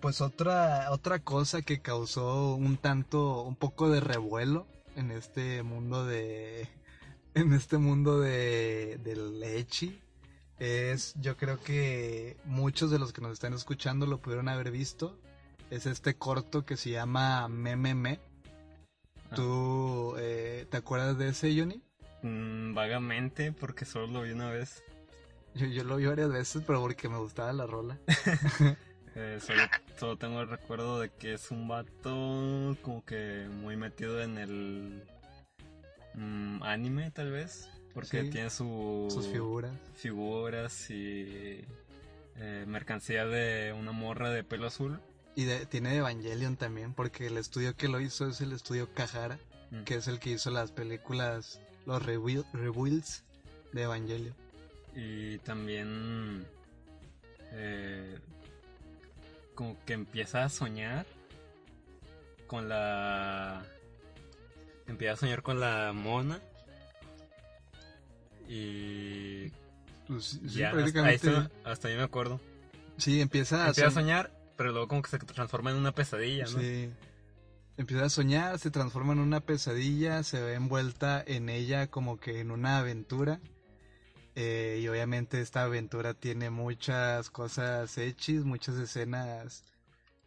pues 0.00 0.20
otra 0.20 0.90
otra 0.90 1.20
cosa 1.20 1.62
que 1.62 1.80
causó 1.80 2.54
un 2.54 2.76
tanto 2.76 3.42
un 3.42 3.56
poco 3.56 3.88
de 3.88 4.00
revuelo 4.00 4.66
en 4.94 5.10
este 5.10 5.62
mundo 5.62 6.04
de 6.04 6.68
en 7.34 7.54
este 7.54 7.78
mundo 7.78 8.20
de 8.20 8.98
del 9.02 9.42
echi 9.42 9.98
es 10.58 11.14
yo 11.20 11.36
creo 11.36 11.60
que 11.60 12.36
muchos 12.44 12.90
de 12.90 12.98
los 12.98 13.12
que 13.12 13.20
nos 13.20 13.32
están 13.32 13.52
escuchando 13.52 14.06
lo 14.06 14.18
pudieron 14.18 14.48
haber 14.48 14.70
visto 14.70 15.18
es 15.70 15.86
este 15.86 16.16
corto 16.16 16.64
que 16.64 16.76
se 16.76 16.90
llama 16.90 17.48
Mememe 17.48 18.20
¿Tú 19.34 20.14
eh, 20.18 20.66
te 20.70 20.76
acuerdas 20.76 21.18
de 21.18 21.28
ese, 21.28 21.58
Johnny? 21.58 21.82
Mm, 22.22 22.74
vagamente, 22.74 23.52
porque 23.52 23.84
solo 23.84 24.06
lo 24.06 24.22
vi 24.22 24.32
una 24.32 24.50
vez. 24.50 24.82
Yo, 25.54 25.66
yo 25.66 25.84
lo 25.84 25.96
vi 25.96 26.06
varias 26.06 26.30
veces, 26.30 26.62
pero 26.66 26.80
porque 26.80 27.08
me 27.08 27.18
gustaba 27.18 27.52
la 27.52 27.66
rola. 27.66 27.98
Eh, 29.18 29.38
solo, 29.40 29.62
solo 29.98 30.18
tengo 30.18 30.42
el 30.42 30.48
recuerdo 30.50 31.00
de 31.00 31.08
que 31.08 31.32
es 31.32 31.50
un 31.50 31.66
vato 31.66 32.76
como 32.82 33.02
que 33.06 33.48
muy 33.50 33.74
metido 33.74 34.20
en 34.20 34.36
el 34.36 35.04
mm, 36.12 36.62
anime, 36.62 37.10
tal 37.12 37.30
vez. 37.30 37.70
Porque 37.96 38.22
Sí. 38.24 38.30
tiene 38.30 38.50
su, 38.50 39.08
Sus 39.10 39.26
figuras. 39.26 39.72
figuras 39.96 40.90
y 40.90 41.64
eh, 42.36 42.64
mercancía 42.68 43.24
de 43.24 43.72
una 43.72 43.90
morra 43.92 44.30
de 44.30 44.44
pelo 44.44 44.66
azul. 44.66 45.00
Y 45.34 45.44
de- 45.44 45.64
tiene 45.64 45.88
de 45.92 45.96
Evangelion 45.96 46.56
también, 46.56 46.92
porque 46.92 47.26
el 47.26 47.38
estudio 47.38 47.74
que 47.74 47.88
lo 47.88 47.98
hizo 48.00 48.28
es 48.28 48.42
el 48.42 48.52
estudio 48.52 48.92
Kahara, 48.92 49.38
Mm. 49.70 49.84
que 49.84 49.94
es 49.94 50.06
el 50.08 50.18
que 50.20 50.30
hizo 50.30 50.50
las 50.50 50.70
películas, 50.72 51.58
los 51.86 52.02
rebuil- 52.04 52.44
rebuilds 52.52 53.24
de 53.72 53.82
Evangelion. 53.84 54.34
Y 54.94 55.38
también 55.38 56.44
eh, 57.52 58.18
como 59.54 59.76
que 59.86 59.94
empieza 59.94 60.44
a 60.44 60.50
soñar 60.50 61.06
con 62.46 62.68
la... 62.68 63.64
Empieza 64.86 65.14
a 65.14 65.16
soñar 65.16 65.42
con 65.42 65.58
la 65.60 65.92
mona. 65.94 66.38
Y 68.48 69.50
Pues, 70.06 70.24
sí, 70.24 70.40
ya, 70.58 70.66
hasta, 70.68 70.76
prácticamente. 70.78 71.26
está- 71.28 71.50
hasta 71.64 71.88
ahí 71.88 71.96
me 71.96 72.02
acuerdo. 72.02 72.40
Sí, 72.96 73.20
empieza 73.20 73.64
a, 73.64 73.68
Empieza 73.68 73.88
a 73.88 73.90
soñ- 73.90 73.94
soñar, 73.94 74.30
pero 74.56 74.70
luego 74.72 74.88
como 74.88 75.02
que 75.02 75.10
se 75.10 75.18
transforma 75.18 75.70
en 75.70 75.76
una 75.76 75.92
pesadilla, 75.92 76.44
¿no? 76.44 76.60
Sí. 76.60 76.90
Empieza 77.76 78.04
a 78.06 78.08
soñar, 78.08 78.58
se 78.58 78.70
transforma 78.70 79.12
en 79.12 79.18
una 79.18 79.40
pesadilla, 79.40 80.22
se 80.22 80.40
ve 80.40 80.54
envuelta 80.54 81.22
en 81.26 81.48
ella 81.50 81.88
como 81.88 82.18
que 82.18 82.40
en 82.40 82.50
una 82.50 82.78
aventura. 82.78 83.40
Eh, 84.34 84.80
y 84.82 84.88
obviamente 84.88 85.40
esta 85.40 85.64
aventura 85.64 86.14
tiene 86.14 86.50
muchas 86.50 87.30
cosas 87.30 87.96
hechis, 87.98 88.44
muchas 88.44 88.76
escenas 88.76 89.64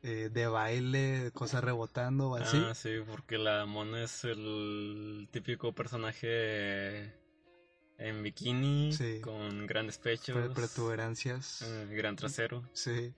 eh, 0.02 0.30
de 0.32 0.48
baile, 0.48 1.32
cosas 1.34 1.64
rebotando 1.64 2.30
o 2.30 2.36
así. 2.36 2.58
Ah, 2.64 2.74
sí, 2.76 2.90
porque 3.08 3.38
la 3.38 3.66
mona 3.66 4.04
es 4.04 4.24
el 4.24 5.28
típico 5.32 5.74
personaje 5.74 7.14
en 8.00 8.24
bikini, 8.24 8.92
Sí. 8.94 9.20
con 9.22 9.68
grandes 9.68 9.98
pechos, 9.98 10.36
Pre- 10.36 10.50
protuberancias. 10.50 11.62
eh, 11.62 11.88
gran 11.92 12.16
trasero. 12.16 12.64
Sí. 12.74 13.14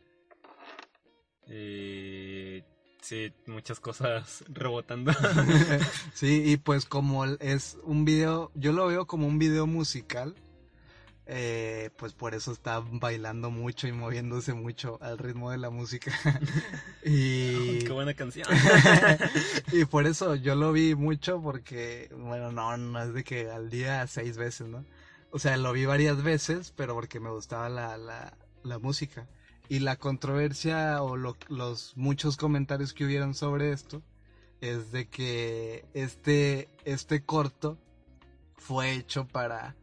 Y 1.48 2.64
sí, 3.02 3.34
muchas 3.48 3.80
cosas 3.80 4.44
rebotando. 4.50 5.12
sí, 6.14 6.44
y 6.46 6.58
pues 6.58 6.86
como 6.86 7.26
es 7.26 7.78
un 7.84 8.06
video, 8.06 8.52
yo 8.56 8.72
lo 8.74 8.88
veo 8.88 9.06
como 9.06 9.28
un 9.28 9.38
video 9.40 9.68
musical, 9.68 10.36
eh, 11.34 11.92
pues 11.96 12.12
por 12.12 12.36
eso 12.36 12.52
está 12.52 12.84
bailando 12.86 13.52
mucho 13.52 13.88
y 13.88 13.94
moviéndose 13.94 14.54
mucho 14.54 14.98
al 15.02 15.18
ritmo 15.18 15.50
de 15.50 15.58
la 15.58 15.70
música. 15.70 16.12
y, 17.06 17.80
Qué 17.86 17.92
buena 17.94 18.14
canción. 18.14 18.46
y 19.72 19.86
por 19.86 20.08
eso 20.08 20.36
yo 20.36 20.56
lo 20.56 20.74
vi 20.74 20.94
mucho 20.94 21.42
porque, 21.42 22.12
bueno, 22.18 22.52
no, 22.52 22.76
no 22.76 23.02
es 23.02 23.14
de 23.14 23.24
que 23.24 23.50
al 23.50 23.70
día 23.70 24.06
seis 24.08 24.36
veces, 24.36 24.68
¿no? 24.68 24.84
O 25.30 25.40
sea, 25.40 25.56
lo 25.56 25.72
vi 25.72 25.86
varias 25.86 26.22
veces, 26.22 26.74
pero 26.76 26.96
porque 26.96 27.22
me 27.22 27.30
gustaba 27.30 27.70
la, 27.70 27.98
la, 27.98 28.38
la 28.64 28.80
música. 28.80 29.30
Y 29.70 29.80
la 29.80 29.96
controversia 29.96 31.02
o 31.02 31.16
los 31.16 31.96
muchos 31.96 32.36
comentarios 32.36 32.94
que 32.94 33.06
hubieron 33.06 33.36
sobre 33.36 33.72
esto 33.72 34.04
es 34.60 34.92
de 34.92 35.08
que 35.08 35.86
este, 35.94 36.68
este 36.84 37.24
corto 37.24 37.78
fue 38.58 38.92
hecho 38.92 39.26
para 39.30 39.78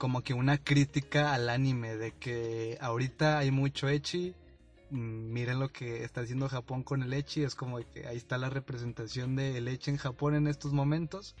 como 0.00 0.22
que 0.22 0.32
una 0.32 0.56
crítica 0.56 1.34
al 1.34 1.50
anime 1.50 1.94
de 1.94 2.12
que 2.12 2.78
ahorita 2.80 3.36
hay 3.36 3.50
mucho 3.50 3.86
echi 3.86 4.34
mm, 4.90 5.30
miren 5.30 5.60
lo 5.60 5.68
que 5.68 6.04
está 6.04 6.22
haciendo 6.22 6.48
Japón 6.48 6.82
con 6.82 7.02
el 7.02 7.12
echi 7.12 7.42
es 7.42 7.54
como 7.54 7.76
que 7.80 8.06
ahí 8.08 8.16
está 8.16 8.38
la 8.38 8.48
representación 8.48 9.36
del 9.36 9.68
echi 9.68 9.90
en 9.90 9.98
Japón 9.98 10.34
en 10.34 10.46
estos 10.46 10.72
momentos 10.72 11.36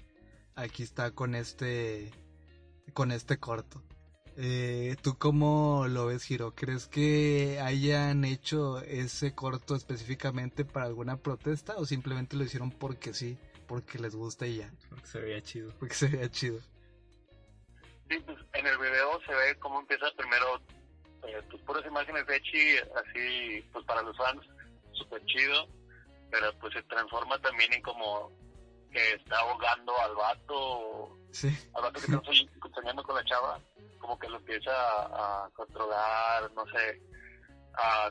aquí 0.56 0.82
está 0.82 1.10
con 1.12 1.34
este 1.34 2.10
con 2.92 3.12
este 3.12 3.38
corto 3.38 3.82
eh, 4.36 4.96
¿Tú 5.02 5.16
cómo 5.18 5.86
lo 5.88 6.06
ves, 6.06 6.30
Hiro? 6.30 6.54
¿Crees 6.54 6.86
que 6.86 7.60
hayan 7.62 8.24
hecho 8.24 8.80
ese 8.80 9.34
corto 9.34 9.74
específicamente 9.74 10.64
para 10.64 10.86
alguna 10.86 11.16
protesta 11.16 11.74
o 11.76 11.84
simplemente 11.84 12.36
lo 12.36 12.44
hicieron 12.44 12.70
porque 12.70 13.12
sí, 13.12 13.36
porque 13.66 13.98
les 13.98 14.14
gusta 14.14 14.46
y 14.46 14.58
ya? 14.58 14.72
Porque 14.88 15.06
se 15.06 15.20
veía 15.20 15.42
chido. 15.42 15.74
Porque 15.78 15.94
se 15.94 16.06
veía 16.08 16.30
chido. 16.30 16.60
Sí, 18.10 18.18
pues 18.26 18.38
en 18.54 18.66
el 18.66 18.76
video 18.76 19.20
se 19.24 19.32
ve 19.32 19.56
cómo 19.60 19.78
empieza 19.78 20.06
primero 20.16 20.60
eh, 21.28 21.40
pues 21.48 21.62
puras 21.62 21.86
imágenes 21.86 22.26
de 22.26 22.36
Echi, 22.36 22.76
así 22.78 23.64
pues 23.72 23.84
para 23.86 24.02
los 24.02 24.16
fans, 24.16 24.44
súper 24.92 25.24
chido, 25.26 25.68
pero 26.28 26.52
pues 26.58 26.74
se 26.74 26.82
transforma 26.82 27.38
también 27.38 27.72
en 27.72 27.82
como 27.82 28.32
que 28.90 29.12
está 29.12 29.38
ahogando 29.38 29.96
al 30.00 30.16
vato, 30.16 31.16
sí. 31.30 31.56
al 31.74 31.82
vato 31.82 32.00
que 32.00 32.06
está 32.12 32.74
soñando 32.74 33.02
con 33.04 33.14
la 33.14 33.24
chava 33.24 33.60
como 34.00 34.18
que 34.18 34.28
lo 34.28 34.38
empieza 34.38 34.72
a, 34.72 35.48
controlar, 35.54 36.50
no 36.54 36.64
sé, 36.66 37.00
a 37.74 38.10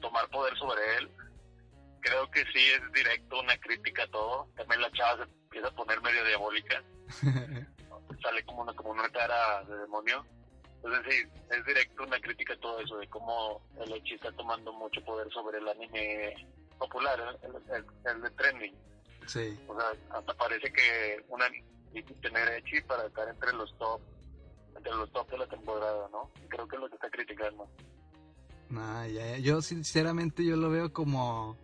tomar 0.00 0.28
poder 0.28 0.54
sobre 0.58 0.96
él. 0.98 1.10
Creo 2.00 2.30
que 2.30 2.40
sí 2.52 2.60
es 2.76 2.92
directo 2.92 3.40
una 3.40 3.56
crítica 3.56 4.02
a 4.02 4.08
todo. 4.08 4.48
También 4.56 4.82
la 4.82 4.90
chava 4.92 5.24
se 5.24 5.30
empieza 5.30 5.68
a 5.68 5.74
poner 5.74 6.02
medio 6.02 6.24
diabólica. 6.24 6.82
Sale 8.22 8.44
como 8.44 8.62
una, 8.62 8.72
como 8.74 8.90
una 8.90 9.08
cara 9.10 9.64
de 9.64 9.76
demonio. 9.78 10.24
Entonces 10.76 11.02
sí, 11.08 11.28
es 11.50 11.66
directo 11.66 12.04
una 12.04 12.20
crítica 12.20 12.54
a 12.54 12.60
todo 12.60 12.80
eso, 12.80 12.96
de 12.98 13.08
cómo 13.08 13.60
el 13.80 13.92
Echi 13.94 14.14
está 14.14 14.30
tomando 14.32 14.72
mucho 14.72 15.04
poder 15.04 15.30
sobre 15.32 15.58
el 15.58 15.68
anime 15.68 16.34
popular, 16.78 17.38
el, 17.42 18.22
de 18.22 18.30
trending. 18.30 18.74
Sí. 19.26 19.58
O 19.66 19.78
sea, 19.78 19.92
hasta 20.10 20.34
parece 20.34 20.72
que 20.72 21.24
una 21.28 21.46
tener 22.22 22.48
Echi 22.58 22.80
para 22.82 23.06
estar 23.06 23.28
entre 23.28 23.52
los 23.54 23.76
top 23.78 24.00
de 24.82 24.90
los 24.90 25.10
top 25.12 25.28
de 25.30 25.38
la 25.38 25.46
temporada, 25.46 26.08
¿no? 26.12 26.30
Creo 26.48 26.68
que 26.68 26.76
es 26.76 26.82
lo 26.82 26.88
que 26.88 26.94
está 26.94 27.10
criticando. 27.10 27.68
Nah, 28.70 29.06
ya, 29.06 29.38
Yo 29.38 29.62
sinceramente 29.62 30.44
yo 30.44 30.56
lo 30.56 30.70
veo 30.70 30.92
como 30.92 31.56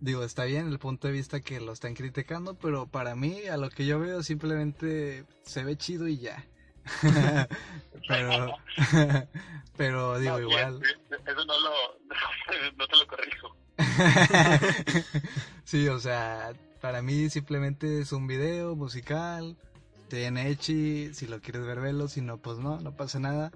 digo, 0.00 0.22
está 0.24 0.44
bien 0.44 0.68
el 0.68 0.78
punto 0.78 1.06
de 1.08 1.14
vista 1.14 1.40
que 1.40 1.60
lo 1.60 1.72
están 1.72 1.94
criticando, 1.94 2.54
pero 2.54 2.86
para 2.86 3.14
mí 3.14 3.46
a 3.46 3.56
lo 3.56 3.70
que 3.70 3.86
yo 3.86 3.98
veo 3.98 4.22
simplemente 4.22 5.24
se 5.42 5.64
ve 5.64 5.76
chido 5.76 6.08
y 6.08 6.18
ya. 6.18 6.44
pero 8.08 8.56
pero 9.76 10.18
digo 10.18 10.40
igual. 10.40 10.80
Eso 11.26 11.44
no 11.44 11.58
lo 11.60 11.70
no 12.76 12.86
te 12.86 12.96
lo 12.96 13.06
corrijo. 13.06 13.56
sí, 15.64 15.88
o 15.88 15.98
sea, 15.98 16.52
para 16.80 17.02
mí 17.02 17.28
simplemente 17.30 18.00
es 18.00 18.12
un 18.12 18.26
video 18.26 18.76
musical 18.76 19.56
tiene 20.08 20.50
Echi, 20.50 21.12
si 21.14 21.26
lo 21.26 21.40
quieres 21.40 21.64
ver, 21.64 21.80
velo, 21.80 22.08
si 22.08 22.20
no, 22.20 22.38
pues 22.38 22.58
no, 22.58 22.80
no 22.80 22.96
pasa 22.96 23.18
nada. 23.18 23.52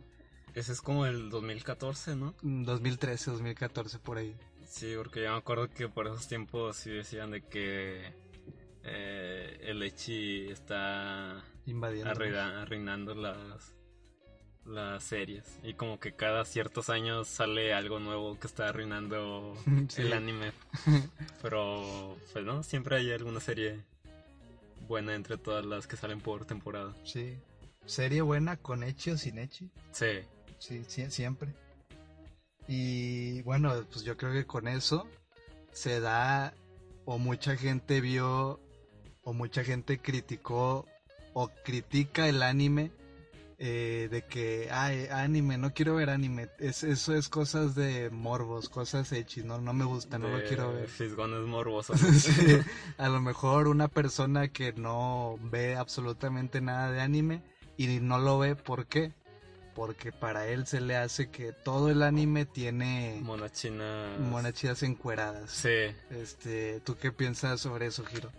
Ese 0.55 0.72
es 0.72 0.80
como 0.80 1.07
el 1.07 1.30
2014, 1.30 2.16
¿no? 2.16 2.34
2013, 2.43 3.30
mm, 3.30 3.34
2014, 3.34 3.99
por 4.01 4.18
ahí. 4.18 4.36
Sí, 4.71 4.95
porque 4.97 5.25
yo 5.25 5.33
me 5.33 5.39
acuerdo 5.39 5.68
que 5.68 5.89
por 5.89 6.07
esos 6.07 6.29
tiempos 6.29 6.77
sí 6.77 6.91
decían 6.91 7.33
de 7.33 7.43
que 7.43 8.12
eh, 8.85 9.59
el 9.62 9.83
Echi 9.83 10.49
está 10.49 11.45
invadiendo, 11.66 12.11
arruinando 12.11 13.14
las 13.14 13.75
las 14.64 15.03
series 15.03 15.59
y 15.64 15.75
como 15.75 15.99
que 15.99 16.12
cada 16.12 16.45
ciertos 16.45 16.91
años 16.91 17.27
sale 17.27 17.73
algo 17.73 17.99
nuevo 17.99 18.39
que 18.39 18.47
está 18.47 18.68
arruinando 18.68 19.55
el 19.97 20.12
anime 20.12 20.53
pero 21.43 22.16
pues 22.33 22.45
no 22.45 22.62
siempre 22.62 22.97
hay 22.97 23.11
alguna 23.11 23.41
serie 23.41 23.81
buena 24.87 25.14
entre 25.14 25.37
todas 25.37 25.64
las 25.64 25.87
que 25.87 25.97
salen 25.97 26.21
por 26.21 26.45
temporada. 26.45 26.95
Sí. 27.05 27.39
¿Serie 27.87 28.23
buena 28.23 28.57
con 28.57 28.83
Echi 28.83 29.11
o 29.11 29.18
sin 29.18 29.39
Echi? 29.39 29.71
Sí. 29.93 30.21
Sí, 30.59 30.85
siempre. 31.11 31.55
Y 32.73 33.43
bueno, 33.43 33.75
pues 33.91 34.05
yo 34.05 34.16
creo 34.16 34.33
que 34.33 34.47
con 34.47 34.68
eso 34.68 35.05
se 35.73 35.99
da 35.99 36.55
o 37.05 37.18
mucha 37.18 37.57
gente 37.57 38.01
vio 38.01 38.61
o 39.25 39.33
mucha 39.33 39.64
gente 39.64 39.99
criticó 39.99 40.87
o 41.33 41.51
critica 41.64 42.29
el 42.29 42.45
anime 42.45 42.93
eh, 43.59 44.07
de 44.09 44.23
que, 44.23 44.68
ay, 44.71 45.09
anime, 45.11 45.59
no 45.59 45.75
quiero 45.75 45.97
ver 45.97 46.11
anime. 46.11 46.49
Es, 46.61 46.85
eso 46.85 47.12
es 47.12 47.29
cosas 47.29 47.75
de 47.75 48.09
morbos, 48.09 48.68
cosas 48.68 49.11
hechis, 49.11 49.45
no, 49.45 49.61
no 49.61 49.73
me 49.73 49.85
gusta, 49.85 50.21
no 50.21 50.29
lo 50.29 50.41
quiero 50.45 50.73
ver. 50.73 50.89
Morbosos. 51.49 51.99
sí, 52.23 52.57
a 52.99 53.09
lo 53.09 53.21
mejor 53.21 53.66
una 53.66 53.89
persona 53.89 54.47
que 54.47 54.73
no 54.75 55.41
ve 55.43 55.75
absolutamente 55.75 56.61
nada 56.61 56.93
de 56.93 57.01
anime 57.01 57.43
y 57.77 57.99
no 57.99 58.21
lo 58.21 58.39
ve, 58.39 58.55
¿por 58.55 58.87
qué? 58.87 59.12
Porque 59.75 60.12
para 60.12 60.47
él 60.47 60.66
se 60.66 60.81
le 60.81 60.97
hace 60.97 61.31
que 61.31 61.53
todo 61.53 61.91
el 61.91 62.03
anime 62.03 62.45
tiene 62.45 63.18
monachinas, 63.23 64.18
monachinas 64.18 64.83
encueradas. 64.83 65.51
Sí. 65.51 65.95
Este, 66.11 66.81
¿tú 66.81 66.97
qué 66.99 67.12
piensas 67.12 67.61
sobre 67.61 67.87
eso, 67.87 68.05
Giro? 68.05 68.31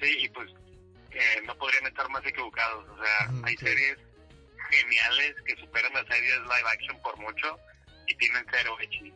Sí, 0.00 0.16
y 0.20 0.28
pues 0.28 0.50
no 1.46 1.56
podrían 1.56 1.86
estar 1.86 2.08
más 2.10 2.24
equivocados. 2.26 2.88
O 2.88 3.02
sea, 3.02 3.30
hay 3.44 3.56
series 3.56 3.98
geniales 4.70 5.34
que 5.46 5.56
superan 5.56 5.92
las 5.92 6.06
series 6.06 6.40
live 6.40 6.68
action 6.72 7.00
por 7.02 7.16
mucho 7.18 7.58
y 8.06 8.14
tienen 8.16 8.44
cero 8.50 8.76
Echi. 8.80 9.12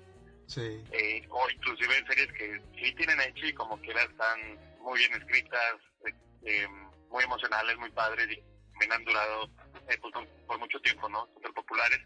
Sí. 0.46 0.82
Eh, 0.92 1.26
o 1.28 1.50
inclusive 1.50 2.04
series 2.06 2.32
que 2.32 2.60
sí 2.78 2.94
tienen 2.94 3.20
Echi, 3.20 3.52
como 3.52 3.80
que 3.82 3.90
están 3.90 4.58
muy 4.80 4.98
bien 4.98 5.12
escritas, 5.14 5.74
eh, 6.06 6.14
eh, 6.44 6.66
muy 7.10 7.24
emocionales, 7.24 7.76
muy 7.78 7.90
padres 7.90 8.28
y 8.30 8.42
también 8.70 8.92
han 8.92 9.04
durado 9.04 9.50
pues, 9.96 10.12
por 10.46 10.58
mucho 10.58 10.80
tiempo, 10.80 11.08
¿no? 11.08 11.26
Súper 11.34 11.52
populares 11.52 12.00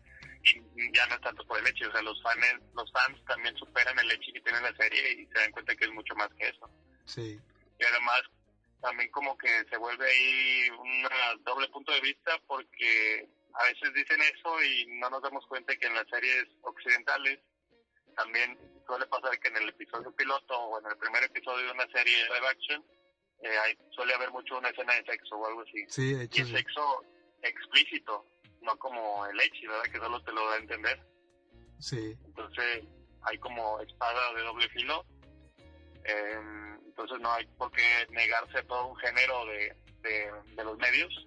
y 0.44 0.92
ya 0.92 1.06
no 1.06 1.14
es 1.14 1.20
tanto 1.20 1.46
por 1.46 1.58
el 1.58 1.66
Echi, 1.66 1.84
o 1.84 1.92
sea, 1.92 2.02
los 2.02 2.20
fans, 2.22 2.60
los 2.74 2.90
fans 2.92 3.24
también 3.26 3.56
superan 3.56 3.98
el 3.98 4.10
Echi 4.10 4.32
que 4.32 4.40
tiene 4.40 4.60
la 4.60 4.74
serie 4.74 5.12
y 5.12 5.26
se 5.26 5.38
dan 5.38 5.52
cuenta 5.52 5.74
que 5.76 5.84
es 5.84 5.92
mucho 5.92 6.14
más 6.16 6.28
que 6.34 6.48
eso. 6.48 6.68
Sí. 7.04 7.38
Y 7.78 7.84
además 7.84 8.22
también 8.80 9.10
como 9.10 9.38
que 9.38 9.64
se 9.70 9.76
vuelve 9.76 10.04
ahí 10.04 10.70
un 10.70 11.06
doble 11.44 11.68
punto 11.68 11.92
de 11.92 12.00
vista 12.00 12.36
porque 12.46 13.28
a 13.54 13.64
veces 13.64 13.94
dicen 13.94 14.20
eso 14.20 14.62
y 14.62 14.86
no 14.98 15.08
nos 15.10 15.22
damos 15.22 15.46
cuenta 15.46 15.76
que 15.76 15.86
en 15.86 15.94
las 15.94 16.08
series 16.08 16.46
occidentales 16.62 17.38
también 18.16 18.58
suele 18.86 19.06
pasar 19.06 19.38
que 19.38 19.48
en 19.48 19.56
el 19.58 19.68
episodio 19.68 20.14
piloto 20.14 20.58
o 20.58 20.80
en 20.80 20.86
el 20.86 20.96
primer 20.96 21.22
episodio 21.22 21.66
de 21.66 21.72
una 21.72 21.86
serie 21.92 22.16
de 22.16 22.24
live 22.24 22.48
action 22.48 22.84
eh, 23.42 23.58
hay, 23.58 23.78
suele 23.90 24.14
haber 24.14 24.30
mucho 24.30 24.58
una 24.58 24.68
escena 24.68 24.94
de 24.94 25.04
sexo 25.04 25.36
o 25.36 25.46
algo 25.46 25.62
así. 25.62 25.84
Sí, 25.88 26.14
y 26.30 26.40
es 26.40 26.48
sexo 26.48 27.04
explícito, 27.42 28.26
no 28.60 28.76
como 28.78 29.26
el 29.26 29.40
hecho, 29.40 29.68
¿verdad? 29.68 29.92
Que 29.92 29.98
solo 29.98 30.22
te 30.22 30.32
lo 30.32 30.48
da 30.48 30.54
a 30.54 30.58
entender. 30.58 31.00
Sí. 31.78 32.16
Entonces 32.24 32.84
hay 33.22 33.38
como 33.38 33.80
espada 33.80 34.34
de 34.34 34.42
doble 34.42 34.68
filo. 34.70 35.04
Eh, 36.04 36.40
entonces 36.86 37.20
no 37.20 37.32
hay 37.32 37.46
por 37.58 37.70
qué 37.72 38.06
negarse 38.10 38.62
todo 38.64 38.88
un 38.88 38.96
género 38.96 39.46
de, 39.46 39.74
de, 40.02 40.64
los 40.64 40.76
medios, 40.78 41.26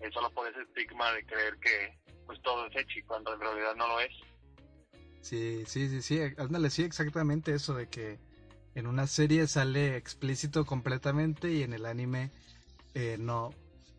eh, 0.00 0.10
solo 0.12 0.30
por 0.30 0.48
ese 0.48 0.60
estigma 0.62 1.12
de 1.12 1.24
creer 1.24 1.56
que 1.58 1.98
pues 2.26 2.40
todo 2.42 2.66
es 2.66 2.76
hecho 2.76 3.00
cuando 3.06 3.34
en 3.34 3.40
realidad 3.40 3.74
no 3.76 3.88
lo 3.88 4.00
es. 4.00 4.12
Sí, 5.20 5.64
sí, 5.66 5.88
sí, 5.88 6.02
sí, 6.02 6.20
ándale, 6.36 6.68
sí, 6.70 6.82
exactamente 6.82 7.54
eso 7.54 7.74
de 7.74 7.88
que 7.88 8.18
en 8.74 8.86
una 8.86 9.06
serie 9.06 9.46
sale 9.46 9.96
explícito 9.96 10.66
completamente 10.66 11.50
y 11.50 11.62
en 11.62 11.72
el 11.72 11.86
anime 11.86 12.30
eh, 12.94 13.16
no. 13.18 13.54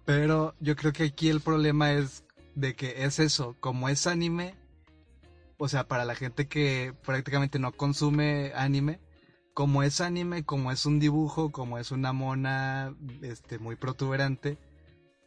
Pero 0.06 0.56
yo 0.60 0.76
creo 0.76 0.93
que 0.93 1.03
aquí 1.03 1.30
el 1.30 1.41
problema 1.41 1.91
es 1.91 2.24
de 2.53 2.76
que 2.76 3.06
es 3.06 3.20
eso, 3.20 3.56
como 3.60 3.89
es 3.89 4.08
anime, 4.08 4.56
o 5.58 5.68
sea, 5.68 5.88
para 5.88 6.06
la 6.06 6.16
gente 6.16 6.47
que 6.47 6.93
prácticamente 7.03 7.60
no 7.60 7.72
consume 7.72 8.51
anime, 8.56 8.99
como 9.53 9.84
es 9.84 10.01
anime, 10.01 10.45
como 10.45 10.72
es 10.72 10.86
un 10.86 10.99
dibujo, 10.99 11.51
como 11.51 11.80
es 11.80 11.91
una 11.91 12.14
mona 12.14 12.95
este 13.22 13.58
muy 13.58 13.76
protuberante, 13.76 14.58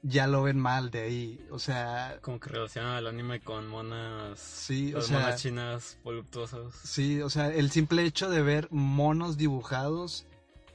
ya 0.02 0.26
lo 0.26 0.44
ven 0.44 0.58
mal 0.60 0.90
de 0.90 1.00
ahí, 1.00 1.46
o 1.50 1.58
sea, 1.58 2.18
como 2.22 2.38
que 2.38 2.50
relaciona 2.50 2.98
el 2.98 3.06
anime 3.08 3.40
con 3.40 3.66
monas, 3.66 4.38
sí, 4.38 4.94
o 4.94 5.00
sea, 5.00 5.18
monas 5.18 5.42
chinas 5.42 5.98
voluptuosas. 6.04 6.72
Sí, 6.84 7.20
o 7.20 7.30
sea, 7.30 7.52
el 7.52 7.70
simple 7.70 8.04
hecho 8.04 8.30
de 8.30 8.42
ver 8.42 8.68
monos 8.70 9.36
dibujados 9.36 10.26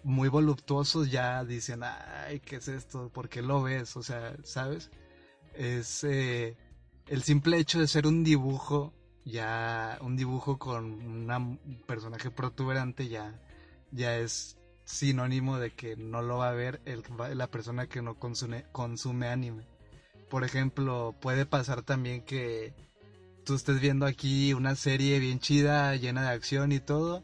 muy 0.03 0.29
voluptuosos 0.29 1.11
ya 1.11 1.43
dicen, 1.45 1.81
"Ay, 1.83 2.39
¿qué 2.41 2.57
es 2.57 2.67
esto? 2.67 3.09
¿Por 3.09 3.29
qué 3.29 3.41
lo 3.41 3.63
ves?" 3.63 3.95
O 3.97 4.03
sea, 4.03 4.35
¿sabes? 4.43 4.89
Es 5.55 6.03
eh, 6.03 6.57
el 7.07 7.23
simple 7.23 7.57
hecho 7.57 7.79
de 7.79 7.87
ser 7.87 8.07
un 8.07 8.23
dibujo 8.23 8.93
ya 9.25 9.97
un 10.01 10.17
dibujo 10.17 10.57
con 10.57 10.85
un 10.85 11.59
personaje 11.85 12.31
protuberante 12.31 13.07
ya, 13.07 13.39
ya 13.91 14.17
es 14.17 14.57
sinónimo 14.85 15.59
de 15.59 15.71
que 15.71 15.95
no 15.95 16.21
lo 16.21 16.37
va 16.37 16.49
a 16.49 16.53
ver 16.53 16.81
el, 16.85 17.03
la 17.35 17.47
persona 17.47 17.87
que 17.87 18.01
no 18.01 18.15
consume, 18.15 18.65
consume 18.71 19.27
anime. 19.27 19.63
Por 20.29 20.43
ejemplo, 20.43 21.15
puede 21.21 21.45
pasar 21.45 21.83
también 21.83 22.23
que 22.23 22.73
tú 23.45 23.55
estés 23.55 23.79
viendo 23.79 24.05
aquí 24.05 24.53
una 24.53 24.75
serie 24.75 25.19
bien 25.19 25.39
chida, 25.39 25.95
llena 25.95 26.23
de 26.23 26.29
acción 26.29 26.71
y 26.71 26.79
todo, 26.79 27.23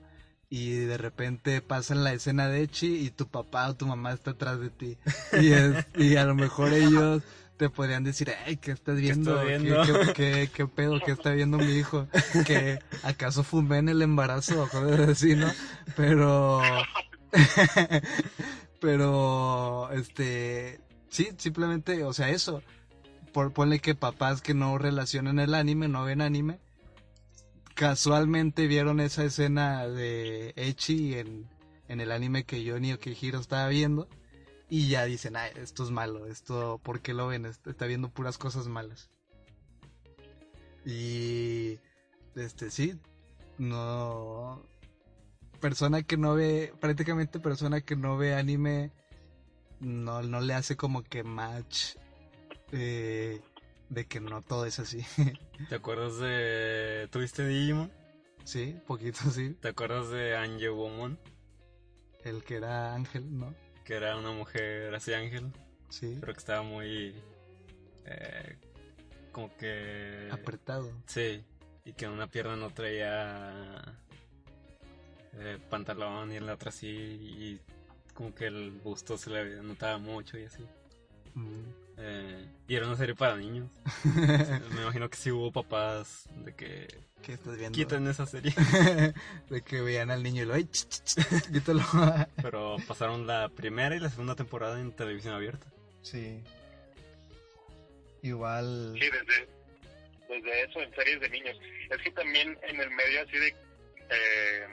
y 0.49 0.71
de 0.71 0.97
repente 0.97 1.61
pasan 1.61 2.03
la 2.03 2.13
escena 2.13 2.47
de 2.47 2.63
Echi 2.63 3.05
y 3.05 3.11
tu 3.11 3.27
papá 3.27 3.69
o 3.69 3.75
tu 3.75 3.85
mamá 3.85 4.13
está 4.13 4.31
atrás 4.31 4.59
de 4.59 4.69
ti. 4.69 4.97
Y, 5.41 6.03
y 6.03 6.15
a 6.15 6.25
lo 6.25 6.35
mejor 6.35 6.73
ellos 6.73 7.23
te 7.59 7.69
podrían 7.69 8.05
decir, 8.05 8.31
ay, 8.45 8.55
¿qué 8.55 8.71
estás 8.71 8.95
viendo? 8.95 9.37
¿Qué, 10.15 10.49
qué, 10.53 10.65
pedo? 10.65 10.99
¿Qué 11.05 11.11
está 11.11 11.31
viendo 11.31 11.57
mi 11.57 11.73
hijo? 11.73 12.07
¿Que 12.47 12.79
acaso 13.03 13.43
fumé 13.43 13.79
en 13.79 13.89
el 13.89 14.01
embarazo? 14.01 14.65
Joder, 14.67 15.09
así, 15.09 15.35
¿no? 15.35 15.51
Pero... 15.97 16.61
Pero, 18.79 19.91
este... 19.91 20.79
Sí, 21.09 21.31
simplemente, 21.37 22.05
o 22.05 22.13
sea, 22.13 22.29
eso. 22.29 22.63
Por, 23.33 23.51
ponle 23.51 23.79
que 23.79 23.93
papás 23.93 24.41
que 24.41 24.53
no 24.53 24.77
relacionan 24.77 25.37
el 25.39 25.53
anime, 25.53 25.89
no 25.89 26.05
ven 26.05 26.21
anime, 26.21 26.59
casualmente 27.79 28.67
vieron 28.67 28.99
esa 28.99 29.23
escena 29.23 29.87
de 29.87 30.51
Echi 30.57 31.13
en, 31.13 31.49
en 31.87 32.01
el 32.01 32.11
anime 32.11 32.43
que 32.43 32.61
yo 32.61 32.77
ni 32.77 32.91
Hiro 32.91 33.39
estaba 33.39 33.69
viendo 33.69 34.09
y 34.69 34.89
ya 34.89 35.05
dicen, 35.05 35.37
ah, 35.37 35.47
esto 35.47 35.85
es 35.85 35.89
malo, 35.89 36.25
esto, 36.25 36.81
¿por 36.83 36.99
qué 36.99 37.13
lo 37.13 37.27
ven? 37.27 37.45
Está 37.45 37.85
viendo 37.85 38.09
puras 38.09 38.37
cosas 38.37 38.67
malas. 38.67 39.09
Y, 40.85 41.79
este, 42.35 42.69
sí, 42.69 42.99
no, 43.57 44.61
persona 45.61 46.03
que 46.03 46.17
no 46.17 46.35
ve, 46.35 46.73
prácticamente 46.81 47.39
persona 47.39 47.79
que 47.79 47.95
no 47.95 48.17
ve 48.17 48.35
anime, 48.35 48.91
no, 49.79 50.21
no 50.21 50.41
le 50.41 50.53
hace 50.53 50.75
como 50.75 51.01
que 51.01 51.23
match 51.23 51.95
eh, 52.73 53.39
de 53.89 54.05
que 54.05 54.19
no 54.19 54.41
todo 54.41 54.65
es 54.65 54.79
así. 54.79 55.03
¿Te 55.69 55.75
acuerdas 55.75 56.17
de... 56.19 57.07
¿Tuviste 57.11 57.45
Digimon? 57.45 57.91
Sí, 58.43 58.79
poquito 58.87 59.19
sí. 59.31 59.55
¿Te 59.55 59.69
acuerdas 59.69 60.09
de 60.09 60.35
Angel 60.35 60.71
Woman? 60.71 61.19
El 62.23 62.43
que 62.43 62.55
era 62.55 62.93
ángel, 62.93 63.37
¿no? 63.37 63.53
Que 63.83 63.95
era 63.95 64.17
una 64.17 64.31
mujer 64.31 64.93
así 64.93 65.13
ángel. 65.13 65.51
Sí. 65.89 66.17
Pero 66.19 66.33
que 66.33 66.39
estaba 66.39 66.61
muy... 66.61 67.15
Eh, 68.05 68.57
como 69.31 69.55
que... 69.57 70.29
Apretado. 70.31 70.91
Sí. 71.05 71.43
Y 71.85 71.93
que 71.93 72.05
en 72.05 72.11
una 72.11 72.27
pierna 72.27 72.55
no 72.55 72.69
traía... 72.69 73.99
Eh, 75.33 75.57
pantalón 75.69 76.31
y 76.31 76.37
en 76.37 76.45
la 76.45 76.53
otra 76.53 76.71
sí. 76.71 76.87
Y 76.87 77.61
como 78.13 78.33
que 78.35 78.47
el 78.47 78.71
busto 78.71 79.17
se 79.17 79.29
le 79.29 79.63
notaba 79.63 79.97
mucho 79.97 80.37
y 80.37 80.45
así. 80.45 80.63
Eh, 81.97 82.45
y 82.67 82.75
era 82.75 82.87
una 82.87 82.95
serie 82.95 83.15
para 83.15 83.35
niños. 83.35 83.69
Me 84.05 84.81
imagino 84.81 85.09
que 85.09 85.17
sí 85.17 85.31
hubo 85.31 85.51
papás 85.51 86.29
de 86.45 86.55
que. 86.55 86.87
¿Qué 87.23 87.33
estás 87.33 87.57
viendo? 87.57 87.75
Quiten 87.75 88.07
esa 88.07 88.25
serie. 88.25 88.53
de 89.49 89.61
que 89.61 89.81
veían 89.81 90.09
al 90.09 90.23
niño 90.23 90.43
y 90.43 90.45
lo. 90.45 90.53
¡Ay, 90.53 90.69
Pero 92.41 92.77
pasaron 92.87 93.27
la 93.27 93.49
primera 93.49 93.95
y 93.95 93.99
la 93.99 94.09
segunda 94.09 94.35
temporada 94.35 94.79
en 94.79 94.91
televisión 94.93 95.33
abierta. 95.33 95.65
Sí. 96.01 96.41
Igual. 98.21 98.93
Sí, 98.93 99.05
desde, 99.09 99.49
desde 100.29 100.63
eso 100.63 100.81
en 100.81 100.95
series 100.95 101.19
de 101.19 101.29
niños. 101.29 101.57
Es 101.89 101.97
que 101.97 102.11
también 102.11 102.57
en 102.63 102.79
el 102.79 102.89
medio 102.91 103.21
así 103.21 103.37
de 103.37 103.47
eh, 104.09 104.67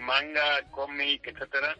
manga, 0.00 0.62
cómic, 0.70 1.26
etcétera, 1.26 1.76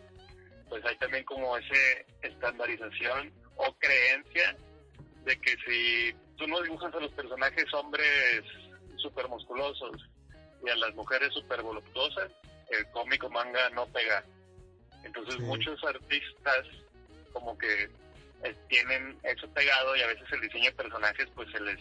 pues 0.68 0.84
hay 0.84 0.96
también 0.98 1.24
como 1.24 1.56
ese 1.56 2.06
estandarización 2.22 3.32
o 3.60 3.74
creencia 3.78 4.56
de 5.24 5.40
que 5.40 5.56
si 5.66 6.14
tú 6.36 6.46
no 6.46 6.60
dibujas 6.62 6.94
a 6.94 7.00
los 7.00 7.12
personajes 7.12 7.72
hombres 7.74 8.42
super 8.96 9.28
musculosos 9.28 10.08
y 10.64 10.70
a 10.70 10.76
las 10.76 10.94
mujeres 10.94 11.32
super 11.34 11.62
voluptuosas, 11.62 12.30
el 12.70 12.86
cómic 12.90 13.22
o 13.24 13.30
manga 13.30 13.68
no 13.70 13.86
pega. 13.86 14.24
Entonces 15.04 15.38
muchos 15.40 15.82
artistas 15.84 16.66
como 17.32 17.56
que 17.58 17.84
eh, 18.44 18.54
tienen 18.68 19.18
eso 19.22 19.48
pegado 19.50 19.96
y 19.96 20.02
a 20.02 20.06
veces 20.06 20.26
el 20.32 20.40
diseño 20.40 20.70
de 20.70 20.76
personajes 20.76 21.28
pues 21.34 21.50
se 21.50 21.60
les 21.60 21.78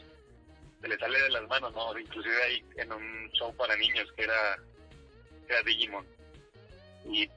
se 0.82 0.88
les 0.88 0.99
sale 0.99 1.21
de 1.21 1.30
las 1.30 1.47
manos, 1.47 1.73
¿no? 1.73 1.97
Inclusive 1.97 2.43
ahí 2.43 2.63
en 2.77 2.91
un 2.93 3.30
show 3.32 3.53
para 3.55 3.75
niños 3.75 4.07
que 4.15 4.23
era, 4.23 4.57
que 5.45 5.53
era 5.53 5.63
Digimon. 5.63 6.05
Y 7.05 7.30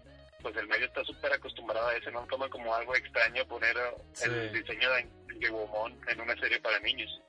pues 0.42 0.56
el 0.56 0.66
medio 0.66 0.86
está 0.86 1.04
súper 1.04 1.32
acostumbrado 1.32 1.88
a 1.88 1.96
eso, 1.96 2.10
no 2.10 2.26
toma 2.26 2.48
como 2.48 2.74
algo 2.74 2.94
extraño 2.94 3.46
poner 3.46 3.76
el 4.24 4.52
diseño 4.52 4.90
de, 4.90 5.08
de 5.38 6.12
en 6.12 6.20
una 6.20 6.36
serie 6.36 6.60
para 6.60 6.78
niños. 6.80 7.20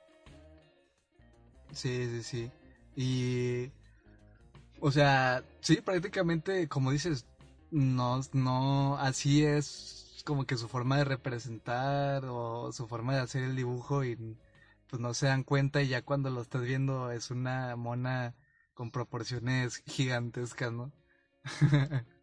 Sí, 1.72 2.06
sí, 2.06 2.22
sí. 2.22 2.50
Y, 2.96 3.70
o 4.80 4.90
sea, 4.90 5.42
sí, 5.60 5.80
prácticamente, 5.80 6.68
como 6.68 6.90
dices, 6.90 7.26
no, 7.70 8.20
no, 8.32 8.98
así 8.98 9.44
es 9.44 10.22
como 10.24 10.46
que 10.46 10.56
su 10.56 10.68
forma 10.68 10.98
de 10.98 11.04
representar 11.04 12.24
o 12.26 12.72
su 12.72 12.86
forma 12.88 13.14
de 13.14 13.20
hacer 13.20 13.42
el 13.42 13.56
dibujo 13.56 14.04
y 14.04 14.16
pues 14.88 15.00
no 15.00 15.12
se 15.12 15.26
dan 15.26 15.42
cuenta 15.42 15.82
y 15.82 15.88
ya 15.88 16.02
cuando 16.02 16.30
lo 16.30 16.40
estás 16.40 16.62
viendo 16.62 17.10
es 17.10 17.30
una 17.30 17.76
mona 17.76 18.34
con 18.74 18.90
proporciones 18.90 19.82
gigantescas, 19.86 20.72
¿no? 20.72 20.92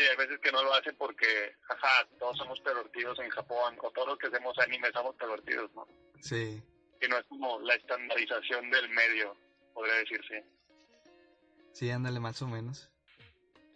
Sí, 0.00 0.06
hay 0.06 0.16
veces 0.16 0.40
que 0.40 0.50
no 0.50 0.62
lo 0.62 0.72
hacen 0.72 0.96
porque, 0.96 1.26
ajá, 1.68 2.08
todos 2.18 2.38
somos 2.38 2.58
pervertidos 2.60 3.18
en 3.18 3.28
Japón, 3.28 3.76
o 3.82 3.90
todos 3.90 4.08
los 4.08 4.18
que 4.18 4.28
hacemos 4.28 4.58
anime 4.58 4.90
somos 4.92 5.14
pervertidos, 5.16 5.70
¿no? 5.74 5.86
Sí. 6.22 6.62
Y 7.02 7.08
no 7.08 7.18
es 7.18 7.24
como 7.26 7.60
la 7.60 7.74
estandarización 7.74 8.70
del 8.70 8.88
medio, 8.88 9.36
podría 9.74 9.96
decirse. 9.96 10.42
Sí, 11.72 11.90
ándale, 11.90 12.18
más 12.18 12.40
o 12.40 12.46
menos. 12.48 12.88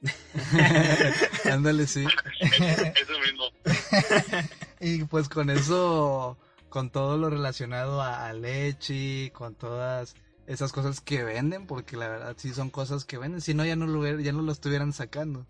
ándale, 1.45 1.87
sí. 1.87 2.07
eso 2.41 3.19
mismo. 3.21 3.51
y 4.81 5.05
pues 5.05 5.29
con 5.29 5.51
eso, 5.51 6.39
con 6.71 6.91
todo 6.91 7.19
lo 7.19 7.29
relacionado 7.29 8.01
a, 8.01 8.33
leche, 8.33 9.31
con 9.35 9.57
todas 9.57 10.15
esas 10.47 10.73
cosas 10.73 11.03
que 11.03 11.23
venden, 11.23 11.67
porque 11.67 11.99
la 11.99 12.09
verdad 12.09 12.35
sí 12.39 12.55
son 12.55 12.71
cosas 12.71 13.05
que 13.05 13.19
venden, 13.19 13.43
si 13.43 13.53
no 13.53 13.67
ya 13.67 13.77
no 13.77 13.87
lo, 13.87 14.21
ya 14.21 14.33
no 14.33 14.41
lo 14.41 14.53
estuvieran 14.53 14.95
sacando 14.95 15.47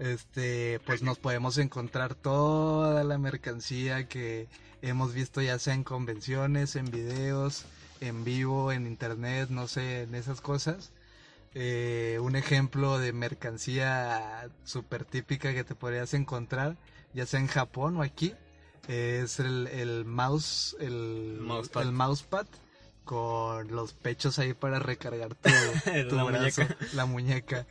este, 0.00 0.80
pues 0.86 1.02
nos 1.02 1.18
podemos 1.18 1.58
encontrar 1.58 2.14
toda 2.14 3.04
la 3.04 3.18
mercancía 3.18 4.08
que 4.08 4.48
hemos 4.80 5.12
visto 5.12 5.42
ya 5.42 5.58
sea 5.58 5.74
en 5.74 5.84
convenciones, 5.84 6.74
en 6.74 6.90
videos, 6.90 7.66
en 8.00 8.24
vivo, 8.24 8.72
en 8.72 8.86
internet, 8.86 9.50
no 9.50 9.68
sé, 9.68 10.02
en 10.02 10.14
esas 10.14 10.40
cosas. 10.40 10.90
Eh, 11.52 12.18
un 12.22 12.34
ejemplo 12.34 12.98
de 12.98 13.12
mercancía 13.12 14.48
súper 14.64 15.04
típica 15.04 15.52
que 15.52 15.64
te 15.64 15.74
podrías 15.74 16.14
encontrar, 16.14 16.76
ya 17.12 17.26
sea 17.26 17.40
en 17.40 17.48
Japón 17.48 17.98
o 17.98 18.02
aquí, 18.02 18.34
es 18.88 19.38
el, 19.38 20.04
mouse, 20.06 20.76
el 20.80 21.38
mousepad. 21.42 21.82
el 21.82 21.92
mousepad 21.92 22.46
con 23.04 23.68
los 23.68 23.92
pechos 23.92 24.38
ahí 24.38 24.54
para 24.54 24.78
recargar 24.78 25.34
tu, 25.34 25.50
la 26.16 26.24
muñeca. 26.24 26.76
la 26.94 27.04
muñeca. 27.04 27.66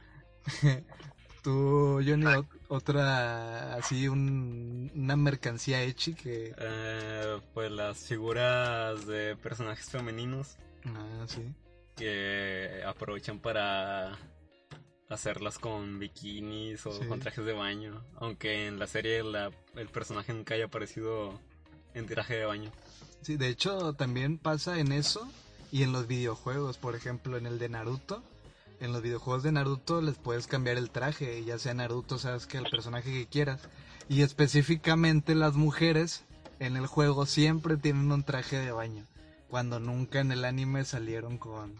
Tú, 1.41 2.01
Johnny, 2.05 2.25
otra, 2.67 3.75
así, 3.75 4.07
una 4.07 5.15
mercancía 5.15 5.81
hecha 5.81 6.11
que... 6.13 6.53
Eh, 6.57 7.39
pues 7.53 7.71
las 7.71 7.97
figuras 7.99 9.07
de 9.07 9.35
personajes 9.37 9.89
femeninos. 9.89 10.57
Ah, 10.85 11.25
sí. 11.27 11.41
Que 11.95 12.83
aprovechan 12.85 13.39
para 13.39 14.17
hacerlas 15.09 15.59
con 15.59 15.97
bikinis 15.99 16.85
o 16.85 16.99
con 17.07 17.19
trajes 17.19 17.45
de 17.45 17.53
baño. 17.53 18.03
Aunque 18.17 18.67
en 18.67 18.77
la 18.77 18.87
serie 18.87 19.23
la, 19.23 19.51
el 19.75 19.87
personaje 19.87 20.33
nunca 20.33 20.55
haya 20.55 20.65
aparecido 20.65 21.39
en 21.93 22.05
traje 22.05 22.35
de 22.35 22.45
baño. 22.45 22.71
Sí, 23.21 23.37
de 23.37 23.49
hecho 23.49 23.93
también 23.93 24.37
pasa 24.37 24.79
en 24.79 24.91
eso 24.91 25.27
y 25.71 25.83
en 25.83 25.91
los 25.91 26.07
videojuegos. 26.07 26.77
Por 26.77 26.95
ejemplo, 26.95 27.37
en 27.37 27.45
el 27.45 27.59
de 27.59 27.69
Naruto 27.69 28.23
en 28.79 28.93
los 28.93 29.01
videojuegos 29.01 29.43
de 29.43 29.51
Naruto 29.51 30.01
les 30.01 30.17
puedes 30.17 30.47
cambiar 30.47 30.77
el 30.77 30.89
traje, 30.89 31.43
ya 31.43 31.59
sea 31.59 31.73
Naruto, 31.73 32.17
sabes 32.17 32.45
que 32.45 32.57
el 32.57 32.69
personaje 32.69 33.11
que 33.11 33.27
quieras. 33.27 33.61
Y 34.07 34.21
específicamente 34.21 35.35
las 35.35 35.53
mujeres 35.53 36.25
en 36.59 36.77
el 36.77 36.87
juego 36.87 37.25
siempre 37.25 37.77
tienen 37.77 38.11
un 38.11 38.23
traje 38.23 38.57
de 38.57 38.71
baño, 38.71 39.05
cuando 39.49 39.79
nunca 39.79 40.19
en 40.19 40.31
el 40.31 40.45
anime 40.45 40.83
salieron 40.85 41.37
con, 41.37 41.75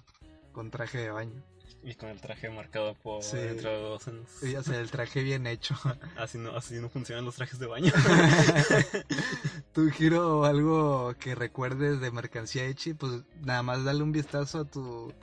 con 0.51 0.71
traje 0.71 0.99
de 0.99 1.11
baño. 1.11 1.43
Y 1.81 1.95
con 1.95 2.09
el 2.09 2.19
traje 2.19 2.49
marcado 2.49 2.93
por 2.95 3.23
sí. 3.23 3.37
dentro 3.37 3.69
de 3.69 3.79
dos 3.79 4.03
Sí, 4.41 4.53
o 4.53 4.61
sea, 4.61 4.79
el 4.79 4.91
traje 4.91 5.23
bien 5.23 5.47
hecho. 5.47 5.75
así 6.17 6.37
no, 6.37 6.55
así 6.55 6.75
no 6.75 6.89
funcionan 6.89 7.23
los 7.23 7.35
trajes 7.35 7.57
de 7.57 7.67
baño. 7.67 7.93
¿Tu 9.73 9.89
giro 9.91 10.43
algo 10.43 11.15
que 11.19 11.35
recuerdes 11.35 12.01
de 12.01 12.11
mercancía 12.11 12.65
Echi? 12.65 12.93
Pues 12.93 13.21
nada 13.41 13.63
más 13.63 13.85
dale 13.85 14.03
un 14.03 14.11
vistazo 14.11 14.59
a 14.59 14.65
tu 14.65 15.13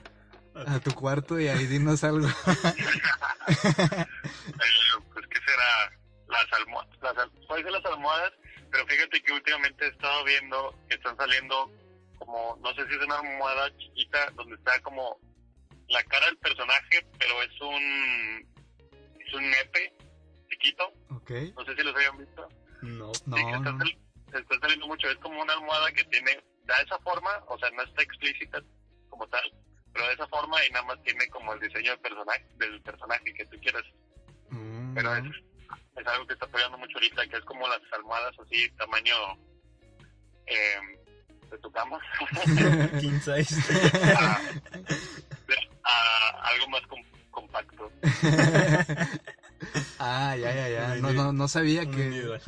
a 0.65 0.79
tu 0.79 0.93
cuarto 0.93 1.39
y 1.39 1.47
ahí 1.47 1.65
dinos 1.65 2.03
algo. 2.03 2.27
Eh, 3.47 5.03
pues, 5.13 5.25
¿qué 5.27 5.39
será? 5.45 5.91
Las 6.27 6.51
almohadas. 6.53 6.97
Las, 7.01 7.17
al- 7.17 7.31
puede 7.47 7.63
ser 7.63 7.71
las 7.71 7.85
almohadas, 7.85 8.31
pero 8.71 8.85
fíjate 8.87 9.21
que 9.21 9.31
últimamente 9.33 9.85
he 9.85 9.89
estado 9.89 10.23
viendo 10.25 10.75
que 10.89 10.95
están 10.95 11.15
saliendo 11.17 11.71
como, 12.19 12.57
no 12.61 12.73
sé 12.73 12.85
si 12.87 12.95
es 12.95 13.01
una 13.05 13.19
almohada 13.19 13.75
chiquita 13.77 14.29
donde 14.35 14.55
está 14.55 14.79
como 14.81 15.17
la 15.89 16.03
cara 16.03 16.25
del 16.25 16.37
personaje, 16.37 17.05
pero 17.17 17.41
es 17.43 17.61
un, 17.61 18.47
es 19.25 19.33
un 19.33 19.49
nepe 19.49 19.93
chiquito. 20.49 20.91
ok. 21.11 21.31
No 21.55 21.65
sé 21.65 21.75
si 21.75 21.83
los 21.83 21.95
hayan 21.95 22.17
visto. 22.17 22.47
No. 22.81 23.13
Sí, 23.13 23.23
que 23.23 23.29
No, 23.29 23.57
está, 23.57 23.71
no. 23.71 23.77
sal- 23.77 23.97
está 24.33 24.59
saliendo 24.59 24.87
mucho. 24.87 25.09
Es 25.09 25.17
como 25.17 25.41
una 25.41 25.53
almohada 25.53 25.91
que 25.93 26.03
tiene, 26.05 26.43
da 26.65 26.75
esa 26.81 26.99
forma, 26.99 27.31
o 27.47 27.57
sea, 27.59 27.69
no 27.71 27.83
está 27.83 28.01
explícita 28.03 28.61
como 29.09 29.25
tal, 29.29 29.41
pero 29.97 30.09
de 30.09 30.13
esa 30.13 30.27
forma 30.27 30.63
y 30.63 30.69
nada 30.71 30.85
más 30.85 31.01
tiene 31.01 31.27
como 31.29 31.53
el 31.53 31.59
diseño 31.59 31.89
del 31.91 31.99
personaje, 31.99 32.45
del 32.59 32.79
personaje 32.81 33.33
que 33.33 33.45
tú 33.47 33.57
quieras. 33.59 33.83
Mm, 34.51 34.93
Pero 34.93 35.15
es, 35.15 35.23
es 35.95 36.07
algo 36.07 36.27
que 36.27 36.33
está 36.33 36.45
pegando 36.47 36.77
mucho 36.77 36.97
ahorita, 36.97 37.27
que 37.27 37.37
es 37.37 37.45
como 37.45 37.67
las 37.67 37.81
almohadas 37.93 38.35
así, 38.45 38.69
tamaño 38.77 39.15
eh, 40.45 40.77
de 41.49 41.57
tu 41.57 41.71
cama, 41.71 41.99
King 43.01 43.19
size. 43.25 43.55
a, 44.15 44.39
a 45.83 46.47
algo 46.49 46.67
más 46.69 46.81
com- 46.87 47.03
compacto. 47.31 47.91
ah, 49.99 50.35
ya, 50.37 50.53
ya, 50.53 50.69
ya. 50.69 50.95
No, 50.97 51.11
no, 51.13 51.33
no 51.33 51.47
sabía 51.47 51.85
que 51.89 52.39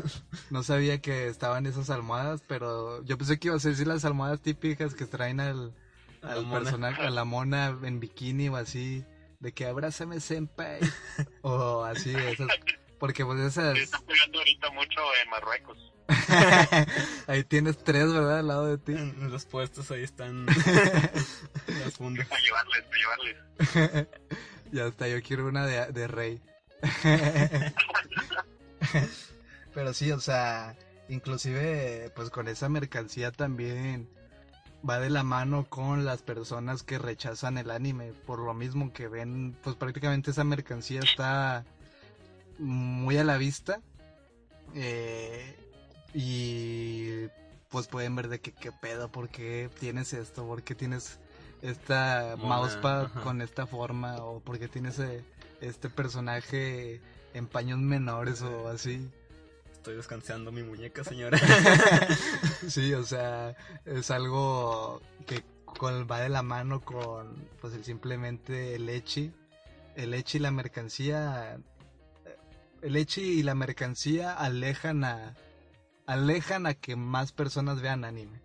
no 0.52 0.62
sabía 0.64 1.02
que 1.02 1.28
estaban 1.28 1.66
esas 1.66 1.90
almohadas, 1.90 2.44
pero 2.48 3.04
yo 3.06 3.18
pensé 3.18 3.40
que 3.40 3.48
ibas 3.48 3.66
a 3.66 3.70
decir 3.70 3.88
las 3.88 4.06
almohadas 4.06 4.42
típicas 4.42 4.94
que 4.94 5.06
traen 5.06 5.40
al, 5.40 5.74
A 6.22 6.28
la 6.28 6.34
al 6.34 6.46
mona. 6.46 6.60
personaje, 6.60 7.02
a 7.02 7.10
la 7.10 7.24
mona 7.24 7.78
en 7.84 8.00
bikini 8.00 8.50
o 8.50 8.56
así, 8.56 9.06
de 9.40 9.54
que 9.54 9.66
abrázame 9.66 10.20
senpai 10.20 10.80
o 11.42 11.84
así, 11.84 12.14
esas, 12.14 12.48
porque 13.00 13.26
pues 13.26 13.40
esas, 13.40 13.78
está 13.78 14.00
pegando 14.02 14.40
ahorita 14.40 14.70
mucho 14.72 15.00
en 15.24 15.30
Marruecos. 15.30 15.94
ahí 17.28 17.44
tienes 17.44 17.78
tres, 17.84 18.12
¿verdad? 18.12 18.40
Al 18.40 18.48
lado 18.48 18.66
de 18.66 18.78
ti. 18.80 18.94
Los 19.30 19.46
puestos 19.46 19.92
ahí 19.92 20.04
están 20.04 20.46
las 21.68 21.94
fundas. 21.96 22.28
A 22.32 22.40
llevarles, 22.40 22.84
a 22.86 22.98
llevarles. 22.98 24.08
Ya 24.72 24.88
está, 24.88 25.08
yo 25.08 25.22
quiero 25.22 25.48
una 25.48 25.66
de, 25.66 25.92
de 25.92 26.08
rey. 26.08 26.42
Pero 29.74 29.94
sí, 29.94 30.12
o 30.12 30.20
sea, 30.20 30.76
inclusive 31.10 32.12
pues 32.16 32.30
con 32.32 32.48
esa 32.48 32.70
mercancía 32.70 33.32
también 33.32 34.10
va 34.88 35.00
de 35.00 35.10
la 35.10 35.24
mano 35.24 35.66
con 35.70 36.06
las 36.06 36.22
personas 36.22 36.84
que 36.84 36.98
rechazan 36.98 37.58
el 37.58 37.72
anime, 37.72 38.14
por 38.26 38.40
lo 38.40 38.54
mismo 38.54 38.94
que 38.94 39.08
ven, 39.08 39.58
pues 39.64 39.76
prácticamente 39.76 40.32
esa 40.32 40.44
mercancía 40.44 41.02
está 41.02 41.66
muy 42.58 43.18
a 43.18 43.24
la 43.24 43.38
vista 43.38 43.82
eh, 44.76 45.56
y 46.14 47.28
pues 47.70 47.88
pueden 47.88 48.16
ver 48.16 48.30
de 48.30 48.40
que 48.40 48.52
qué 48.52 48.72
pedo, 48.72 49.12
por 49.12 49.30
qué 49.30 49.70
tienes 49.80 50.14
esto, 50.14 50.46
por 50.46 50.64
qué 50.64 50.76
tienes 50.76 51.20
esta 51.62 52.36
Mona, 52.38 52.58
mousepad 52.58 53.06
ajá. 53.06 53.22
con 53.22 53.42
esta 53.42 53.68
forma 53.68 54.18
o 54.18 54.40
por 54.40 54.60
qué 54.60 54.68
tienes 54.68 55.00
eh, 55.00 55.24
este 55.62 55.90
personaje 55.90 57.02
en 57.34 57.48
paños 57.48 57.80
menores 57.80 58.42
o 58.42 58.70
así. 58.70 59.10
Estoy 59.80 59.96
descansando 59.96 60.52
mi 60.52 60.62
muñeca, 60.62 61.06
señora. 61.06 61.40
sí, 62.68 62.94
o 62.94 63.06
sea, 63.06 63.56
es 63.86 64.12
algo 64.12 65.02
que 65.26 65.42
con- 65.66 66.06
va 66.06 66.20
de 66.20 66.28
la 66.28 66.44
mano 66.44 66.82
con 66.82 67.34
pues 67.62 67.74
el 67.74 67.86
simplemente 67.86 68.76
el 68.76 68.90
echi. 68.90 69.32
El 69.96 70.14
echi 70.14 70.38
y 70.38 70.42
la 70.42 70.52
mercancía 70.52 71.56
eh, 72.26 72.36
el 72.82 72.98
echi 72.98 73.22
y 73.22 73.44
la 73.44 73.56
mercancía 73.56 74.34
alejan 74.34 75.06
a 75.06 75.34
alejan 76.06 76.66
a 76.66 76.74
que 76.74 76.98
más 76.98 77.32
personas 77.32 77.82
vean 77.82 78.04
anime. 78.04 78.42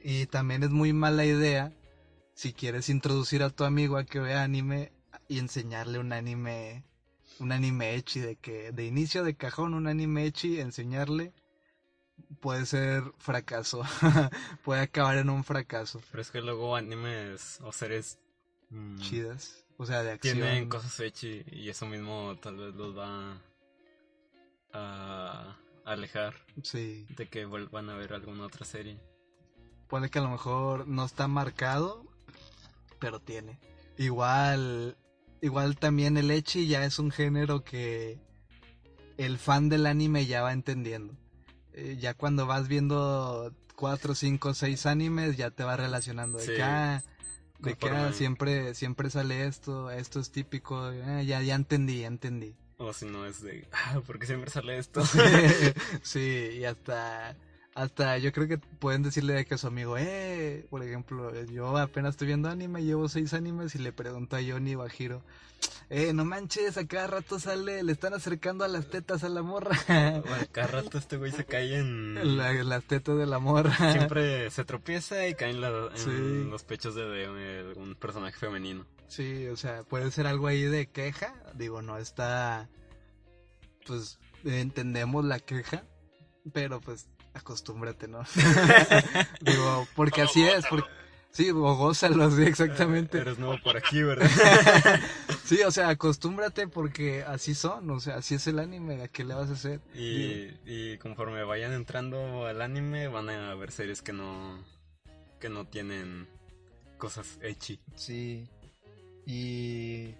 Y 0.00 0.26
también 0.26 0.62
es 0.62 0.70
muy 0.70 0.92
mala 0.92 1.24
idea 1.24 1.72
si 2.34 2.52
quieres 2.52 2.88
introducir 2.90 3.42
a 3.42 3.50
tu 3.50 3.64
amigo 3.64 3.96
a 3.96 4.04
que 4.04 4.20
vea 4.20 4.44
anime 4.44 4.92
y 5.26 5.40
enseñarle 5.40 5.98
un 5.98 6.12
anime 6.12 6.84
un 7.40 7.52
anime 7.52 7.94
echi 7.94 8.20
de 8.20 8.36
que 8.36 8.72
de 8.72 8.84
inicio 8.84 9.24
de 9.24 9.36
cajón 9.36 9.74
un 9.74 9.86
anime 9.86 10.24
echi 10.26 10.60
enseñarle 10.60 11.32
puede 12.40 12.66
ser 12.66 13.02
fracaso 13.18 13.82
puede 14.64 14.82
acabar 14.82 15.18
en 15.18 15.30
un 15.30 15.44
fracaso 15.44 16.00
Pero 16.10 16.22
es 16.22 16.30
que 16.30 16.40
luego 16.40 16.76
animes 16.76 17.60
o 17.62 17.72
series 17.72 18.18
mm, 18.70 18.98
chidas 18.98 19.66
o 19.76 19.86
sea 19.86 20.02
de 20.02 20.12
acción 20.12 20.38
tienen 20.38 20.68
cosas 20.68 20.98
hechas 21.00 21.44
y 21.50 21.68
eso 21.68 21.86
mismo 21.86 22.36
tal 22.40 22.56
vez 22.56 22.74
los 22.74 22.96
va 22.96 23.40
a 24.72 25.56
alejar 25.84 26.34
sí 26.62 27.06
de 27.10 27.28
que 27.28 27.44
vuelvan 27.44 27.90
a 27.90 27.96
ver 27.96 28.12
alguna 28.12 28.46
otra 28.46 28.64
serie. 28.64 28.98
Pone 29.88 30.10
que 30.10 30.18
a 30.18 30.22
lo 30.22 30.30
mejor 30.30 30.88
no 30.88 31.04
está 31.04 31.28
marcado, 31.28 32.04
pero 32.98 33.20
tiene. 33.20 33.58
Igual, 33.98 34.96
igual 35.44 35.76
también 35.76 36.16
el 36.16 36.30
echi 36.30 36.66
ya 36.66 36.84
es 36.84 36.98
un 36.98 37.10
género 37.10 37.64
que 37.64 38.18
el 39.18 39.38
fan 39.38 39.68
del 39.68 39.86
anime 39.86 40.26
ya 40.26 40.42
va 40.42 40.52
entendiendo. 40.52 41.14
Eh, 41.74 41.96
ya 42.00 42.14
cuando 42.14 42.46
vas 42.46 42.66
viendo 42.68 43.52
cuatro, 43.76 44.14
cinco, 44.14 44.54
seis 44.54 44.86
animes 44.86 45.36
ya 45.36 45.50
te 45.50 45.64
va 45.64 45.76
relacionando 45.76 46.38
de 46.38 46.46
Sí. 46.46 46.52
que, 46.54 46.62
ah, 46.62 47.02
de 47.58 47.74
que 47.76 47.88
ah, 47.90 48.12
siempre, 48.12 48.74
siempre 48.74 49.10
sale 49.10 49.46
esto, 49.46 49.90
esto 49.90 50.20
es 50.20 50.30
típico, 50.30 50.78
ah, 50.78 51.22
ya, 51.22 51.42
ya 51.42 51.54
entendí, 51.54 52.00
ya 52.00 52.06
entendí. 52.06 52.54
O 52.78 52.92
si 52.92 53.06
no 53.06 53.26
es 53.26 53.42
de, 53.42 53.68
ah, 53.72 54.00
¿por 54.06 54.18
qué 54.18 54.26
siempre 54.26 54.50
sale 54.50 54.78
esto? 54.78 55.02
sí, 56.02 56.50
y 56.58 56.64
hasta, 56.64 57.36
hasta 57.74 58.18
yo 58.18 58.32
creo 58.32 58.46
que 58.48 58.58
pueden 58.58 59.02
decirle 59.02 59.32
de 59.34 59.44
que 59.44 59.54
a 59.54 59.58
su 59.58 59.66
amigo, 59.66 59.96
eh, 59.98 60.66
por 60.70 60.82
ejemplo, 60.84 61.32
yo 61.46 61.76
apenas 61.76 62.10
estoy 62.14 62.28
viendo 62.28 62.48
anime, 62.48 62.84
llevo 62.84 63.08
seis 63.08 63.34
animes 63.34 63.74
y 63.74 63.78
le 63.78 63.92
pregunto 63.92 64.36
a 64.36 64.40
Johnny 64.46 64.74
Bajiro, 64.76 65.22
eh, 65.90 66.12
no 66.12 66.24
manches, 66.24 66.76
a 66.76 66.86
cada 66.86 67.06
rato 67.08 67.38
sale, 67.40 67.82
le 67.82 67.92
están 67.92 68.14
acercando 68.14 68.64
a 68.64 68.68
las 68.68 68.88
tetas 68.88 69.24
a 69.24 69.28
la 69.28 69.42
morra. 69.42 69.76
Bueno, 70.26 70.44
cada 70.52 70.66
rato 70.68 70.98
este 70.98 71.16
güey 71.16 71.32
se 71.32 71.44
cae 71.44 71.76
en... 71.78 72.36
La- 72.38 72.52
las 72.64 72.84
tetas 72.84 73.16
de 73.18 73.26
la 73.26 73.38
morra. 73.38 73.74
Siempre 73.92 74.50
se 74.50 74.64
tropieza 74.64 75.26
y 75.26 75.34
cae 75.34 75.50
en, 75.50 75.60
la- 75.60 75.88
en 75.92 75.98
Sí. 75.98 76.48
los 76.50 76.62
pechos 76.64 76.94
de, 76.94 77.02
de 77.04 77.72
un 77.76 77.94
personaje 77.96 78.36
femenino. 78.38 78.86
Sí, 79.08 79.46
o 79.48 79.56
sea, 79.56 79.82
puede 79.84 80.10
ser 80.10 80.26
algo 80.26 80.46
ahí 80.46 80.62
de 80.62 80.86
queja. 80.86 81.34
Digo, 81.54 81.82
no 81.82 81.98
está. 81.98 82.68
Pues 83.86 84.18
entendemos 84.44 85.24
la 85.24 85.38
queja, 85.38 85.84
pero 86.52 86.80
pues 86.80 87.06
acostúmbrate, 87.34 88.08
¿no? 88.08 88.22
Digo, 89.40 89.86
porque 89.94 90.22
así 90.22 90.42
es. 90.46 90.64
Porque, 90.66 90.88
sí, 91.30 91.50
o 91.50 91.76
gózalo, 91.76 92.30
sí, 92.30 92.42
exactamente. 92.42 93.18
Eres 93.18 93.38
nuevo 93.38 93.58
por 93.62 93.76
aquí, 93.76 94.02
¿verdad? 94.02 94.30
Sí, 95.44 95.62
o 95.62 95.70
sea, 95.70 95.90
acostúmbrate 95.90 96.68
porque 96.68 97.22
así 97.22 97.54
son, 97.54 97.90
o 97.90 98.00
sea, 98.00 98.16
así 98.16 98.36
es 98.36 98.46
el 98.46 98.58
anime, 98.58 99.02
¿a 99.02 99.08
qué 99.08 99.24
le 99.24 99.34
vas 99.34 99.50
a 99.50 99.52
hacer? 99.52 99.80
Y, 99.94 100.48
y 100.64 100.96
conforme 100.96 101.44
vayan 101.44 101.74
entrando 101.74 102.46
al 102.46 102.62
anime 102.62 103.08
van 103.08 103.28
a 103.28 103.50
haber 103.50 103.70
series 103.70 104.00
que 104.00 104.14
no 104.14 104.64
que 105.38 105.50
no 105.50 105.66
tienen 105.66 106.26
cosas 106.96 107.38
echi. 107.42 107.78
Sí. 107.94 108.48
Y 109.26 110.14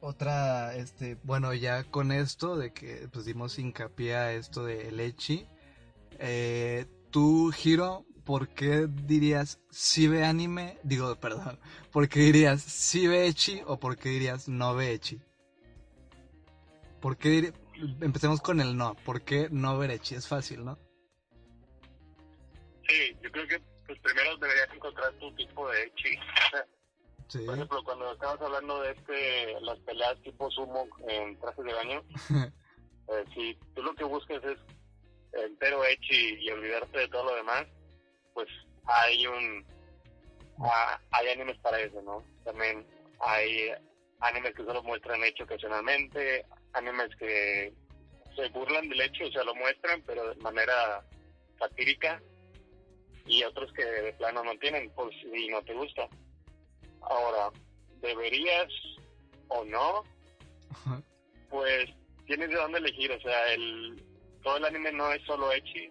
otra, 0.00 0.74
este, 0.76 1.16
bueno, 1.22 1.54
ya 1.54 1.84
con 1.84 2.12
esto 2.12 2.56
de 2.56 2.72
que 2.72 3.08
pues 3.10 3.24
dimos 3.24 3.58
hincapié 3.58 4.14
a 4.14 4.32
esto 4.32 4.64
de 4.64 4.92
Lechi, 4.92 5.46
eh, 6.20 6.86
tú, 7.10 7.52
Hiro, 7.62 8.04
¿por 8.24 8.48
qué 8.48 8.86
dirías 8.88 9.60
si 9.70 10.08
ve 10.08 10.24
anime? 10.24 10.78
Digo, 10.82 11.14
perdón, 11.16 11.58
¿por 11.92 12.08
qué 12.08 12.20
dirías 12.20 12.60
si 12.62 13.06
ve 13.06 13.26
Echi 13.26 13.62
o 13.66 13.78
por 13.78 13.96
qué 13.96 14.08
dirías 14.10 14.48
no 14.48 14.74
ve 14.74 14.92
Echi? 14.92 15.20
¿Por 17.00 17.16
qué 17.16 17.28
dir- 17.28 17.54
Empecemos 18.00 18.40
con 18.40 18.60
el 18.60 18.76
no, 18.76 18.94
¿por 19.04 19.20
qué 19.22 19.48
no 19.50 19.76
ver 19.78 19.90
Echi? 19.90 20.14
Es 20.14 20.26
fácil, 20.26 20.64
¿no? 20.64 20.78
Sí, 22.88 23.16
yo 23.22 23.30
creo 23.30 23.46
que 23.48 23.60
pues 23.86 23.98
primero 24.00 24.36
deberías 24.38 24.68
encontrar 24.74 25.12
tu 25.14 25.30
tipo 25.34 25.68
de 25.70 25.92
chi. 25.96 26.16
Sí. 27.28 27.40
Por 27.44 27.56
ejemplo, 27.56 27.82
cuando 27.82 28.12
estabas 28.12 28.40
hablando 28.40 28.80
de 28.82 28.92
este 28.92 29.60
las 29.60 29.76
peleas 29.80 30.16
tipo 30.22 30.48
sumo 30.48 30.86
en 31.08 31.36
trajes 31.40 31.64
de 31.64 31.74
baño, 31.74 32.02
eh, 33.08 33.24
si 33.34 33.58
tú 33.74 33.82
lo 33.82 33.92
que 33.96 34.04
buscas 34.04 34.40
es 34.44 34.56
entero 35.44 35.84
echi 35.84 36.36
y 36.40 36.50
olvidarte 36.50 36.98
de 36.98 37.08
todo 37.08 37.24
lo 37.24 37.36
demás, 37.36 37.66
pues 38.34 38.48
hay 38.84 39.26
un 39.26 39.64
ah, 40.60 41.00
hay 41.10 41.28
animes 41.28 41.58
para 41.58 41.80
eso, 41.80 42.00
¿no? 42.02 42.24
También 42.44 42.86
hay 43.20 43.70
animes 44.20 44.54
que 44.54 44.64
solo 44.64 44.82
muestran 44.82 45.22
hecho 45.24 45.44
ocasionalmente, 45.44 46.44
animes 46.72 47.14
que 47.16 47.72
se 48.34 48.48
burlan 48.50 48.88
del 48.88 49.00
hecho, 49.00 49.24
o 49.26 49.30
sea, 49.30 49.44
lo 49.44 49.54
muestran, 49.54 50.02
pero 50.06 50.28
de 50.28 50.36
manera 50.36 51.04
satírica, 51.58 52.20
y 53.26 53.42
otros 53.44 53.72
que 53.72 53.84
de 53.84 54.12
plano 54.14 54.44
no 54.44 54.56
tienen, 54.58 54.90
pues 54.94 55.14
si 55.20 55.48
no 55.48 55.62
te 55.62 55.74
gusta. 55.74 56.08
Ahora, 57.00 57.50
deberías 58.00 58.68
o 59.48 59.64
no, 59.64 60.04
pues 61.50 61.86
tienes 62.26 62.48
de 62.50 62.56
dónde 62.56 62.78
elegir. 62.78 63.10
O 63.12 63.20
sea, 63.20 63.52
el 63.52 64.02
todo 64.46 64.58
el 64.58 64.64
anime 64.64 64.92
no 64.92 65.12
es 65.12 65.20
solo 65.24 65.52
Echi. 65.52 65.90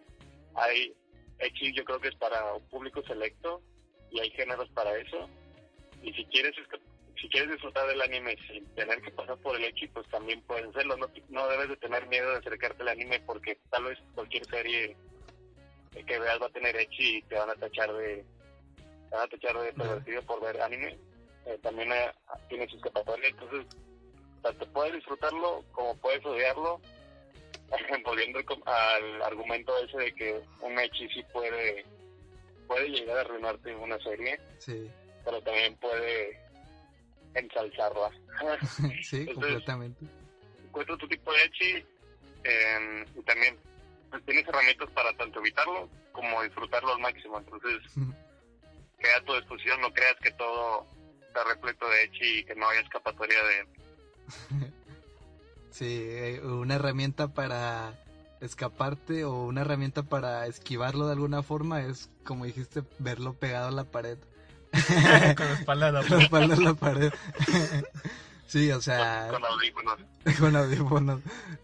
Hay 0.56 0.96
Echi, 1.40 1.74
yo 1.74 1.84
creo 1.84 2.00
que 2.00 2.08
es 2.08 2.16
para 2.16 2.54
un 2.54 2.66
público 2.70 3.04
selecto 3.04 3.62
y 4.10 4.22
hay 4.22 4.30
géneros 4.32 4.70
para 4.70 4.98
eso. 4.98 5.30
Y 6.02 6.14
si 6.14 6.24
quieres 6.28 6.56
si 7.20 7.28
quieres 7.28 7.52
disfrutar 7.52 7.86
del 7.86 8.02
anime 8.02 8.38
sin 8.48 8.66
tener 8.76 9.02
que 9.02 9.12
pasar 9.12 9.38
por 9.40 9.58
el 9.58 9.66
Echi, 9.66 9.90
pues 9.90 10.08
también 10.08 10.42
puedes 10.44 10.68
hacerlo. 10.70 10.96
No, 10.96 11.08
no 11.28 11.48
debes 11.50 11.68
de 11.68 11.76
tener 11.76 12.08
miedo 12.08 12.32
de 12.32 12.38
acercarte 12.38 12.82
al 12.84 12.88
anime 12.88 13.20
porque 13.26 13.60
tal 13.70 13.84
vez 13.84 14.00
cualquier 14.14 14.46
serie 14.46 14.96
que 16.08 16.20
veas 16.20 16.42
va 16.42 16.46
a 16.46 16.52
tener 16.54 16.78
Echi 16.78 17.18
y 17.18 17.22
te 17.24 17.36
van 17.36 17.50
a 17.50 17.56
tachar 17.56 17.92
de 17.94 18.24
te 19.10 19.16
van 19.16 19.26
a 19.26 19.28
tachar 19.28 19.60
de 19.60 19.74
pervertido 19.74 20.22
por 20.22 20.42
ver 20.42 20.62
anime. 20.62 20.98
Eh, 21.46 21.60
también 21.62 21.92
eh, 21.92 22.10
tiene 22.48 22.68
sus 22.68 22.78
escapatoria, 22.78 23.28
entonces 23.28 23.66
tanto 24.42 24.66
puedes 24.72 24.94
disfrutarlo 24.94 25.66
como 25.74 25.98
puedes 25.98 26.26
odiarlo. 26.26 26.80
Volviendo 28.06 28.40
al 28.66 29.22
argumento 29.24 29.74
ese 29.84 29.98
de 29.98 30.14
que 30.14 30.42
un 30.62 30.80
Echi 30.80 31.10
sí 31.10 31.24
puede 31.34 31.86
puede 32.68 32.90
llegar 32.90 33.18
a 33.18 33.22
arruinarte 33.22 33.76
una 33.76 34.00
serie, 34.00 34.40
Sí, 34.58 34.90
pero 35.24 35.42
también 35.42 35.76
puede 35.78 36.40
ensalzarla. 37.34 38.12
sí, 39.04 39.26
completamente. 39.26 40.06
Encuentra 40.66 40.98
tu 40.98 41.08
tipo 41.08 41.32
de 41.32 41.44
Echi 41.44 41.86
eh, 42.44 43.06
y 43.16 43.22
también 43.22 43.58
pues, 44.10 44.24
tienes 44.26 44.48
herramientas 44.48 44.90
para 44.92 45.16
tanto 45.18 45.40
evitarlo 45.40 45.90
como 46.12 46.42
disfrutarlo 46.44 46.94
al 46.94 47.00
máximo. 47.00 47.38
Entonces, 47.40 47.82
queda 49.00 49.18
a 49.18 49.24
tu 49.24 49.36
disposición, 49.36 49.82
no 49.82 49.94
creas 49.94 50.16
que 50.22 50.32
todo 50.32 50.88
está 51.28 51.44
repleto 51.44 51.88
de 51.90 52.04
Echi 52.04 52.40
y 52.40 52.44
que 52.46 52.56
no 52.56 52.68
haya 52.70 52.82
escapatoria 52.82 53.44
de 53.44 53.68
Sí, 55.76 55.88
eh, 55.90 56.42
una 56.42 56.76
herramienta 56.76 57.28
para 57.28 58.00
escaparte 58.40 59.26
o 59.26 59.44
una 59.44 59.60
herramienta 59.60 60.04
para 60.04 60.48
esquivarlo 60.48 61.08
de 61.08 61.12
alguna 61.12 61.44
forma 61.44 61.82
es, 61.82 62.10
como 62.24 62.46
dijiste, 62.46 62.84
verlo 62.98 63.34
pegado 63.34 63.68
a 63.68 63.72
la 63.72 63.84
pared. 63.84 64.18
Con 65.36 65.46
la 65.46 65.54
espalda 65.60 65.88
de 65.88 65.92
la 65.92 66.02
la 66.04 66.24
espalda 66.24 66.56
a 66.56 66.60
la 66.62 66.74
pared. 66.76 67.12
sí, 68.48 68.72
o 68.72 68.82
sea, 68.82 69.28
con 69.30 69.44
audífonos. 69.44 70.00
con 70.40 70.56
audífonos 70.56 71.20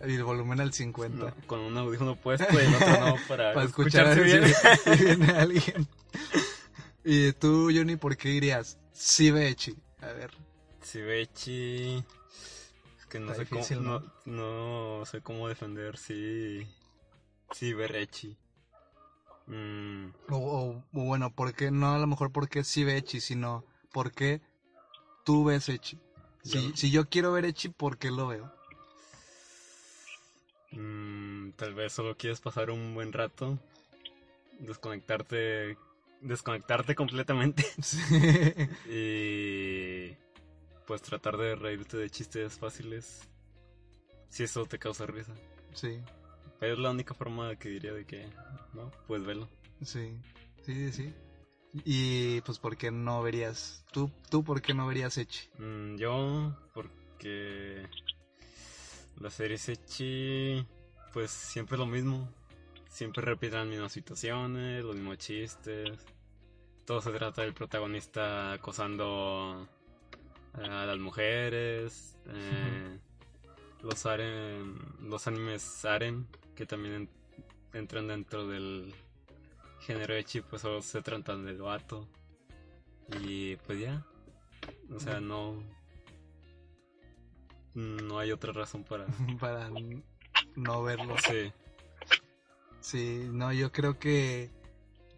y 0.05 0.15
el 0.15 0.23
volumen 0.25 0.59
al 0.59 0.73
50. 0.73 1.17
No, 1.17 1.33
con 1.47 1.61
un 1.61 1.77
audífono 1.77 2.17
puesto 2.17 2.53
y 2.53 2.65
el 2.65 2.75
otro 2.75 3.05
no 3.05 3.15
para, 3.29 3.53
para 3.53 3.65
escuchar 3.65 4.07
a 4.07 4.15
ver 4.15 4.53
si, 4.53 4.97
si 4.97 5.05
viene 5.05 5.31
alguien. 5.31 5.87
Y 7.05 7.31
tú, 7.31 7.71
Johnny, 7.73 7.95
¿por 7.95 8.17
qué 8.17 8.27
dirías? 8.27 8.77
Sí, 8.91 9.31
Bechi. 9.31 9.77
A 10.01 10.07
ver. 10.07 10.31
Shibechi. 10.83 12.03
Que 13.11 13.19
no 13.19 13.31
Está 13.33 13.43
sé 13.45 13.55
difícil, 13.55 13.77
cómo. 13.79 13.99
No, 14.25 14.97
no 14.99 15.05
sé 15.05 15.21
cómo 15.21 15.47
defender 15.49 15.97
si. 15.97 16.65
Si 17.51 17.73
Berechi. 17.73 18.37
Mm, 19.47 20.05
O, 20.29 20.35
o- 20.37 20.69
o 20.93 21.03
bueno, 21.03 21.29
¿por 21.35 21.53
qué 21.53 21.71
no 21.71 21.93
a 21.93 21.99
lo 21.99 22.07
mejor 22.07 22.31
porque 22.31 22.63
sí 22.63 22.85
ve 22.85 22.95
Echi, 22.95 23.19
sino 23.19 23.65
por 23.91 24.13
qué 24.13 24.39
tú 25.25 25.43
ves 25.43 25.67
Echi? 25.67 25.99
Si, 26.43 26.69
Yo- 26.69 26.75
si 26.77 26.91
yo 26.91 27.09
quiero 27.09 27.33
ver 27.33 27.43
Echi, 27.45 27.67
¿por 27.69 27.97
qué 27.97 28.11
lo 28.11 28.27
veo? 28.27 28.49
mm, 30.71 31.51
tal 31.57 31.73
vez 31.73 31.91
solo 31.93 32.15
quieres 32.15 32.39
pasar 32.39 32.69
un 32.71 32.93
buen 32.93 33.11
rato. 33.11 33.59
Desconectarte. 34.59 35.77
Desconectarte 36.21 36.95
completamente. 36.95 37.65
Sí. 37.81 37.97
Y. 38.89 40.15
Pues 40.91 41.03
tratar 41.03 41.37
de 41.37 41.55
reírte 41.55 41.95
de 41.95 42.09
chistes 42.09 42.59
fáciles. 42.59 43.21
Si 44.27 44.43
eso 44.43 44.65
te 44.65 44.77
causa 44.77 45.05
risa. 45.05 45.33
sí, 45.73 46.01
Pero 46.59 46.73
es 46.73 46.79
la 46.79 46.89
única 46.91 47.13
forma 47.13 47.55
que 47.55 47.69
diría 47.69 47.93
de 47.93 48.05
que. 48.05 48.27
No, 48.73 48.91
pues 49.07 49.23
velo. 49.23 49.47
sí, 49.81 50.19
sí, 50.65 50.91
sí. 50.91 51.13
Y 51.85 52.41
pues, 52.41 52.59
¿por 52.59 52.75
qué 52.75 52.91
no 52.91 53.21
verías? 53.23 53.85
¿Tú, 53.93 54.11
tú 54.29 54.43
por 54.43 54.61
qué 54.61 54.73
no 54.73 54.85
verías 54.85 55.17
Echi? 55.17 55.47
Mm, 55.59 55.95
yo, 55.95 56.57
porque 56.73 57.87
la 59.21 59.29
serie 59.29 59.57
Sechi, 59.57 60.67
pues 61.13 61.31
siempre 61.31 61.75
es 61.75 61.79
lo 61.79 61.85
mismo. 61.85 62.27
Siempre 62.89 63.23
repiten 63.23 63.59
las 63.59 63.67
mismas 63.69 63.93
situaciones, 63.93 64.83
los 64.83 64.97
mismos 64.97 65.19
chistes. 65.19 66.05
Todo 66.83 66.99
se 66.99 67.11
trata 67.11 67.43
del 67.43 67.53
protagonista 67.53 68.51
acosando 68.51 69.69
a 70.53 70.85
las 70.85 70.97
mujeres. 70.99 72.17
eh, 72.27 72.99
los, 73.83 74.05
aren, 74.05 74.75
los 75.01 75.25
animes 75.27 75.85
Aren, 75.85 76.27
que 76.55 76.65
también 76.65 76.93
en- 76.93 77.09
entran 77.73 78.07
dentro 78.07 78.47
del 78.47 78.93
género 79.79 80.13
Echi, 80.15 80.41
pues 80.41 80.61
solo 80.61 80.81
se 80.81 81.01
tratan 81.01 81.45
del 81.45 81.57
vato. 81.61 82.07
Y 83.21 83.55
pues 83.57 83.79
ya. 83.79 84.05
O 84.93 84.99
sea, 84.99 85.19
no. 85.19 85.63
No 87.73 88.19
hay 88.19 88.31
otra 88.31 88.51
razón 88.53 88.83
para. 88.83 89.05
Para 89.39 89.69
no 90.55 90.83
verlo. 90.83 91.15
Sí. 91.27 91.51
Sí, 92.81 93.27
no, 93.31 93.53
yo 93.53 93.71
creo 93.71 93.97
que 93.99 94.49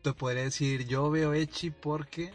te 0.01 0.13
podría 0.13 0.43
decir, 0.43 0.85
yo 0.85 1.09
veo 1.09 1.33
Echi 1.33 1.71
porque 1.71 2.31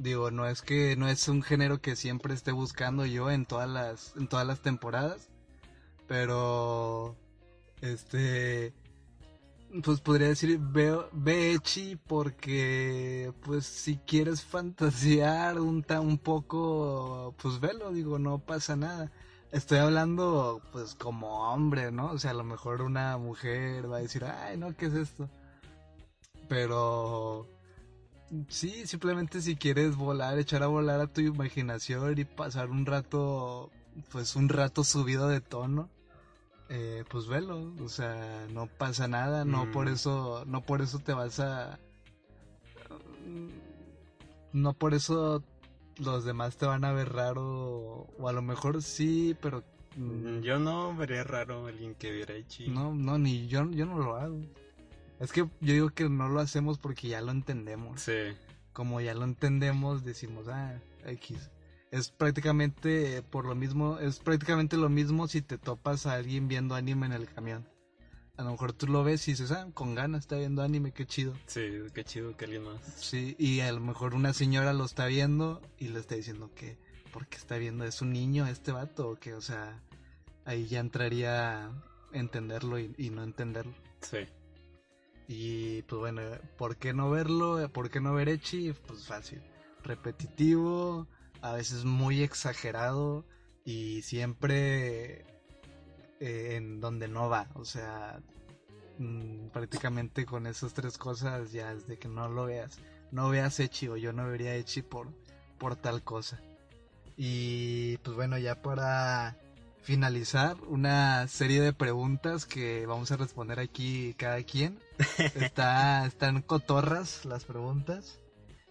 digo, 0.00 0.30
no 0.30 0.46
es 0.46 0.62
que 0.62 0.96
no 0.96 1.08
es 1.08 1.28
un 1.28 1.42
género 1.42 1.80
que 1.80 1.96
siempre 1.96 2.34
esté 2.34 2.52
buscando 2.52 3.06
yo 3.06 3.30
en 3.30 3.46
todas 3.46 3.68
las 3.68 4.14
en 4.16 4.28
todas 4.28 4.46
las 4.46 4.60
temporadas, 4.60 5.28
pero 6.08 7.16
este 7.82 8.74
pues 9.84 10.00
podría 10.00 10.28
decir 10.28 10.58
veo 10.60 11.08
ve 11.12 11.52
Echi 11.52 11.96
porque 11.96 13.32
pues 13.42 13.66
si 13.66 13.98
quieres 13.98 14.42
fantasear 14.42 15.60
un 15.60 15.84
un 15.88 16.18
poco 16.18 17.34
pues 17.42 17.60
velo, 17.60 17.92
digo, 17.92 18.18
no 18.18 18.38
pasa 18.38 18.76
nada. 18.76 19.12
Estoy 19.52 19.78
hablando 19.78 20.62
pues 20.72 20.94
como 20.94 21.52
hombre, 21.52 21.90
¿no? 21.92 22.12
O 22.12 22.18
sea, 22.18 22.30
a 22.32 22.34
lo 22.34 22.44
mejor 22.44 22.82
una 22.82 23.18
mujer 23.18 23.90
va 23.90 23.98
a 23.98 24.00
decir, 24.00 24.24
ay, 24.24 24.56
no, 24.56 24.76
¿qué 24.76 24.86
es 24.86 24.94
esto? 24.94 25.28
Pero 26.48 27.46
sí, 28.48 28.86
simplemente 28.86 29.40
si 29.40 29.56
quieres 29.56 29.96
volar, 29.96 30.38
echar 30.38 30.62
a 30.62 30.66
volar 30.68 31.00
a 31.00 31.06
tu 31.06 31.20
imaginación 31.20 32.18
y 32.18 32.24
pasar 32.24 32.70
un 32.70 32.86
rato, 32.86 33.70
pues 34.10 34.36
un 34.36 34.48
rato 34.48 34.84
subido 34.84 35.28
de 35.28 35.40
tono, 35.40 35.88
eh, 36.68 37.04
pues 37.10 37.26
velo, 37.26 37.72
o 37.82 37.88
sea, 37.88 38.46
no 38.52 38.66
pasa 38.66 39.08
nada, 39.08 39.44
no 39.44 39.66
Mm. 39.66 39.72
por 39.72 39.88
eso, 39.88 40.44
no 40.46 40.60
por 40.62 40.82
eso 40.82 40.98
te 41.00 41.12
vas 41.12 41.40
a, 41.40 41.78
no 44.52 44.72
por 44.72 44.94
eso 44.94 45.42
los 45.98 46.24
demás 46.24 46.56
te 46.56 46.66
van 46.66 46.84
a 46.84 46.92
ver 46.92 47.12
raro, 47.12 48.06
o 48.18 48.28
a 48.28 48.32
lo 48.32 48.42
mejor 48.42 48.82
sí, 48.82 49.36
pero 49.40 49.62
mm, 49.96 50.40
Yo 50.40 50.58
no 50.58 50.94
vería 50.96 51.24
raro 51.24 51.66
a 51.66 51.68
alguien 51.70 51.94
que 51.96 52.10
viera 52.12 52.36
Ichi. 52.36 52.68
no, 52.68 52.94
no, 52.94 53.18
ni 53.18 53.48
yo, 53.48 53.68
yo 53.70 53.86
no 53.86 53.98
lo 53.98 54.16
hago. 54.16 54.40
Es 55.20 55.32
que 55.32 55.40
yo 55.40 55.72
digo 55.74 55.90
que 55.90 56.08
no 56.08 56.28
lo 56.28 56.40
hacemos 56.40 56.78
porque 56.78 57.08
ya 57.08 57.20
lo 57.20 57.30
entendemos. 57.30 58.00
Sí. 58.00 58.34
Como 58.72 59.02
ya 59.02 59.14
lo 59.14 59.24
entendemos, 59.24 60.02
decimos, 60.02 60.48
ah, 60.48 60.80
X. 61.04 61.50
Es 61.90 62.10
prácticamente 62.10 63.18
eh, 63.18 63.22
por 63.22 63.44
lo 63.44 63.54
mismo, 63.54 63.98
es 63.98 64.18
prácticamente 64.18 64.78
lo 64.78 64.88
mismo 64.88 65.28
si 65.28 65.42
te 65.42 65.58
topas 65.58 66.06
a 66.06 66.14
alguien 66.14 66.48
viendo 66.48 66.74
anime 66.74 67.06
en 67.06 67.12
el 67.12 67.28
camión. 67.28 67.68
A 68.38 68.42
lo 68.44 68.52
mejor 68.52 68.72
tú 68.72 68.86
lo 68.86 69.04
ves 69.04 69.28
y 69.28 69.32
dices, 69.32 69.50
ah, 69.50 69.68
con 69.74 69.94
ganas 69.94 70.20
está 70.20 70.36
viendo 70.36 70.62
anime, 70.62 70.92
qué 70.92 71.04
chido. 71.04 71.34
Sí, 71.46 71.68
qué 71.92 72.02
chido 72.02 72.34
que 72.38 72.46
alguien 72.46 72.62
más. 72.62 72.80
Sí, 72.96 73.36
y 73.38 73.60
a 73.60 73.70
lo 73.72 73.80
mejor 73.80 74.14
una 74.14 74.32
señora 74.32 74.72
lo 74.72 74.86
está 74.86 75.04
viendo 75.06 75.60
y 75.78 75.88
le 75.88 76.00
está 76.00 76.14
diciendo 76.14 76.50
que, 76.54 76.78
¿por 77.12 77.26
qué 77.26 77.36
está 77.36 77.58
viendo? 77.58 77.84
¿Es 77.84 78.00
un 78.00 78.14
niño 78.14 78.46
este 78.46 78.72
vato? 78.72 79.10
O 79.10 79.16
que, 79.16 79.34
o 79.34 79.42
sea, 79.42 79.82
ahí 80.46 80.66
ya 80.66 80.80
entraría 80.80 81.70
entenderlo 82.12 82.78
y, 82.78 82.94
y 82.96 83.10
no 83.10 83.22
entenderlo. 83.22 83.74
Sí. 84.00 84.26
Y 85.32 85.82
pues 85.82 86.00
bueno, 86.00 86.22
¿por 86.58 86.76
qué 86.76 86.92
no 86.92 87.08
verlo? 87.08 87.70
¿Por 87.72 87.88
qué 87.88 88.00
no 88.00 88.12
ver 88.12 88.28
Echi? 88.28 88.72
Pues 88.72 89.06
fácil. 89.06 89.40
Repetitivo, 89.84 91.06
a 91.40 91.52
veces 91.52 91.84
muy 91.84 92.24
exagerado 92.24 93.24
y 93.64 94.02
siempre 94.02 95.24
eh, 96.18 96.56
en 96.56 96.80
donde 96.80 97.06
no 97.06 97.28
va. 97.28 97.46
O 97.54 97.64
sea, 97.64 98.20
mm, 98.98 99.50
prácticamente 99.50 100.26
con 100.26 100.48
esas 100.48 100.74
tres 100.74 100.98
cosas 100.98 101.52
ya 101.52 101.70
es 101.74 101.86
de 101.86 101.96
que 101.96 102.08
no 102.08 102.28
lo 102.28 102.46
veas. 102.46 102.80
No 103.12 103.28
veas 103.28 103.60
Echi 103.60 103.86
o 103.86 103.96
yo 103.96 104.12
no 104.12 104.26
vería 104.26 104.56
Echi 104.56 104.82
por, 104.82 105.12
por 105.58 105.76
tal 105.76 106.02
cosa. 106.02 106.40
Y 107.16 107.98
pues 107.98 108.16
bueno, 108.16 108.36
ya 108.36 108.62
para 108.62 109.38
finalizar, 109.82 110.56
una 110.66 111.26
serie 111.28 111.60
de 111.60 111.72
preguntas 111.72 112.46
que 112.46 112.86
vamos 112.86 113.10
a 113.10 113.16
responder 113.16 113.60
aquí 113.60 114.14
cada 114.14 114.42
quien. 114.42 114.78
Está, 115.34 116.06
están 116.06 116.42
cotorras 116.42 117.24
las 117.24 117.44
preguntas. 117.44 118.18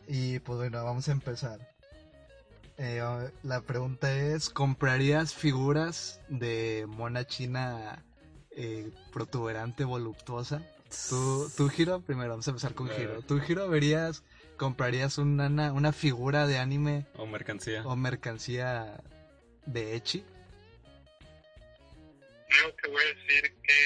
Y 0.08 0.40
pues 0.40 0.58
bueno, 0.58 0.84
vamos 0.84 1.08
a 1.08 1.12
empezar. 1.12 1.60
Eh, 2.78 3.02
la 3.44 3.62
pregunta 3.62 4.12
es, 4.16 4.50
¿comprarías 4.50 5.34
figuras 5.34 6.22
de 6.30 6.86
mona 6.88 7.28
china 7.28 8.06
eh, 8.52 8.90
protuberante, 9.12 9.84
voluptuosa? 9.84 10.64
¿Tú, 11.10 11.52
tú, 11.56 11.70
Giro? 11.70 12.00
Primero, 12.02 12.30
vamos 12.30 12.48
a 12.48 12.52
empezar 12.52 12.74
con 12.74 12.90
Giro. 12.90 13.22
¿Tú, 13.22 13.40
Giro, 13.40 13.70
verías, 13.70 14.24
comprarías 14.58 15.18
una, 15.18 15.72
una 15.74 15.92
figura 15.92 16.48
de 16.48 16.58
anime? 16.58 17.06
O 17.18 17.28
mercancía. 17.28 17.86
O 17.86 17.96
mercancía 17.96 19.04
de 19.66 19.96
Echi. 19.96 20.24
Creo 22.50 22.76
que 22.76 22.90
voy 22.90 23.04
a 23.04 23.08
decir 23.08 23.56
que 23.64 23.78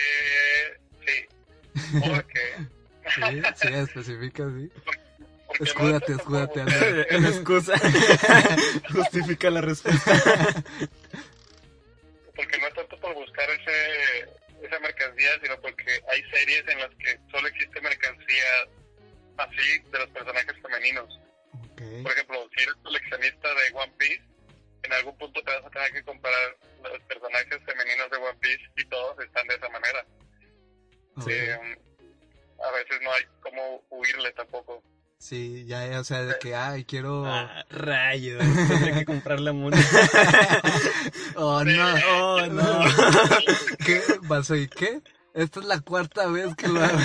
sí. 1.06 2.00
¿Por 2.00 2.28
qué? 2.28 2.74
Sí, 3.04 3.42
sí, 3.56 3.68
especifica, 3.68 4.50
sí. 4.50 4.72
Escúdate, 5.60 6.14
escúdate. 6.14 6.64
La 6.64 7.30
excusa. 7.30 7.74
Justifica 8.94 9.50
la 9.50 9.62
respuesta. 9.62 10.64
Porque 12.34 12.58
no 12.60 12.68
es 12.68 12.74
tanto 12.74 12.98
por 13.00 13.14
buscar 13.14 13.50
ese, 13.50 14.22
esa 14.66 14.80
mercancía, 14.80 15.32
sino 15.42 15.60
porque 15.60 16.02
hay 16.12 16.24
series 16.32 16.68
en 16.68 16.80
las 16.80 16.90
que 16.92 17.20
solo 17.30 17.48
existe 17.50 17.82
mercancía 17.82 18.46
así 19.38 19.80
de 19.92 20.00
los 20.00 20.10
personajes 20.10 20.56
femeninos. 20.62 21.20
Por 22.02 22.12
ejemplo, 22.12 22.50
si 22.56 22.64
eres 22.64 22.76
coleccionista 22.84 23.50
de 23.50 23.74
One 23.74 23.94
Piece, 23.98 24.24
en 24.84 24.94
algún 24.94 25.18
punto 25.18 25.42
te 25.44 25.52
vas 25.52 25.66
a 25.66 25.70
tener 25.70 25.92
que 25.94 26.04
comparar 26.04 26.58
los 26.84 27.02
personajes 27.02 27.60
femeninos 27.66 28.10
de 28.10 28.18
One 28.18 28.38
Piece 28.40 28.64
y 28.78 28.83
todos 28.94 29.20
están 29.26 29.48
de 29.48 29.56
esa 29.56 29.70
manera. 29.70 30.06
Eh, 31.28 31.58
a 32.64 32.72
veces 32.72 33.00
no 33.02 33.12
hay 33.12 33.24
cómo 33.42 33.82
huirle 33.90 34.32
tampoco. 34.34 34.84
Sí, 35.18 35.66
ya, 35.66 36.00
o 36.00 36.04
sea, 36.04 36.24
de 36.24 36.38
que, 36.38 36.54
ay, 36.54 36.84
quiero... 36.84 37.26
Ah, 37.26 37.66
rayos, 37.70 38.40
tendré 38.68 38.94
que 38.94 39.06
comprar 39.06 39.40
la 39.40 39.54
mona. 39.54 39.78
oh, 41.36 41.64
no, 41.64 41.96
oh, 42.10 42.46
no. 42.52 42.80
¿Qué? 43.86 44.02
¿Vas 44.24 44.52
a 44.52 44.58
ir 44.58 44.70
qué? 44.70 45.02
Esta 45.34 45.62
es 45.62 45.66
la 45.66 45.80
cuarta 45.80 46.28
vez 46.28 46.56
que 46.56 46.68
lo 46.68 46.84
hago. 46.84 47.00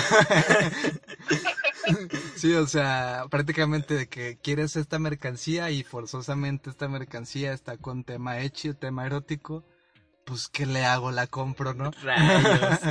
sí, 2.35 2.53
o 2.53 2.67
sea, 2.67 3.25
prácticamente 3.31 3.95
de 3.95 4.07
que 4.07 4.37
quieres 4.37 4.75
esta 4.75 4.99
mercancía 4.99 5.71
y 5.71 5.83
forzosamente 5.83 6.69
esta 6.69 6.87
mercancía 6.87 7.53
está 7.53 7.77
con 7.77 8.03
tema 8.03 8.41
hecho, 8.41 8.75
tema 8.75 9.07
erótico. 9.07 9.65
Pues, 10.29 10.47
¿qué 10.47 10.65
le 10.67 10.85
hago? 10.85 11.11
La 11.11 11.25
compro, 11.27 11.73
¿no? 11.73 11.91
Rayos. 12.03 12.79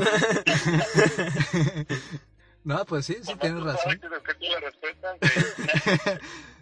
No, 2.65 2.85
pues 2.85 3.07
sí, 3.07 3.17
sí 3.23 3.33
tienes 3.41 3.63
razón. 3.63 3.99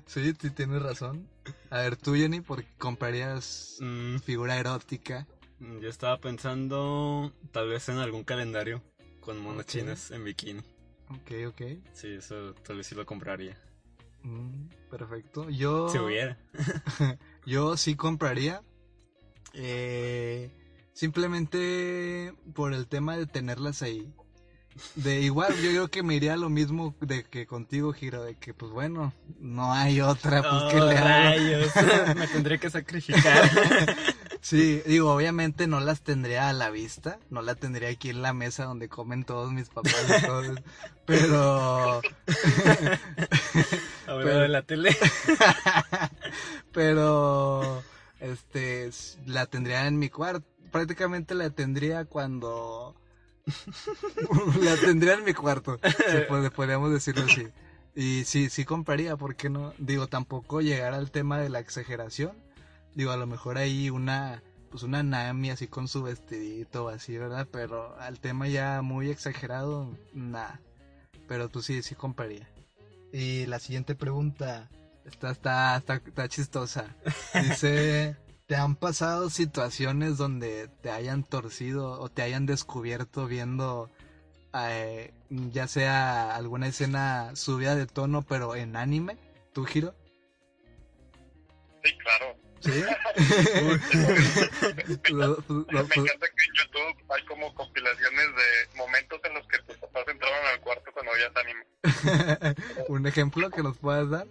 sí, 0.07 0.33
sí 0.41 0.51
tienes 0.51 0.81
razón. 0.83 1.27
A 1.71 1.79
ver, 1.79 1.97
tú, 1.97 2.15
Jenny, 2.15 2.43
¿por 2.43 2.63
qué 2.63 2.69
comprarías 2.79 3.79
Mm, 3.81 4.19
figura 4.19 4.57
erótica? 4.59 5.27
yo 5.59 5.89
estaba 5.89 6.19
pensando 6.21 7.33
tal 7.51 7.69
vez 7.69 7.89
en 7.89 7.97
algún 7.99 8.23
calendario 8.25 8.83
con 9.21 9.39
monas 9.39 9.65
Ok. 9.65 9.71
chinas 9.73 10.11
en 10.13 10.23
bikini. 10.25 10.61
Ok, 11.11 11.33
ok. 11.49 11.63
Sí, 11.93 12.15
eso 12.15 12.55
tal 12.63 12.77
vez 12.77 12.87
sí 12.87 12.95
lo 12.95 13.05
compraría. 13.07 13.59
Mm, 14.23 14.69
perfecto. 14.91 15.49
Yo, 15.51 15.89
Si 15.89 15.99
hubiera. 15.99 16.39
yo 17.47 17.77
sí 17.77 17.97
compraría. 17.97 18.63
Eh, 19.55 20.51
simplemente 20.97 22.33
por 22.55 22.73
el 22.73 22.87
tema 22.89 23.17
de 23.17 23.27
tenerlas 23.27 23.83
ahí. 23.83 24.11
De 24.95 25.21
igual, 25.21 25.55
yo 25.57 25.71
creo 25.71 25.89
que 25.89 26.03
me 26.03 26.15
iría 26.15 26.37
lo 26.37 26.51
mismo 26.51 26.95
de 27.01 27.25
que 27.25 27.47
contigo, 27.47 27.93
Giro, 27.95 28.23
de 28.25 28.35
que 28.37 28.53
pues 28.53 28.73
bueno, 28.73 29.15
no 29.39 29.73
hay 29.73 30.01
otra, 30.03 30.43
pues 30.43 30.55
Oh, 30.65 30.69
que 30.69 30.81
le 30.81 30.99
hago. 30.99 32.15
Me 32.17 32.27
tendré 32.27 32.59
que 32.59 32.71
sacrificar. 32.71 33.51
Sí, 34.43 34.81
digo, 34.87 35.13
obviamente 35.13 35.67
no 35.67 35.81
las 35.81 36.03
tendría 36.03 36.49
a 36.49 36.53
la 36.53 36.71
vista, 36.71 37.19
no 37.31 37.43
la 37.43 37.57
tendría 37.57 37.89
aquí 37.89 38.11
en 38.11 38.23
la 38.23 38.33
mesa 38.33 38.65
donde 38.65 38.89
comen 38.89 39.25
todos 39.25 39.51
mis 39.51 39.71
papás 39.71 39.93
y 40.23 40.25
todo, 40.25 40.55
pero, 41.05 42.01
A 44.07 44.15
ver, 44.15 44.25
Pero- 44.25 44.45
en 44.45 44.53
la 44.53 44.63
tele. 44.63 44.97
pero, 46.73 47.83
este, 48.21 48.91
la 49.27 49.47
tendría 49.47 49.89
en 49.89 49.99
mi 49.99 50.11
cuarto, 50.11 50.47
prácticamente 50.77 51.35
la 51.35 51.49
tendría 51.49 52.05
cuando, 52.05 52.95
la 54.61 54.77
tendría 54.77 55.15
en 55.15 55.25
mi 55.25 55.33
cuarto, 55.33 55.79
puede, 56.29 56.51
podríamos 56.51 56.93
decirlo 56.93 57.25
así. 57.25 57.49
Y 57.95 58.25
sí, 58.25 58.51
sí 58.51 58.67
compraría, 58.67 59.17
¿por 59.17 59.37
qué 59.37 59.49
no? 59.49 59.73
Digo, 59.79 60.07
tampoco 60.07 60.61
llegar 60.61 60.93
al 60.93 61.11
tema 61.11 61.39
de 61.39 61.49
la 61.49 61.61
exageración. 61.61 62.37
Digo, 62.95 63.11
a 63.11 63.17
lo 63.17 63.27
mejor 63.27 63.57
ahí 63.57 63.89
una, 63.89 64.43
pues 64.71 64.83
una 64.83 65.03
Nami 65.03 65.49
así 65.49 65.67
con 65.67 65.89
su 65.89 66.03
vestidito 66.03 66.91
así, 66.91 67.17
¿verdad? 67.17 67.49
Pero 67.51 67.99
al 67.99 68.21
tema 68.21 68.47
ya 68.47 68.83
muy 68.83 69.09
exagerado, 69.09 69.97
nada. 70.13 70.61
Pero 71.27 71.49
tú 71.49 71.63
sí, 71.63 71.83
sí 71.83 71.95
compraría. 71.95 72.47
Y 73.15 73.47
la 73.47 73.61
siguiente 73.61 73.95
pregunta, 73.95 74.69
está, 75.07 75.31
está, 75.31 75.77
está 75.79 76.29
chistosa. 76.29 76.95
Dice, 77.33 78.19
¿te 78.47 78.57
han 78.57 78.77
pasado 78.77 79.29
situaciones 79.31 80.17
donde 80.19 80.69
te 80.83 80.91
hayan 80.91 81.25
torcido 81.25 82.01
o 82.01 82.09
te 82.09 82.23
hayan 82.23 82.47
descubierto 82.47 83.27
viendo 83.27 83.91
eh, 84.55 85.13
ya 85.29 85.67
sea 85.69 86.35
alguna 86.37 86.69
escena 86.69 87.35
subida 87.37 87.75
de 87.75 87.87
tono 87.87 88.23
pero 88.23 88.55
en 88.55 88.77
anime? 88.77 89.19
¿Tu 89.53 89.65
giro? 89.65 89.95
Sí, 91.85 91.97
claro. 91.99 92.37
¿Sí? 92.61 92.85
Lo- 95.13 95.37
lo- 95.49 95.67
Me 95.69 95.81
encanta 95.81 96.27
que 96.27 96.45
en 96.45 96.55
YouTube 96.57 97.13
hay 97.15 97.25
como 97.27 97.55
compilaciones 97.55 98.27
de 98.27 98.77
momentos 98.77 99.21
en 99.25 99.35
los 99.35 99.47
que 99.49 99.59
tus 99.63 99.77
papás 99.79 100.05
entraron 100.09 100.47
al 100.47 100.61
cuarto 100.61 100.91
cuando 100.93 101.13
veías 101.13 101.33
anime. 101.37 101.65
¿Un 102.89 103.07
ejemplo 103.07 103.51
que 103.51 103.63
nos 103.63 103.77
puedas 103.79 104.09
dar? 104.11 104.27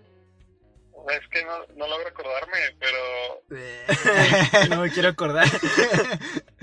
Es 1.10 1.28
que 1.30 1.44
no, 1.46 1.66
no 1.76 1.88
logro 1.88 2.08
acordarme, 2.08 2.58
pero 2.80 3.44
No 4.70 4.82
me 4.82 4.92
quiero 4.92 5.10
acordar. 5.10 5.48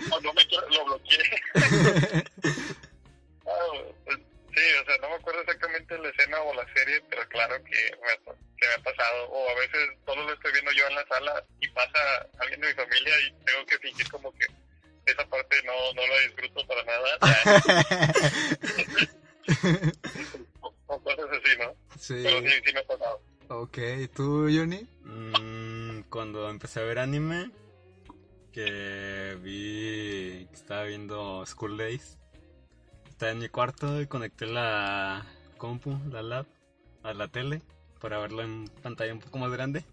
no, 0.09 0.20
no 0.20 0.32
me 0.32 0.47
quiero, 0.47 0.68
lo 0.70 0.84
bloqueé. 0.86 1.43
Ah, 3.45 3.82
pues, 4.07 4.18
sí, 4.55 4.62
o 4.80 4.84
sea, 4.86 4.97
no 5.03 5.09
me 5.11 5.16
acuerdo 5.16 5.40
exactamente 5.40 5.99
la 5.99 6.09
escena 6.09 6.40
o 6.43 6.55
la 6.55 6.64
serie, 6.74 7.03
pero 7.11 7.26
claro 7.28 7.57
que 7.64 7.90
me, 8.01 8.12
ha- 8.12 8.34
que 8.57 8.68
me 8.68 8.74
ha 8.74 8.78
pasado. 8.82 9.28
O 9.30 9.51
a 9.51 9.55
veces 9.57 9.90
solo 10.07 10.22
lo 10.24 10.32
estoy 10.32 10.53
viendo 10.53 10.70
yo 10.72 10.86
en 10.86 10.95
la 10.95 11.05
sala 11.07 11.45
y 11.61 11.68
pasa 11.70 12.26
alguien 12.38 12.61
de 12.61 12.68
mi 12.68 12.74
familia 12.74 13.20
y 13.20 13.32
tengo 13.45 13.66
que 13.66 13.78
fingir 13.78 14.09
como 14.11 14.32
que 14.32 14.47
esa 15.07 15.26
parte 15.26 15.61
no, 15.64 15.93
no 15.95 16.07
la 16.07 16.18
disfruto 16.20 16.64
para 16.66 16.84
nada. 16.84 17.18
o, 20.61 20.74
o 20.86 21.01
cosas 21.03 21.26
así, 21.32 21.57
¿no? 21.59 21.74
Sí. 21.99 22.20
Pero 22.22 22.40
sí, 22.49 22.55
sí 22.64 22.72
me 22.72 22.80
ha 22.80 22.84
pasado. 22.84 23.20
Ok, 23.55 23.79
¿y 24.01 24.09
tú, 24.09 24.49
Johnny? 24.51 24.89
Mm, 25.05 26.05
cuando 26.09 26.49
empecé 26.49 26.81
a 26.81 26.85
ver 26.85 26.99
anime, 26.99 27.51
que 28.51 29.37
vi 29.43 30.47
que 30.47 30.55
estaba 30.55 30.85
viendo 30.85 31.45
School 31.45 31.77
Days, 31.77 32.17
estaba 33.11 33.33
en 33.33 33.41
mi 33.41 33.51
cuarto 33.51 34.01
y 34.01 34.07
conecté 34.07 34.47
la 34.47 35.27
compu, 35.59 35.99
la 36.11 36.23
lab, 36.23 36.47
a 37.03 37.13
la 37.13 37.29
tele 37.29 37.61
para 38.01 38.19
verlo 38.19 38.43
en 38.43 38.69
pantalla 38.83 39.13
un 39.13 39.21
poco 39.21 39.37
más 39.37 39.53
grande. 39.53 39.85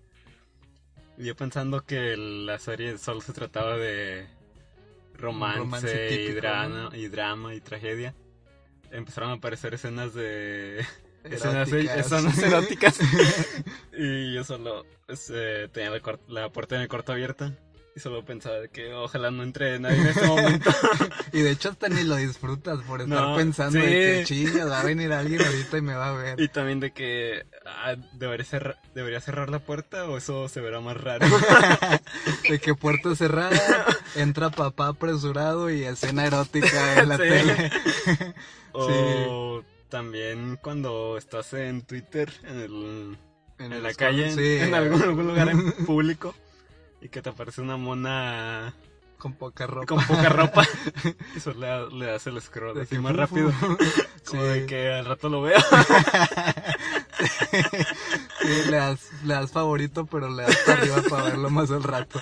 Y 1.18 1.26
yo 1.26 1.36
pensando 1.36 1.82
que 1.82 2.16
la 2.16 2.60
serie 2.60 2.98
solo 2.98 3.20
se 3.20 3.34
trataba 3.34 3.76
de 3.76 4.26
romance, 5.16 5.60
romance 5.60 6.14
y, 6.14 6.32
drama, 6.32 6.90
¿no? 6.92 6.96
y 6.96 7.10
drama 7.10 7.54
y 7.54 7.60
tragedia. 7.60 8.16
Empezaron 8.90 9.32
a 9.32 9.34
aparecer 9.34 9.74
escenas 9.74 10.14
de 10.14 10.86
escenas, 11.24 12.38
Eróticas. 12.42 12.98
y 13.98 14.34
yo 14.34 14.44
solo 14.44 14.86
este, 15.08 15.68
tenía 15.70 15.92
la, 16.28 16.50
puerta 16.50 16.76
de 16.76 16.82
mi 16.82 16.88
cuarto 16.88 17.12
abierta. 17.12 17.54
Y 17.96 18.00
solo 18.02 18.24
pensaba 18.24 18.68
que 18.72 18.94
ojalá 18.94 19.32
no 19.32 19.42
entre 19.44 19.80
nadie 19.80 19.98
en 20.00 20.08
este 20.08 20.26
momento. 20.28 20.70
Y 21.34 21.42
de 21.42 21.52
hecho 21.52 21.70
hasta 21.70 21.90
ni 21.90 22.04
lo 22.04 22.16
disfrutas 22.16 22.80
por 22.84 23.02
estar 23.02 23.22
No, 23.22 23.36
pensando 23.36 23.78
de 23.80 23.86
que 23.86 24.24
chingas, 24.26 24.68
va 24.70 24.80
a 24.80 24.84
venir 24.84 25.12
alguien 25.12 25.44
ahorita 25.44 25.78
y 25.78 25.82
me 25.82 25.94
va 25.94 26.10
a 26.10 26.14
ver. 26.14 26.40
y 26.40 26.48
también 26.48 26.80
de 26.80 26.92
que 26.92 27.46
ah, 27.68 27.96
debería, 28.14 28.46
cerrar, 28.46 28.78
debería 28.96 29.22
cerrar 29.22 29.50
la 29.50 29.60
puerta 29.60 30.06
o 30.06 30.18
eso 30.18 30.48
se 30.50 30.60
verá 30.62 30.80
más 30.82 30.98
raro. 30.98 31.26
De 32.50 32.60
que 32.60 32.74
puerta 32.74 33.16
cerrada, 33.16 33.86
entra 34.16 34.50
papá 34.50 34.88
apresurado 34.88 35.70
y 35.70 35.84
escena 35.84 36.26
erótica 36.26 37.00
en 37.02 37.10
la 37.10 37.18
Sí. 37.18 37.24
tele. 37.24 37.72
o 38.72 39.62
también 39.90 40.58
cuando 40.62 41.18
estás 41.18 41.54
en 41.54 41.82
Twitter, 41.82 42.32
en, 42.44 42.60
el, 42.60 43.18
en, 43.60 43.84
la 43.84 43.94
calle, 43.94 44.32
sí. 44.32 44.64
en 44.64 44.74
algún, 44.74 45.02
algún 45.02 45.28
lugar 45.28 45.50
en 45.50 45.72
público. 45.86 46.34
Y 47.02 47.10
que 47.10 47.22
te 47.22 47.30
aparece 47.30 47.62
una 47.62 47.78
mona 47.78 48.74
Con 49.18 49.34
poca 49.34 49.66
ropa. 49.68 49.86
con 49.88 50.04
poca 50.06 50.30
ropa. 50.30 50.64
y 51.36 51.40
solo 51.40 51.90
le, 51.90 51.98
le 51.98 52.06
das 52.08 52.28
el 52.28 52.42
scroll 52.42 52.76
De 52.76 52.82
así 52.84 52.96
que 52.96 53.02
más 53.02 53.12
fu, 53.14 53.18
rápido. 53.18 53.52
fu. 53.52 53.78
Como 54.30 54.42
Sí. 54.44 54.48
de 54.50 54.66
que 54.68 54.92
al 54.94 55.06
rato 55.06 55.28
lo 55.30 55.42
veo. 55.42 55.58
sí, 58.42 58.70
le 58.70 58.78
das, 58.78 59.00
le 59.24 59.34
das 59.34 59.52
favorito, 59.52 60.06
pero 60.06 60.30
le 60.30 60.44
das 60.44 60.58
para 60.66 60.82
arriba 60.82 61.02
para 61.10 61.24
verlo 61.24 61.50
más 61.50 61.72
al 61.72 61.84
rato. 61.84 62.20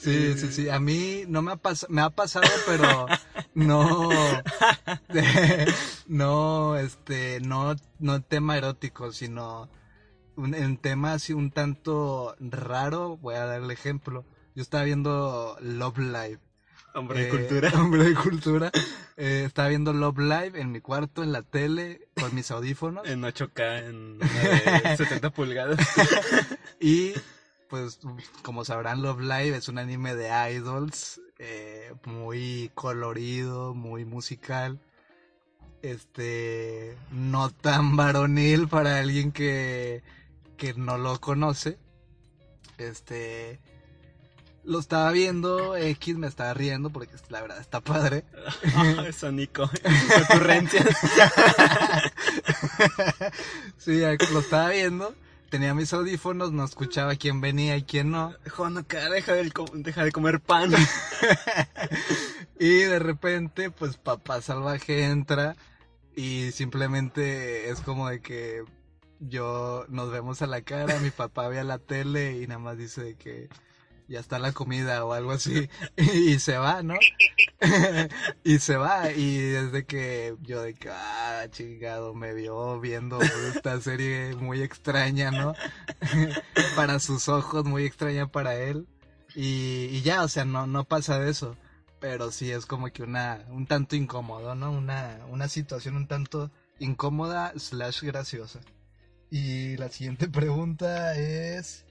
Sí, 0.00 0.34
sí, 0.38 0.50
sí. 0.50 0.68
A 0.70 0.80
mí 0.80 1.24
no 1.28 1.42
me 1.42 1.52
ha 1.52 1.56
pasado, 1.56 1.92
me 1.92 2.00
ha 2.00 2.10
pasado, 2.10 2.48
pero 2.66 3.06
no, 3.54 4.08
no, 6.06 6.76
este, 6.76 7.40
no, 7.40 7.76
no 7.98 8.22
tema 8.22 8.56
erótico, 8.56 9.12
sino 9.12 9.68
un, 10.36 10.78
tema 10.78 11.12
así 11.12 11.32
un 11.34 11.50
tanto 11.50 12.34
raro. 12.40 13.18
Voy 13.18 13.34
a 13.34 13.44
dar 13.44 13.62
el 13.62 13.70
ejemplo. 13.70 14.24
Yo 14.54 14.62
estaba 14.62 14.84
viendo 14.84 15.56
Love 15.60 15.98
Live. 15.98 16.38
Hombre 16.94 17.20
de 17.20 17.26
Eh, 17.26 17.30
cultura. 17.30 17.70
Hombre 17.74 18.04
de 18.04 18.14
cultura. 18.14 18.70
Eh, 19.16 19.44
estaba 19.46 19.68
viendo 19.68 19.92
Love 19.92 20.18
Live 20.18 20.60
en 20.60 20.72
mi 20.72 20.80
cuarto, 20.80 21.22
en 21.22 21.32
la 21.32 21.42
tele, 21.42 22.08
con 22.18 22.34
mis 22.34 22.50
audífonos. 22.50 23.06
En 23.06 23.22
8K, 23.22 23.88
en 23.88 24.14
una 24.14 24.90
de 24.90 24.96
70 24.96 25.30
pulgadas. 25.30 25.78
Y 26.80 27.12
pues 27.70 28.00
como 28.42 28.64
sabrán, 28.64 29.00
Love 29.00 29.20
Live 29.20 29.56
es 29.56 29.68
un 29.68 29.78
anime 29.78 30.14
de 30.16 30.28
idols, 30.52 31.20
eh, 31.38 31.94
muy 32.04 32.70
colorido, 32.74 33.74
muy 33.74 34.04
musical. 34.04 34.80
Este, 35.82 36.98
no 37.10 37.50
tan 37.50 37.96
varonil 37.96 38.68
para 38.68 38.98
alguien 38.98 39.32
que, 39.32 40.02
que 40.56 40.74
no 40.74 40.98
lo 40.98 41.20
conoce. 41.20 41.78
Este, 42.76 43.60
lo 44.64 44.78
estaba 44.78 45.10
viendo, 45.12 45.76
X 45.76 46.16
me 46.16 46.26
estaba 46.26 46.52
riendo 46.54 46.90
porque 46.90 47.14
la 47.28 47.40
verdad 47.40 47.60
está 47.60 47.80
padre. 47.80 48.24
Ah, 48.74 49.04
eso, 49.06 49.30
Nico. 49.32 49.70
Ocurrencias. 50.30 50.86
sí, 53.78 54.00
lo 54.32 54.40
estaba 54.40 54.70
viendo. 54.70 55.14
Tenía 55.50 55.74
mis 55.74 55.92
audífonos, 55.92 56.52
no 56.52 56.64
escuchaba 56.64 57.16
quién 57.16 57.40
venía 57.40 57.76
y 57.76 57.82
quién 57.82 58.10
no. 58.12 58.34
Juan, 58.56 58.78
acá, 58.78 59.10
deja 59.10 59.34
de, 59.34 59.52
deja 59.74 60.04
de 60.04 60.12
comer 60.12 60.40
pan. 60.40 60.72
Y 62.60 62.80
de 62.80 62.98
repente, 62.98 63.70
pues 63.70 63.96
papá 63.96 64.42
salvaje 64.42 65.04
entra 65.04 65.56
y 66.14 66.50
simplemente 66.52 67.70
es 67.70 67.80
como 67.80 68.10
de 68.10 68.20
que 68.20 68.64
yo 69.18 69.86
nos 69.88 70.10
vemos 70.10 70.42
a 70.42 70.46
la 70.46 70.60
cara, 70.60 70.98
mi 71.00 71.08
papá 71.08 71.48
ve 71.48 71.58
a 71.58 71.64
la 71.64 71.78
tele 71.78 72.36
y 72.38 72.46
nada 72.46 72.58
más 72.58 72.76
dice 72.76 73.02
de 73.02 73.14
que 73.14 73.48
ya 74.10 74.18
está 74.18 74.40
la 74.40 74.50
comida 74.50 75.04
o 75.04 75.12
algo 75.12 75.30
así 75.30 75.70
y, 75.96 76.40
se 76.40 76.58
va, 76.58 76.82
¿no? 76.82 76.94
y 78.44 78.58
se 78.58 78.76
va 78.76 79.12
y 79.12 79.38
desde 79.38 79.86
que 79.86 80.34
yo 80.42 80.62
de 80.62 80.74
que, 80.74 80.90
ah, 80.90 81.46
chingado, 81.50 82.12
me 82.12 82.34
vio 82.34 82.80
viendo 82.80 83.20
esta 83.22 83.80
serie 83.80 84.34
muy 84.34 84.62
extraña, 84.62 85.30
¿no? 85.30 85.54
para 86.76 86.98
sus 86.98 87.28
ojos, 87.28 87.64
muy 87.64 87.84
extraña 87.84 88.26
para 88.26 88.56
él. 88.56 88.88
Y, 89.36 89.86
y 89.92 90.02
ya, 90.02 90.24
o 90.24 90.28
sea, 90.28 90.44
no, 90.44 90.66
no 90.66 90.84
pasa 90.84 91.20
de 91.20 91.30
eso. 91.30 91.56
Pero 92.00 92.32
sí 92.32 92.50
es 92.50 92.66
como 92.66 92.88
que 92.88 93.04
una, 93.04 93.44
un 93.50 93.66
tanto 93.66 93.94
incómodo, 93.94 94.56
¿no? 94.56 94.72
Una, 94.72 95.20
una 95.28 95.48
situación 95.48 95.94
un 95.94 96.08
tanto 96.08 96.50
incómoda 96.80 97.52
slash 97.56 98.02
graciosa. 98.02 98.60
Y 99.30 99.76
la 99.76 99.88
siguiente 99.88 100.28
pregunta 100.28 101.14
es... 101.14 101.84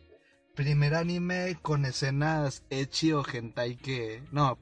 Primer 0.59 0.93
anime 0.93 1.57
con 1.61 1.85
escenas 1.85 2.65
echi 2.69 3.13
o 3.13 3.23
hentai 3.23 3.77
que... 3.77 4.21
No, 4.33 4.59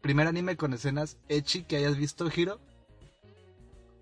primer 0.00 0.28
anime 0.28 0.56
con 0.56 0.72
escenas 0.72 1.18
echi 1.28 1.64
que 1.64 1.78
hayas 1.78 1.96
visto, 1.96 2.30
Hiro. 2.32 2.60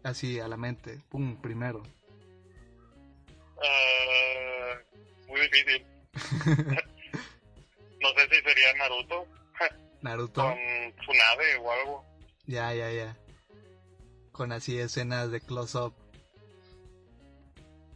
Así, 0.02 0.38
a 0.38 0.48
la 0.48 0.58
mente. 0.58 1.00
Pum, 1.08 1.40
primero. 1.40 1.82
Ah, 3.56 4.74
muy 5.28 5.40
difícil. 5.40 5.86
no 8.02 8.08
sé 8.10 8.28
si 8.28 8.42
sería 8.42 8.74
Naruto 8.76 9.26
Naruto. 10.02 10.42
con 10.42 10.58
Tsunade 10.98 11.56
o 11.56 11.72
algo. 11.72 12.04
Ya, 12.44 12.74
ya, 12.74 12.92
ya. 12.92 13.16
Con 14.32 14.52
así 14.52 14.78
escenas 14.78 15.30
de 15.30 15.40
close-up. 15.40 15.94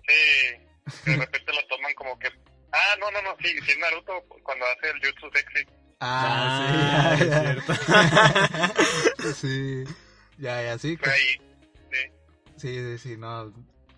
Sí, 0.09 1.11
de 1.11 1.17
repente 1.19 1.53
lo 1.53 1.67
toman 1.67 1.93
como 1.93 2.19
que... 2.19 2.44
Ah, 2.77 2.97
no, 2.99 3.11
no, 3.13 3.23
no, 3.23 3.37
sí, 3.41 3.49
sí 3.65 3.71
es 3.73 3.79
Naruto 3.79 4.13
cuando 4.43 4.65
hace 4.67 4.91
el 4.91 5.01
jutsu 5.01 5.31
sexy. 5.33 5.65
Ah, 6.01 7.15
sí, 7.17 7.25
es 7.25 7.31
ya, 7.31 7.41
cierto. 7.41 7.73
ya. 9.23 9.33
sí. 9.35 9.85
Ya, 10.39 10.63
ya, 10.63 10.79
sí. 10.79 10.97
Fue 10.97 11.13
ahí. 11.13 11.41
Sí. 11.93 12.13
Sí, 12.57 12.75
sí, 12.75 12.99
sí, 12.99 13.17
no. 13.17 13.53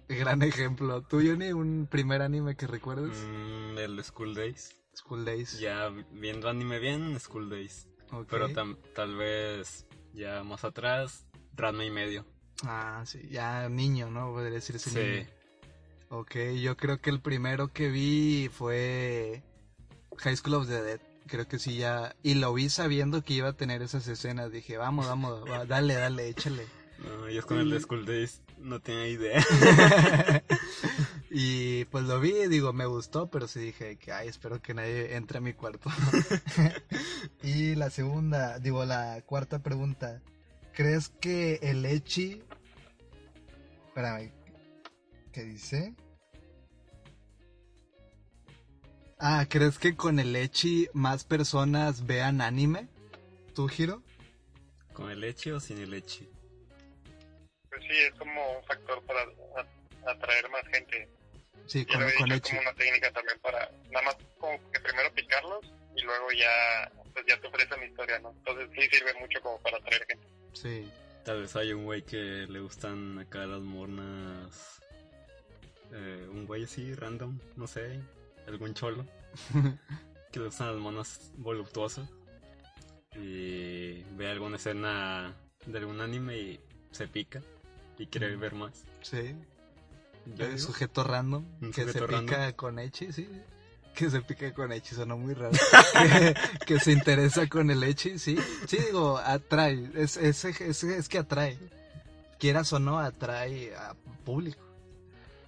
Gran 0.09 0.43
ejemplo. 0.43 1.03
¿Tú, 1.03 1.17
Johnny, 1.25 1.53
un 1.53 1.87
primer 1.91 2.23
anime 2.23 2.55
que 2.57 2.67
recuerdes? 2.67 3.17
Mm, 3.27 3.79
el 3.79 4.05
School 4.05 4.35
Days. 4.35 4.75
School 4.95 5.25
Days. 5.25 5.59
Ya 5.59 5.89
viendo 6.13 6.49
anime 6.49 6.79
bien, 6.79 7.19
School 7.19 7.49
Days. 7.51 7.89
Ok. 8.13 8.29
Pero 8.31 8.49
tam- 8.51 8.79
tal 8.95 9.17
vez 9.17 9.87
ya 10.13 10.43
más 10.45 10.65
atrás, 10.65 11.27
Ranma 11.55 11.85
y 11.85 11.91
medio. 11.91 12.25
Ah, 12.65 13.03
sí, 13.07 13.21
ya 13.31 13.69
niño, 13.69 14.11
¿no? 14.11 14.31
Podría 14.33 14.53
decirse 14.55 14.91
Sí. 14.91 14.99
niño. 14.99 15.27
Ok, 16.09 16.37
yo 16.61 16.77
creo 16.77 17.01
que 17.01 17.11
el 17.11 17.21
primero 17.21 17.73
que 17.73 17.89
vi 17.89 18.49
fue 18.53 19.43
High 20.19 20.37
School 20.37 20.55
of 20.55 20.69
the 20.69 20.83
Dead. 20.83 21.01
Creo 21.27 21.49
que 21.49 21.59
sí 21.59 21.79
ya... 21.79 22.15
Y 22.23 22.35
lo 22.35 22.55
vi 22.55 22.69
sabiendo 22.69 23.23
que 23.23 23.35
iba 23.35 23.49
a 23.49 23.57
tener 23.57 23.83
esas 23.83 24.07
escenas. 24.07 24.53
Dije, 24.53 24.77
vamos, 24.77 25.09
vamos, 25.09 25.43
va, 25.51 25.65
dale, 25.65 25.95
dale, 25.95 26.29
échale. 26.29 26.67
No, 26.99 27.29
yo 27.29 27.45
con 27.45 27.59
el 27.59 27.71
de 27.71 27.81
School 27.81 28.07
Days 28.07 28.41
no 28.59 28.81
tenía 28.81 29.09
idea. 29.09 29.45
y 31.31 31.85
pues 31.87 32.05
lo 32.05 32.21
vi 32.21 32.31
y 32.31 32.49
digo, 32.49 32.73
me 32.73 32.87
gustó, 32.87 33.29
pero 33.29 33.49
sí 33.49 33.59
dije 33.59 33.97
que, 33.97 34.13
ay, 34.13 34.29
espero 34.29 34.63
que 34.63 34.75
nadie 34.75 35.17
entre 35.17 35.39
a 35.39 35.41
mi 35.41 35.53
cuarto. 35.53 35.91
y 37.43 37.75
la 37.75 37.91
segunda, 37.91 38.61
digo, 38.61 38.85
la 38.85 39.21
cuarta 39.23 39.59
pregunta. 39.59 40.23
¿Crees 40.73 41.09
que 41.09 41.59
el 41.63 41.85
Echi... 41.85 42.43
Espérame, 43.89 44.31
¿qué 45.37 45.45
dice? 45.45 45.95
Ah, 49.19 49.45
¿crees 49.51 49.79
que 49.79 49.95
con 49.95 50.19
el 50.19 50.35
Echi 50.35 50.89
más 50.95 51.25
personas 51.25 52.07
vean 52.07 52.41
anime? 52.41 52.89
¿Tú, 53.55 53.69
Giro? 53.69 54.03
¿Con 54.95 55.11
el 55.11 55.21
leche 55.21 55.53
o 55.53 55.61
sin 55.61 55.79
el 55.79 55.91
leche? 55.91 56.27
Pues 57.69 57.83
sí, 57.83 57.97
es 58.09 58.15
como 58.15 58.59
un 58.59 58.65
factor 58.65 59.03
para 59.05 59.21
atraer 60.11 60.49
más 60.49 60.63
gente. 60.73 61.07
Sí, 61.67 61.85
Yo 61.85 61.93
con, 61.93 62.01
lo 62.01 62.09
he 62.09 62.15
con 62.15 62.33
Echi. 62.33 62.51
como 62.57 62.63
una 62.63 62.75
técnica 62.75 63.13
también 63.13 63.39
para 63.41 63.71
nada 63.91 64.07
más 64.07 64.17
como 64.39 64.59
que 64.73 64.81
primero 64.81 65.13
picarlos 65.13 65.67
y 65.95 66.01
luego 66.01 66.33
ya 66.33 66.91
pues 67.13 67.27
ya 67.29 67.39
te 67.39 67.47
ofrecen 67.47 67.81
la 67.81 67.87
historia, 67.87 68.19
¿no? 68.21 68.31
Entonces 68.31 68.71
sí 68.75 68.89
sirve 68.91 69.13
mucho 69.21 69.39
como 69.43 69.61
para 69.61 69.77
atraer 69.77 70.07
gente. 70.07 70.27
Sí. 70.55 70.91
Tal 71.27 71.43
vez 71.43 71.57
hay 71.57 71.73
un 71.73 71.85
güey 71.85 72.03
que 72.03 72.47
le 72.49 72.61
gustan 72.61 73.19
acá 73.19 73.45
las 73.47 73.61
mornas. 73.61 74.76
Eh, 75.93 76.29
un 76.33 76.47
güey 76.47 76.65
así, 76.65 76.95
random, 76.95 77.39
no 77.57 77.67
sé. 77.67 78.01
Algún 78.47 78.75
cholo. 78.75 79.05
Que 80.33 80.41
le 80.41 80.47
gustan 80.47 80.69
las 80.73 80.77
monas 80.77 81.33
voluptuosas. 81.39 82.09
Y 83.15 84.03
ve 84.17 84.31
alguna 84.31 84.57
escena 84.57 85.35
de 85.65 85.79
algún 85.79 86.01
anime 86.01 86.37
y 86.39 86.61
se 86.91 87.09
pica. 87.09 87.41
Y 87.99 88.07
quiere 88.07 88.37
Mm. 88.37 88.41
ver 88.41 88.55
más. 88.55 88.85
Sí. 89.03 89.35
El 90.27 90.35
digo, 90.37 90.59
sujeto 90.59 91.05
random 91.05 91.45
Un 91.63 91.73
que 91.73 91.91
se 91.91 92.03
pica 92.03 92.53
con 92.55 92.79
Echi, 92.79 93.13
sí. 93.13 93.29
Que 93.95 94.11
se 94.11 94.21
pica 94.21 94.53
con 94.53 94.73
Echi, 94.73 94.95
sonó 94.95 95.17
muy 95.17 95.33
raro. 95.33 95.53
que, 96.03 96.35
que 96.67 96.81
se 96.81 96.93
interesa 96.93 97.49
con 97.49 97.71
el 97.71 97.83
Echi, 97.83 98.19
sí. 98.19 98.37
Sí, 98.67 98.77
digo, 98.77 99.17
atrae. 99.19 99.89
Es, 99.95 100.17
es, 100.19 100.45
es, 100.45 100.85
es 100.85 101.09
que 101.09 101.19
atrae. 101.19 101.57
Quieras 102.39 102.71
o 102.75 102.79
no, 102.79 102.99
atrae 102.99 103.75
a 103.75 103.95
público. 104.25 104.61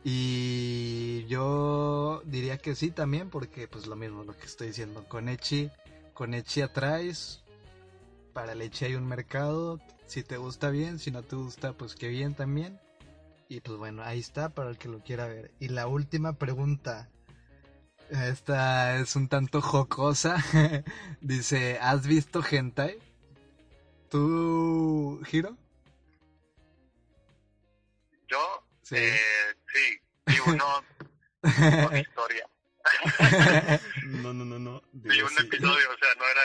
Y 0.05 1.27
yo 1.27 2.23
diría 2.25 2.59
que 2.59 2.75
sí 2.75 2.91
también, 2.91 3.31
porque 3.31 3.69
pues 3.69 3.87
lo 3.87 3.97
mismo 3.97 4.25
lo 4.25 4.37
que 4.37 4.47
estoy 4.47 4.69
diciendo. 4.69 5.05
Con 5.09 5.29
Echi, 5.29 5.71
con 6.15 6.35
Echi 6.35 6.63
atraes. 6.63 7.43
Para 8.33 8.53
el 8.53 8.63
Echi 8.63 8.87
hay 8.87 8.95
un 8.95 9.07
mercado. 9.07 9.81
Si 10.07 10.23
te 10.23 10.37
gusta 10.37 10.71
bien, 10.71 10.99
si 10.99 11.11
no 11.11 11.23
te 11.23 11.37
gusta, 11.37 11.73
pues 11.73 11.95
qué 11.95 12.09
bien 12.09 12.35
también. 12.35 12.79
Y 13.49 13.61
pues 13.61 13.79
bueno, 13.79 14.03
ahí 14.03 14.21
está 14.21 14.51
para 14.51 14.71
el 14.71 14.79
que 14.79 14.89
lo 14.89 15.01
quiera 15.01 15.27
ver. 15.27 15.51
Y 15.59 15.69
la 15.69 15.87
última 15.87 16.35
pregunta. 16.35 17.09
Esta 18.11 18.97
es 18.99 19.17
un 19.17 19.29
tanto 19.29 19.61
jocosa. 19.61 20.37
Dice, 21.21 21.79
¿has 21.81 22.07
visto 22.07 22.43
hentai? 22.49 22.99
¿Tú, 24.11 25.21
Hiro? 25.31 25.57
Yo, 28.29 28.39
Sí. 28.83 28.97
eh, 28.97 29.17
sí, 29.73 30.01
vi 30.27 30.39
uno 30.47 30.85
con 31.87 31.97
historia. 31.97 32.49
No, 34.05 34.33
no, 34.33 34.45
no, 34.47 34.59
no. 34.59 34.83
Digo 34.93 35.27
un 35.27 35.37
sí. 35.37 35.43
episodio, 35.47 35.91
o 35.91 35.99
sea, 35.99 36.15
no 36.17 36.27
era, 36.27 36.41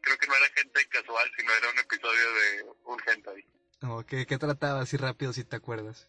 creo 0.00 0.16
que 0.16 0.26
no 0.26 0.34
era 0.36 0.48
gente 0.54 0.88
casual, 0.88 1.30
sino 1.36 1.52
era 1.52 1.70
un 1.70 1.78
episodio 1.78 2.32
de 2.32 2.64
un 2.84 2.98
hentai. 3.06 3.44
Como 3.80 4.06
que, 4.06 4.24
¿Qué 4.26 4.38
trataba 4.38 4.80
así 4.80 4.96
rápido 4.96 5.32
si 5.34 5.44
te 5.44 5.56
acuerdas? 5.56 6.08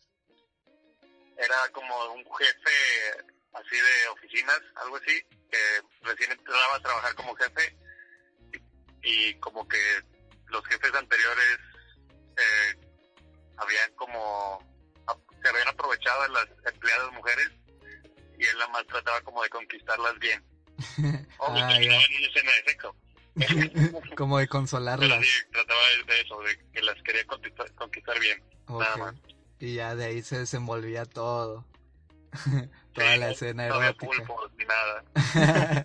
era 1.37 1.69
como 1.71 2.13
un 2.13 2.23
jefe 2.37 3.25
así 3.53 3.75
de 3.75 4.07
oficinas, 4.09 4.61
algo 4.75 4.97
así, 4.97 5.21
que 5.51 5.81
recién 6.01 6.31
entraba 6.31 6.75
a 6.75 6.81
trabajar 6.81 7.15
como 7.15 7.35
jefe 7.35 7.77
y, 9.03 9.29
y 9.29 9.39
como 9.39 9.67
que 9.67 10.01
los 10.47 10.65
jefes 10.65 10.93
anteriores 10.93 11.59
eh, 12.37 12.75
habían 13.57 13.93
como 13.95 14.62
de 16.03 16.29
las 16.33 16.47
empleadas 16.73 17.11
mujeres 17.13 17.49
y 18.39 18.43
él 18.45 18.57
la 18.59 18.67
más 18.69 18.85
trataba 18.87 19.21
como 19.21 19.41
de 19.43 19.49
conquistarlas 19.49 20.17
bien. 20.19 20.43
O 21.37 21.47
Ah, 21.47 21.69
terminaban 21.69 21.81
ya. 21.81 22.05
en 22.07 22.17
una 22.17 22.27
escena 22.27 22.51
de 22.51 22.71
sexo. 22.71 22.95
Como 24.15 24.37
de 24.37 24.45
Pero 24.45 24.51
consolarlas. 24.51 25.25
sí, 25.25 25.31
trataba 25.51 25.79
de 26.07 26.21
eso, 26.21 26.39
de 26.41 26.57
que 26.71 26.81
las 26.83 27.01
quería 27.03 27.25
conquistar, 27.25 27.71
conquistar 27.73 28.19
bien. 28.19 28.43
nada 28.69 28.97
más. 28.97 29.15
Y 29.59 29.73
ya 29.75 29.95
de 29.95 30.05
ahí 30.05 30.21
se 30.21 30.39
desenvolvía 30.39 31.05
todo. 31.05 31.65
Toda 32.93 33.13
Sí, 33.13 33.19
la 33.19 33.31
escena 33.31 33.67
no 33.69 33.75
había 33.75 33.93
pulpos 33.93 34.51
ni 34.57 34.65
nada. 34.65 35.83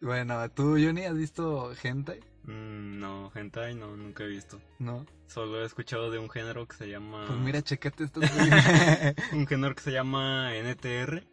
bueno, 0.00 0.50
¿tú, 0.50 0.72
Johnny, 0.72 1.04
has 1.04 1.14
visto 1.16 1.72
hentai? 1.82 2.20
Mm, 2.46 2.98
no, 3.00 3.32
hentai 3.34 3.74
no, 3.74 3.96
nunca 3.96 4.24
he 4.24 4.28
visto. 4.28 4.60
No. 4.78 5.04
Solo 5.26 5.62
he 5.62 5.66
escuchado 5.66 6.10
de 6.10 6.18
un 6.18 6.30
género 6.30 6.66
que 6.66 6.76
se 6.76 6.88
llama... 6.88 7.26
Pues 7.26 7.38
mira, 7.40 7.60
checate 7.62 8.04
estos. 8.04 8.24
Un 9.32 9.46
género 9.46 9.74
que 9.74 9.82
se 9.82 9.90
llama 9.92 10.52
NTR. 10.54 11.24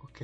ok. 0.00 0.20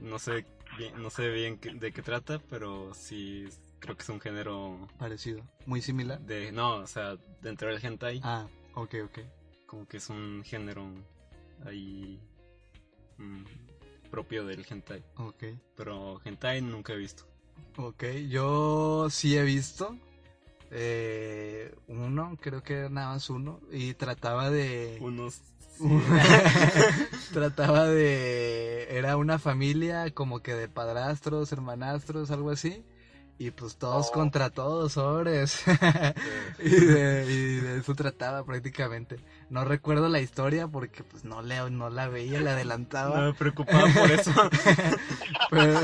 No 0.00 0.18
sé 0.18 0.46
bien, 0.78 1.02
no 1.02 1.10
sé 1.10 1.28
bien 1.30 1.58
de 1.60 1.92
qué 1.92 2.02
trata, 2.02 2.38
pero 2.48 2.94
sí 2.94 3.46
creo 3.80 3.96
que 3.96 4.02
es 4.02 4.08
un 4.08 4.20
género 4.20 4.88
Parecido. 4.98 5.42
Muy 5.66 5.82
similar. 5.82 6.20
de... 6.20 6.52
No, 6.52 6.76
o 6.76 6.86
sea, 6.86 7.16
dentro 7.40 7.68
del 7.68 7.84
hentai, 7.84 8.20
Ah, 8.22 8.46
ok, 8.74 8.94
ok. 9.04 9.18
como 9.66 9.86
que 9.86 9.96
es 9.98 10.08
un 10.08 10.42
género 10.44 10.88
ahí 11.66 12.20
mm, 13.18 13.42
propio 14.10 14.46
del 14.46 14.64
hentai. 14.68 15.04
Ok. 15.16 15.44
Pero 15.76 16.20
hentai 16.24 16.62
nunca 16.62 16.92
he 16.92 16.96
visto. 16.96 17.24
Ok, 17.76 18.04
yo 18.28 19.08
sí 19.10 19.36
he 19.36 19.42
visto. 19.42 19.96
eh, 20.70 21.74
uno, 21.88 22.36
creo 22.40 22.62
que 22.62 22.74
era 22.74 22.88
nada 22.88 23.14
más 23.14 23.30
uno. 23.30 23.60
Y 23.70 23.94
trataba 23.94 24.50
de. 24.50 24.98
Unos... 25.00 25.40
trataba 27.32 27.86
de... 27.86 28.86
Era 28.96 29.16
una 29.16 29.38
familia 29.38 30.10
como 30.12 30.40
que 30.40 30.54
de 30.54 30.68
padrastros, 30.68 31.50
hermanastros, 31.52 32.30
algo 32.30 32.50
así. 32.50 32.84
Y 33.44 33.50
pues 33.50 33.74
todos 33.76 34.06
Oh. 34.08 34.12
contra 34.12 34.50
todos, 34.50 34.92
sobres. 34.92 35.64
y, 36.60 36.70
de, 36.70 37.26
y 37.28 37.56
de 37.56 37.78
eso 37.78 37.92
trataba 37.96 38.44
prácticamente. 38.44 39.16
No 39.50 39.64
recuerdo 39.64 40.08
la 40.08 40.20
historia 40.20 40.68
porque 40.68 41.02
pues 41.02 41.24
no, 41.24 41.42
le, 41.42 41.68
no 41.70 41.90
la 41.90 42.06
veía, 42.06 42.40
le 42.40 42.50
adelantaba. 42.50 43.18
No 43.18 43.26
me 43.26 43.34
preocupaba 43.34 43.88
por 43.98 44.10
eso. 44.12 44.30
pero, 45.50 45.80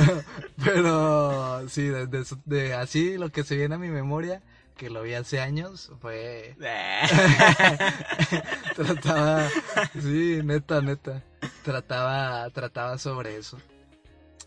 pero 0.64 1.68
sí, 1.68 1.82
de, 1.88 2.06
de 2.06 2.20
eso- 2.20 2.40
de 2.44 2.74
así 2.74 3.18
lo 3.18 3.30
que 3.30 3.42
se 3.42 3.56
viene 3.56 3.74
a 3.74 3.78
mi 3.78 3.88
memoria, 3.88 4.40
que 4.76 4.88
lo 4.88 5.02
vi 5.02 5.14
hace 5.14 5.40
años, 5.40 5.90
fue... 6.00 6.54
trataba, 8.76 9.48
sí, 10.00 10.40
neta, 10.44 10.80
neta, 10.80 11.24
trataba, 11.64 12.48
trataba 12.50 12.98
sobre 12.98 13.36
eso. 13.36 13.58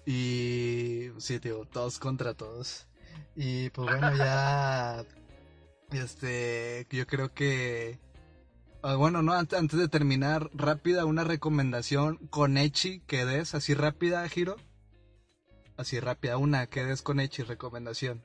Y 0.05 1.09
sí, 1.19 1.39
digo, 1.39 1.65
todos 1.65 1.99
contra 1.99 2.33
todos. 2.33 2.87
Y 3.35 3.69
pues 3.69 3.87
bueno, 3.89 4.15
ya, 4.15 5.05
este, 5.91 6.87
yo 6.89 7.07
creo 7.07 7.33
que... 7.33 7.99
ah, 8.83 8.95
bueno, 8.95 9.21
no, 9.21 9.33
antes, 9.33 9.57
antes 9.57 9.79
de 9.79 9.87
terminar, 9.87 10.49
rápida, 10.53 11.05
una 11.05 11.23
recomendación 11.23 12.17
con 12.29 12.57
Echi 12.57 12.99
que 13.01 13.25
des, 13.25 13.55
así 13.55 13.73
rápida, 13.73 14.27
Giro. 14.27 14.57
Así 15.77 15.99
rápida, 15.99 16.37
una 16.37 16.67
que 16.67 16.83
des 16.83 17.01
con 17.01 17.19
Echi, 17.19 17.43
recomendación. 17.43 18.23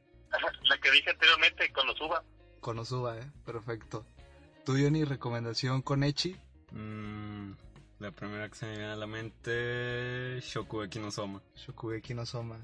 La 0.69 0.79
que 0.79 0.91
dije 0.91 1.11
anteriormente, 1.11 1.73
con 1.73 1.87
los 1.87 2.01
uva. 2.01 2.23
Con 2.61 2.79
Osuba, 2.79 3.17
eh, 3.17 3.31
perfecto. 3.45 4.05
¿Tú, 4.65 4.73
Johnny, 4.73 5.05
recomendación 5.05 5.83
con 5.83 6.03
Echi? 6.03 6.37
Mm, 6.73 7.53
la 8.01 8.11
primera 8.11 8.49
que 8.49 8.57
se 8.57 8.67
me 8.67 8.73
viene 8.73 8.93
a 8.93 8.97
la 8.97 9.07
mente... 9.07 10.41
Shokugeki 10.41 10.99
no 10.99 11.13
Soma. 11.13 11.41
Shokugeki 11.55 12.15
no 12.15 12.27
Soma. 12.27 12.59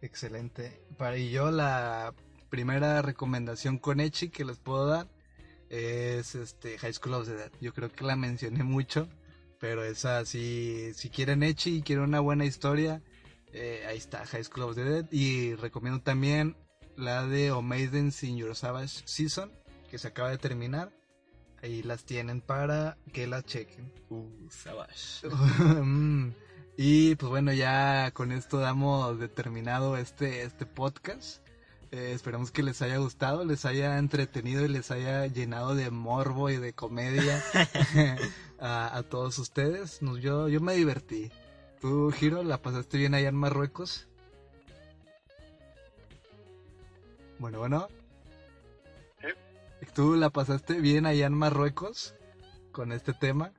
Excelente. 0.00 0.80
Para 0.96 1.16
y 1.16 1.30
yo 1.30 1.50
la 1.50 2.14
primera 2.50 3.02
recomendación 3.02 3.78
con 3.78 4.00
Echi 4.00 4.30
que 4.30 4.44
les 4.44 4.58
puedo 4.58 4.86
dar 4.86 5.08
es 5.68 6.34
este 6.34 6.78
High 6.78 6.94
School 6.94 7.14
of 7.14 7.26
the 7.26 7.34
Dead. 7.34 7.52
Yo 7.60 7.72
creo 7.74 7.90
que 7.90 8.04
la 8.04 8.16
mencioné 8.16 8.64
mucho, 8.64 9.08
pero 9.58 9.84
esa 9.84 10.24
sí, 10.24 10.92
si 10.94 11.10
quieren 11.10 11.42
Echi 11.42 11.78
y 11.78 11.82
quieren 11.82 12.04
una 12.04 12.20
buena 12.20 12.44
historia, 12.44 13.02
eh, 13.52 13.84
ahí 13.88 13.98
está 13.98 14.24
High 14.26 14.44
School 14.44 14.64
of 14.64 14.76
the 14.76 14.84
Dead. 14.84 15.06
Y 15.10 15.54
recomiendo 15.56 16.00
también 16.00 16.56
la 16.96 17.26
de 17.26 17.50
Omaiden 17.50 18.12
in 18.22 18.36
Your 18.36 18.54
Savage 18.54 19.02
Season, 19.04 19.52
que 19.90 19.98
se 19.98 20.08
acaba 20.08 20.30
de 20.30 20.38
terminar. 20.38 20.92
Ahí 21.60 21.82
las 21.82 22.04
tienen 22.04 22.40
para 22.40 22.98
que 23.12 23.26
las 23.26 23.44
chequen. 23.44 23.92
Uh, 24.10 24.48
Savage. 24.48 25.26
Y 26.80 27.16
pues 27.16 27.28
bueno, 27.28 27.52
ya 27.52 28.12
con 28.12 28.30
esto 28.30 28.60
damos 28.60 29.18
determinado 29.18 29.96
este, 29.96 30.44
este 30.44 30.64
podcast. 30.64 31.44
Eh, 31.90 32.12
esperamos 32.14 32.52
que 32.52 32.62
les 32.62 32.80
haya 32.82 32.98
gustado, 32.98 33.44
les 33.44 33.64
haya 33.64 33.98
entretenido 33.98 34.64
y 34.64 34.68
les 34.68 34.92
haya 34.92 35.26
llenado 35.26 35.74
de 35.74 35.90
morbo 35.90 36.50
y 36.50 36.56
de 36.56 36.74
comedia 36.74 37.42
a, 38.60 38.96
a 38.96 39.02
todos 39.02 39.40
ustedes. 39.40 40.02
Nos, 40.02 40.20
yo, 40.20 40.46
yo 40.46 40.60
me 40.60 40.74
divertí. 40.74 41.32
¿Tú, 41.80 42.12
Giro, 42.12 42.44
la 42.44 42.62
pasaste 42.62 42.96
bien 42.96 43.16
allá 43.16 43.30
en 43.30 43.34
Marruecos? 43.34 44.06
Bueno, 47.40 47.58
bueno. 47.58 47.88
Sí. 49.20 49.86
¿Tú 49.96 50.14
la 50.14 50.30
pasaste 50.30 50.74
bien 50.74 51.06
allá 51.06 51.26
en 51.26 51.34
Marruecos 51.34 52.14
con 52.70 52.92
este 52.92 53.14
tema? 53.14 53.50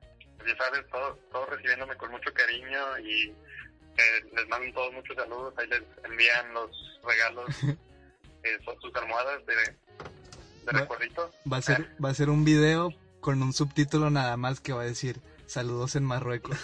Ya 0.46 0.56
sabes, 0.56 0.86
todos 0.90 1.18
todo 1.30 1.46
recibiéndome 1.46 1.96
con 1.96 2.10
mucho 2.10 2.32
cariño 2.32 2.98
y 2.98 3.28
eh, 3.28 4.24
les 4.34 4.48
mando 4.48 4.72
todos 4.74 4.92
muchos 4.94 5.16
saludos. 5.16 5.54
Ahí 5.58 5.66
les 5.68 5.82
envían 6.04 6.52
los 6.54 6.70
regalos, 7.04 7.48
eh, 8.42 8.58
son 8.64 8.80
sus 8.80 8.94
almohadas 8.96 9.44
de, 9.46 9.54
de 9.54 10.72
Va- 10.72 10.80
recuerdito. 10.80 11.30
Va 11.50 11.58
a 11.58 11.62
ser, 11.62 11.88
va 12.02 12.10
a 12.10 12.14
ser 12.14 12.30
un 12.30 12.44
video 12.44 12.92
con 13.20 13.42
un 13.42 13.52
subtítulo 13.52 14.08
nada 14.10 14.36
más 14.36 14.60
que 14.60 14.72
va 14.72 14.82
a 14.82 14.86
decir 14.86 15.20
saludos 15.46 15.96
en 15.96 16.04
Marruecos. 16.04 16.56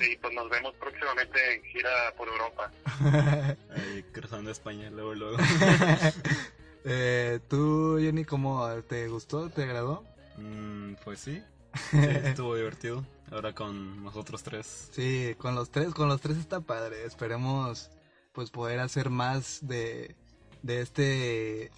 Y 0.00 0.16
pues 0.16 0.34
nos 0.34 0.50
vemos 0.50 0.74
próximamente 0.80 1.54
en 1.54 1.62
gira 1.64 2.12
por 2.16 2.28
Europa. 2.28 2.70
Ahí 3.70 4.02
cruzando 4.12 4.50
España, 4.50 4.90
luego, 4.90 5.14
luego. 5.14 5.36
eh, 6.84 7.38
¿Tú, 7.48 7.98
Jenny, 8.00 8.24
cómo 8.24 8.68
te 8.88 9.06
gustó? 9.08 9.48
¿Te 9.50 9.62
agradó? 9.62 10.04
Mm, 10.36 10.94
pues 11.04 11.20
sí. 11.20 11.42
Sí, 11.74 11.98
estuvo 12.24 12.54
divertido. 12.56 13.04
Ahora 13.30 13.54
con 13.54 14.02
nosotros 14.02 14.42
tres. 14.42 14.88
Sí, 14.92 15.34
con 15.38 15.54
los 15.54 15.70
tres, 15.70 15.92
con 15.94 16.08
los 16.08 16.20
tres 16.20 16.38
está 16.38 16.60
padre. 16.60 17.04
Esperemos 17.04 17.90
pues 18.32 18.50
poder 18.50 18.80
hacer 18.80 19.10
más 19.10 19.60
de, 19.66 20.16
de 20.62 20.80
este 20.80 21.70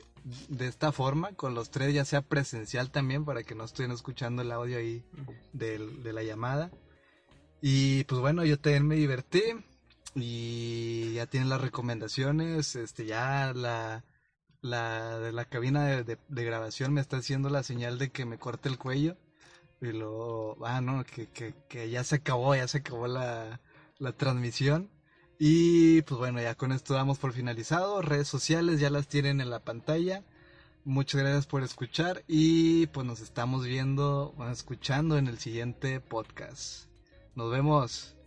de 0.48 0.66
esta 0.68 0.92
forma 0.92 1.32
con 1.32 1.54
los 1.54 1.70
tres, 1.70 1.94
ya 1.94 2.04
sea 2.04 2.20
presencial 2.22 2.90
también 2.90 3.24
para 3.24 3.42
que 3.42 3.54
no 3.54 3.64
estén 3.64 3.90
escuchando 3.90 4.42
el 4.42 4.52
audio 4.52 4.76
ahí 4.78 5.02
de 5.52 6.12
la 6.12 6.22
llamada. 6.22 6.70
Y 7.62 8.04
pues 8.04 8.20
bueno, 8.20 8.44
yo 8.44 8.58
también 8.58 8.86
me 8.86 8.96
divertí 8.96 9.42
y 10.14 11.14
ya 11.14 11.26
tienen 11.26 11.48
las 11.48 11.60
recomendaciones, 11.60 12.76
este 12.76 13.06
ya 13.06 13.52
la 13.54 14.04
la 14.62 15.18
de 15.18 15.32
la 15.32 15.46
cabina 15.46 15.86
de, 15.86 16.04
de- 16.04 16.18
de 16.28 16.44
grabación 16.44 16.92
me 16.92 17.00
está 17.00 17.16
haciendo 17.18 17.48
la 17.48 17.62
señal 17.62 17.98
de 17.98 18.10
que 18.10 18.26
me 18.26 18.38
corte 18.38 18.68
el 18.68 18.76
cuello 18.78 19.16
y 19.80 19.92
luego, 19.92 20.56
ah 20.64 20.80
no, 20.80 21.04
que, 21.04 21.28
que, 21.28 21.54
que 21.68 21.90
ya 21.90 22.04
se 22.04 22.16
acabó, 22.16 22.54
ya 22.54 22.68
se 22.68 22.78
acabó 22.78 23.06
la, 23.06 23.60
la 23.98 24.12
transmisión. 24.12 24.90
Y 25.38 26.02
pues 26.02 26.18
bueno, 26.18 26.40
ya 26.40 26.54
con 26.54 26.72
esto 26.72 26.94
damos 26.94 27.18
por 27.18 27.32
finalizado. 27.32 28.02
Redes 28.02 28.28
sociales 28.28 28.78
ya 28.80 28.90
las 28.90 29.08
tienen 29.08 29.40
en 29.40 29.48
la 29.50 29.60
pantalla. 29.60 30.22
Muchas 30.84 31.20
gracias 31.22 31.46
por 31.46 31.62
escuchar 31.62 32.24
y 32.26 32.86
pues 32.88 33.06
nos 33.06 33.20
estamos 33.20 33.64
viendo, 33.64 34.34
escuchando 34.50 35.18
en 35.18 35.28
el 35.28 35.38
siguiente 35.38 36.00
podcast. 36.00 36.88
Nos 37.34 37.50
vemos. 37.50 38.19